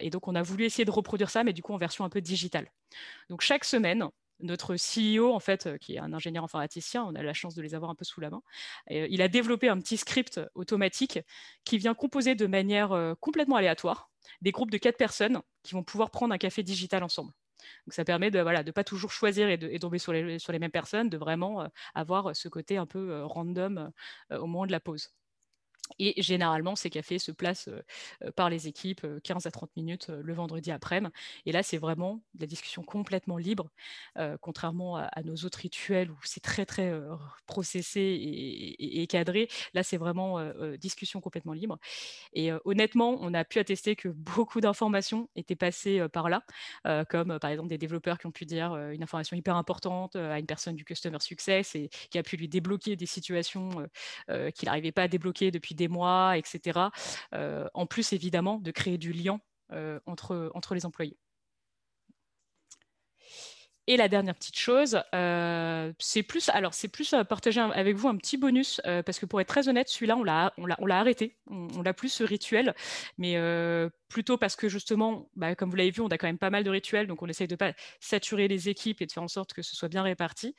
et 0.00 0.08
donc, 0.08 0.26
on 0.26 0.34
a 0.34 0.42
voulu 0.42 0.64
essayer 0.64 0.86
de 0.86 0.90
reproduire 0.90 1.28
ça, 1.28 1.44
mais 1.44 1.52
du 1.52 1.62
coup, 1.62 1.74
en 1.74 1.78
version 1.78 2.04
un 2.04 2.08
peu 2.08 2.22
digitale. 2.22 2.70
Donc, 3.28 3.42
chaque 3.42 3.64
semaine, 3.64 4.08
notre 4.40 4.76
CEO, 4.76 5.32
en 5.32 5.40
fait, 5.40 5.78
qui 5.78 5.94
est 5.94 5.98
un 5.98 6.12
ingénieur 6.12 6.44
informaticien, 6.44 7.04
on 7.04 7.14
a 7.14 7.22
la 7.22 7.34
chance 7.34 7.54
de 7.54 7.62
les 7.62 7.74
avoir 7.74 7.90
un 7.90 7.94
peu 7.94 8.04
sous 8.04 8.20
la 8.20 8.30
main, 8.30 8.42
il 8.90 9.20
a 9.22 9.28
développé 9.28 9.68
un 9.68 9.78
petit 9.80 9.96
script 9.96 10.40
automatique 10.54 11.20
qui 11.64 11.78
vient 11.78 11.94
composer 11.94 12.34
de 12.34 12.46
manière 12.46 13.14
complètement 13.20 13.56
aléatoire 13.56 14.10
des 14.40 14.52
groupes 14.52 14.70
de 14.70 14.78
quatre 14.78 14.96
personnes 14.96 15.40
qui 15.62 15.74
vont 15.74 15.82
pouvoir 15.82 16.10
prendre 16.10 16.34
un 16.34 16.38
café 16.38 16.62
digital 16.62 17.02
ensemble. 17.02 17.32
Donc 17.86 17.94
ça 17.94 18.04
permet 18.04 18.30
de 18.30 18.38
ne 18.38 18.62
de 18.62 18.70
pas 18.70 18.84
toujours 18.84 19.10
choisir 19.10 19.48
et 19.48 19.78
tomber 19.78 19.98
sur 19.98 20.12
les, 20.12 20.58
mêmes 20.58 20.70
personnes, 20.70 21.08
de 21.08 21.18
vraiment 21.18 21.62
euh, 21.62 21.68
avoir 21.94 22.34
ce 22.34 22.48
côté 22.48 22.76
un 22.76 22.86
peu 22.86 23.10
euh, 23.10 23.26
random 23.26 23.90
euh, 24.32 24.38
au 24.38 24.46
moment 24.46 24.66
de 24.66 24.72
la 24.72 24.80
pause. 24.80 25.10
Et 25.98 26.20
généralement, 26.22 26.76
ces 26.76 26.90
cafés 26.90 27.18
se 27.18 27.32
placent 27.32 27.70
par 28.36 28.50
les 28.50 28.68
équipes 28.68 29.06
15 29.22 29.46
à 29.46 29.50
30 29.50 29.70
minutes 29.76 30.08
le 30.08 30.34
vendredi 30.34 30.70
après-midi. 30.70 30.88
Et 31.46 31.52
là, 31.52 31.62
c'est 31.62 31.78
vraiment 31.78 32.22
la 32.38 32.46
discussion 32.46 32.82
complètement 32.82 33.36
libre, 33.36 33.70
contrairement 34.40 34.96
à, 34.96 35.22
nos 35.22 35.34
autres 35.44 35.58
rituels 35.58 36.10
où 36.10 36.16
c'est 36.22 36.42
très, 36.42 36.64
très 36.64 36.92
processé 37.46 38.00
et, 38.78 39.06
cadré. 39.06 39.48
Là, 39.74 39.82
c'est 39.82 39.96
vraiment 39.96 40.38
discussion 40.78 41.20
complètement 41.20 41.52
libre. 41.52 41.78
Et 42.32 42.50
honnêtement, 42.64 43.18
on 43.20 43.34
a 43.34 43.44
pu 43.44 43.58
attester 43.58 43.96
que 43.96 44.08
beaucoup 44.08 44.60
d'informations 44.60 45.28
étaient 45.36 45.56
passées 45.56 46.06
par 46.12 46.28
là, 46.28 46.42
comme 47.08 47.38
par 47.38 47.50
exemple 47.50 47.68
des 47.68 47.78
développeurs 47.78 48.18
qui 48.18 48.26
ont 48.26 48.32
pu 48.32 48.46
dire 48.46 48.74
une 48.74 49.02
information 49.02 49.36
hyper 49.36 49.56
importante 49.56 50.16
à 50.16 50.38
une 50.38 50.46
personne 50.46 50.74
du 50.74 50.84
Customer 50.84 51.20
Success 51.20 51.74
et 51.74 51.90
qui 52.10 52.18
a 52.18 52.22
pu 52.22 52.36
lui 52.36 52.48
débloquer 52.48 52.96
des 52.96 53.06
situations 53.06 53.70
qu'il 54.54 54.66
n'arrivait 54.66 54.92
pas 54.92 55.02
à 55.02 55.08
débloquer 55.08 55.50
depuis 55.50 55.74
des 55.78 55.88
mois, 55.88 56.36
etc. 56.36 56.90
Euh, 57.34 57.66
en 57.72 57.86
plus, 57.86 58.12
évidemment, 58.12 58.58
de 58.58 58.70
créer 58.70 58.98
du 58.98 59.12
lien 59.12 59.40
euh, 59.72 59.98
entre, 60.04 60.50
entre 60.54 60.74
les 60.74 60.84
employés. 60.84 61.16
Et 63.90 63.96
la 63.96 64.08
dernière 64.08 64.34
petite 64.34 64.58
chose, 64.58 65.00
euh, 65.14 65.94
c'est 65.98 66.22
plus, 66.22 66.50
alors 66.50 66.74
c'est 66.74 66.88
plus 66.88 67.14
à 67.14 67.24
partager 67.24 67.58
avec 67.58 67.96
vous 67.96 68.06
un 68.08 68.16
petit 68.18 68.36
bonus 68.36 68.82
euh, 68.86 69.02
parce 69.02 69.18
que 69.18 69.24
pour 69.24 69.40
être 69.40 69.48
très 69.48 69.66
honnête, 69.70 69.88
celui-là 69.88 70.14
on 70.18 70.22
l'a, 70.22 70.52
on 70.58 70.66
l'a, 70.66 70.98
arrêté, 70.98 71.38
on, 71.46 71.80
l'a 71.80 71.94
plus 71.94 72.10
ce 72.10 72.22
rituel, 72.22 72.74
mais 73.16 73.38
euh, 73.38 73.88
plutôt 74.10 74.36
parce 74.36 74.56
que 74.56 74.68
justement, 74.68 75.30
bah, 75.36 75.54
comme 75.54 75.70
vous 75.70 75.76
l'avez 75.76 75.90
vu, 75.90 76.02
on 76.02 76.08
a 76.08 76.18
quand 76.18 76.26
même 76.26 76.36
pas 76.36 76.50
mal 76.50 76.64
de 76.64 76.70
rituels, 76.70 77.06
donc 77.06 77.22
on 77.22 77.28
essaye 77.28 77.48
de 77.48 77.56
pas 77.56 77.72
saturer 77.98 78.46
les 78.46 78.68
équipes 78.68 79.00
et 79.00 79.06
de 79.06 79.12
faire 79.12 79.22
en 79.22 79.28
sorte 79.28 79.54
que 79.54 79.62
ce 79.62 79.74
soit 79.74 79.88
bien 79.88 80.02
réparti. 80.02 80.54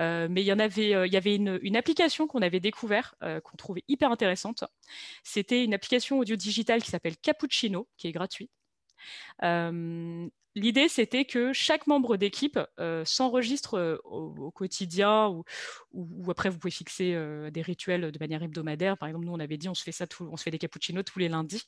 mais 0.00 0.42
il 0.42 0.44
y 0.44 0.52
en 0.52 0.58
avait, 0.58 1.36
une 1.36 1.76
application 1.76 2.26
qu'on 2.26 2.42
avait 2.42 2.58
découvert, 2.58 3.14
qu'on 3.20 3.56
trouvait 3.56 3.84
hyper 3.86 4.10
intéressante. 4.10 4.64
C'était 5.22 5.62
une 5.62 5.72
application 5.72 6.18
audio 6.18 6.34
digitale 6.34 6.82
qui 6.82 6.90
s'appelle 6.90 7.16
Cappuccino, 7.16 7.86
qui 7.96 8.08
est 8.08 8.12
gratuite. 8.12 8.50
L'idée, 10.54 10.88
c'était 10.88 11.24
que 11.24 11.54
chaque 11.54 11.86
membre 11.86 12.18
d'équipe 12.18 12.58
euh, 12.78 13.06
s'enregistre 13.06 13.78
euh, 13.78 13.96
au, 14.04 14.50
quotidien 14.50 15.28
ou, 15.92 16.30
après 16.30 16.50
vous 16.50 16.58
pouvez 16.58 16.70
fixer 16.70 17.14
euh, 17.14 17.50
des 17.50 17.62
rituels 17.62 18.12
de 18.12 18.18
manière 18.18 18.42
hebdomadaire. 18.42 18.98
Par 18.98 19.08
exemple, 19.08 19.24
nous, 19.24 19.32
on 19.32 19.40
avait 19.40 19.56
dit 19.56 19.70
on 19.70 19.74
se 19.74 19.82
fait 19.82 19.92
ça, 19.92 20.04
on 20.20 20.36
se 20.36 20.42
fait 20.42 20.50
des 20.50 20.58
cappuccinos 20.58 21.04
tous 21.04 21.18
les 21.18 21.30
lundis. 21.30 21.66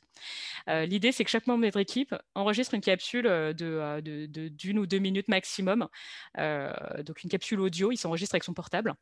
L'idée, 0.68 1.12
c'est 1.12 1.24
que 1.24 1.30
chaque 1.30 1.46
membre 1.46 1.66
de 1.66 1.78
l'équipe 1.78 2.14
enregistre 2.34 2.74
une 2.74 2.82
capsule 2.82 3.24
de, 3.24 4.00
d'une 4.48 4.78
ou 4.78 4.86
deux 4.86 4.98
minutes 4.98 5.28
maximum, 5.28 5.88
donc 6.36 7.22
une 7.22 7.30
capsule 7.30 7.60
audio. 7.60 7.90
Il 7.90 7.96
s'enregistre 7.96 8.34
avec 8.34 8.44
son 8.44 8.54
portable 8.54 8.94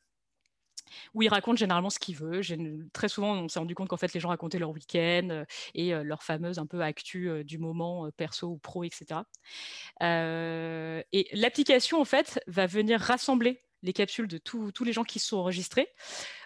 où 1.14 1.22
il 1.22 1.28
raconte 1.28 1.58
généralement 1.58 1.90
ce 1.90 1.98
qu'il 1.98 2.16
veut. 2.16 2.40
Très 2.92 3.08
souvent, 3.08 3.34
on 3.34 3.48
s'est 3.48 3.58
rendu 3.58 3.74
compte 3.74 3.88
qu'en 3.88 3.96
fait, 3.96 4.12
les 4.14 4.20
gens 4.20 4.28
racontaient 4.28 4.58
leur 4.58 4.70
week-end 4.70 5.28
euh, 5.30 5.44
et 5.74 5.94
euh, 5.94 6.02
leur 6.02 6.22
fameuse 6.22 6.58
un 6.58 6.66
peu 6.66 6.80
actu 6.82 7.28
euh, 7.28 7.44
du 7.44 7.58
moment, 7.58 8.10
perso 8.16 8.48
ou 8.48 8.58
pro, 8.58 8.84
etc. 8.84 9.20
et 10.00 11.28
l'application, 11.32 12.00
en 12.00 12.04
fait, 12.04 12.40
va 12.46 12.66
venir 12.66 13.00
rassembler 13.00 13.62
les 13.82 13.92
capsules 13.92 14.28
de 14.28 14.38
tous 14.38 14.84
les 14.84 14.92
gens 14.92 15.02
qui 15.02 15.18
sont 15.18 15.38
enregistrés. 15.38 15.88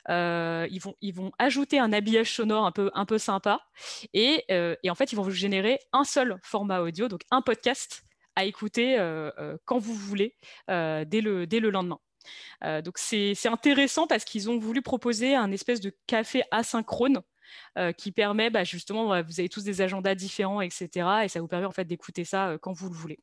ils, 0.08 1.12
vont, 1.14 1.32
ajouter 1.38 1.78
un 1.78 1.92
habillage 1.92 2.32
sonore 2.32 2.64
un 2.64 3.04
peu, 3.04 3.18
sympa 3.18 3.60
et, 4.14 4.44
en 4.88 4.94
fait, 4.94 5.12
ils 5.12 5.16
vont 5.16 5.22
vous 5.22 5.30
générer 5.30 5.78
un 5.92 6.04
seul 6.04 6.38
format 6.42 6.80
audio, 6.80 7.08
donc 7.08 7.22
un 7.30 7.42
podcast 7.42 8.02
à 8.36 8.44
écouter 8.44 8.96
quand 9.66 9.78
vous 9.78 9.94
voulez 9.94 10.34
dès, 10.68 11.20
le, 11.20 11.46
dès 11.46 11.60
le 11.60 11.70
lendemain. 11.70 12.00
Euh, 12.64 12.82
donc 12.82 12.98
c'est 12.98 13.34
intéressant 13.46 14.06
parce 14.06 14.24
qu'ils 14.24 14.50
ont 14.50 14.58
voulu 14.58 14.82
proposer 14.82 15.34
un 15.34 15.52
espèce 15.52 15.80
de 15.80 15.94
café 16.06 16.42
asynchrone 16.50 17.22
euh, 17.78 17.92
qui 17.92 18.12
permet 18.12 18.50
bah, 18.50 18.64
justement, 18.64 19.22
vous 19.22 19.40
avez 19.40 19.48
tous 19.48 19.64
des 19.64 19.80
agendas 19.80 20.14
différents, 20.14 20.60
etc. 20.60 20.88
Et 21.24 21.28
ça 21.28 21.40
vous 21.40 21.48
permet 21.48 21.66
en 21.66 21.72
fait 21.72 21.84
d'écouter 21.84 22.24
ça 22.24 22.48
euh, 22.48 22.58
quand 22.58 22.72
vous 22.72 22.88
le 22.88 22.96
voulez. 22.96 23.18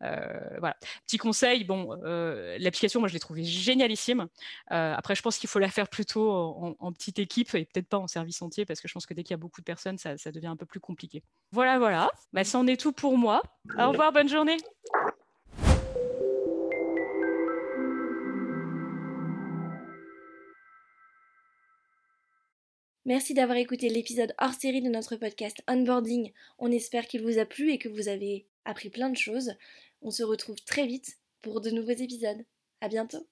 voilà. 0.00 0.76
Petit 1.06 1.18
conseil, 1.18 1.64
bon, 1.64 1.90
l'application, 2.02 3.00
moi 3.00 3.08
je 3.08 3.12
l'ai 3.12 3.20
trouvée 3.20 3.44
génialissime. 3.44 4.28
après, 4.68 5.14
je 5.14 5.22
pense 5.22 5.36
qu'il 5.36 5.48
faut 5.48 5.58
la 5.58 5.68
faire 5.68 5.88
plutôt 5.88 6.30
en, 6.78 6.92
petite 6.92 7.18
équipe 7.18 7.54
et 7.54 7.66
peut-être 7.66 7.88
pas 7.88 7.98
en 7.98 8.06
service 8.06 8.40
entier 8.40 8.64
parce 8.64 8.80
que 8.80 8.88
je 8.88 8.94
pense 8.94 9.04
que 9.04 9.12
dès 9.12 9.22
qu'il 9.24 9.32
y 9.32 9.34
a 9.34 9.38
beaucoup 9.38 9.60
de 9.60 9.66
personnes, 9.66 9.98
ça, 9.98 10.14
devient 10.32 10.46
un 10.46 10.56
peu 10.56 10.66
plus 10.66 10.80
compliqué. 10.80 11.22
Voilà, 11.52 11.78
voilà. 11.78 12.10
Bah, 12.32 12.44
ça 12.44 12.58
en 12.58 12.66
est 12.66 12.80
tout 12.80 12.92
pour 12.92 13.18
moi. 13.18 13.42
Au 13.78 13.90
revoir, 13.90 14.12
bonne 14.12 14.28
journée. 14.28 14.56
Merci 23.08 23.32
d'avoir 23.32 23.56
écouté 23.56 23.88
l'épisode 23.88 24.34
hors 24.38 24.52
série 24.52 24.82
de 24.82 24.90
notre 24.90 25.16
podcast 25.16 25.62
Onboarding. 25.66 26.30
On 26.58 26.70
espère 26.70 27.06
qu'il 27.06 27.22
vous 27.22 27.38
a 27.38 27.46
plu 27.46 27.72
et 27.72 27.78
que 27.78 27.88
vous 27.88 28.06
avez 28.06 28.44
appris 28.66 28.90
plein 28.90 29.08
de 29.08 29.16
choses. 29.16 29.54
On 30.02 30.10
se 30.10 30.22
retrouve 30.22 30.62
très 30.66 30.86
vite 30.86 31.16
pour 31.40 31.62
de 31.62 31.70
nouveaux 31.70 31.88
épisodes. 31.88 32.44
À 32.82 32.88
bientôt! 32.88 33.26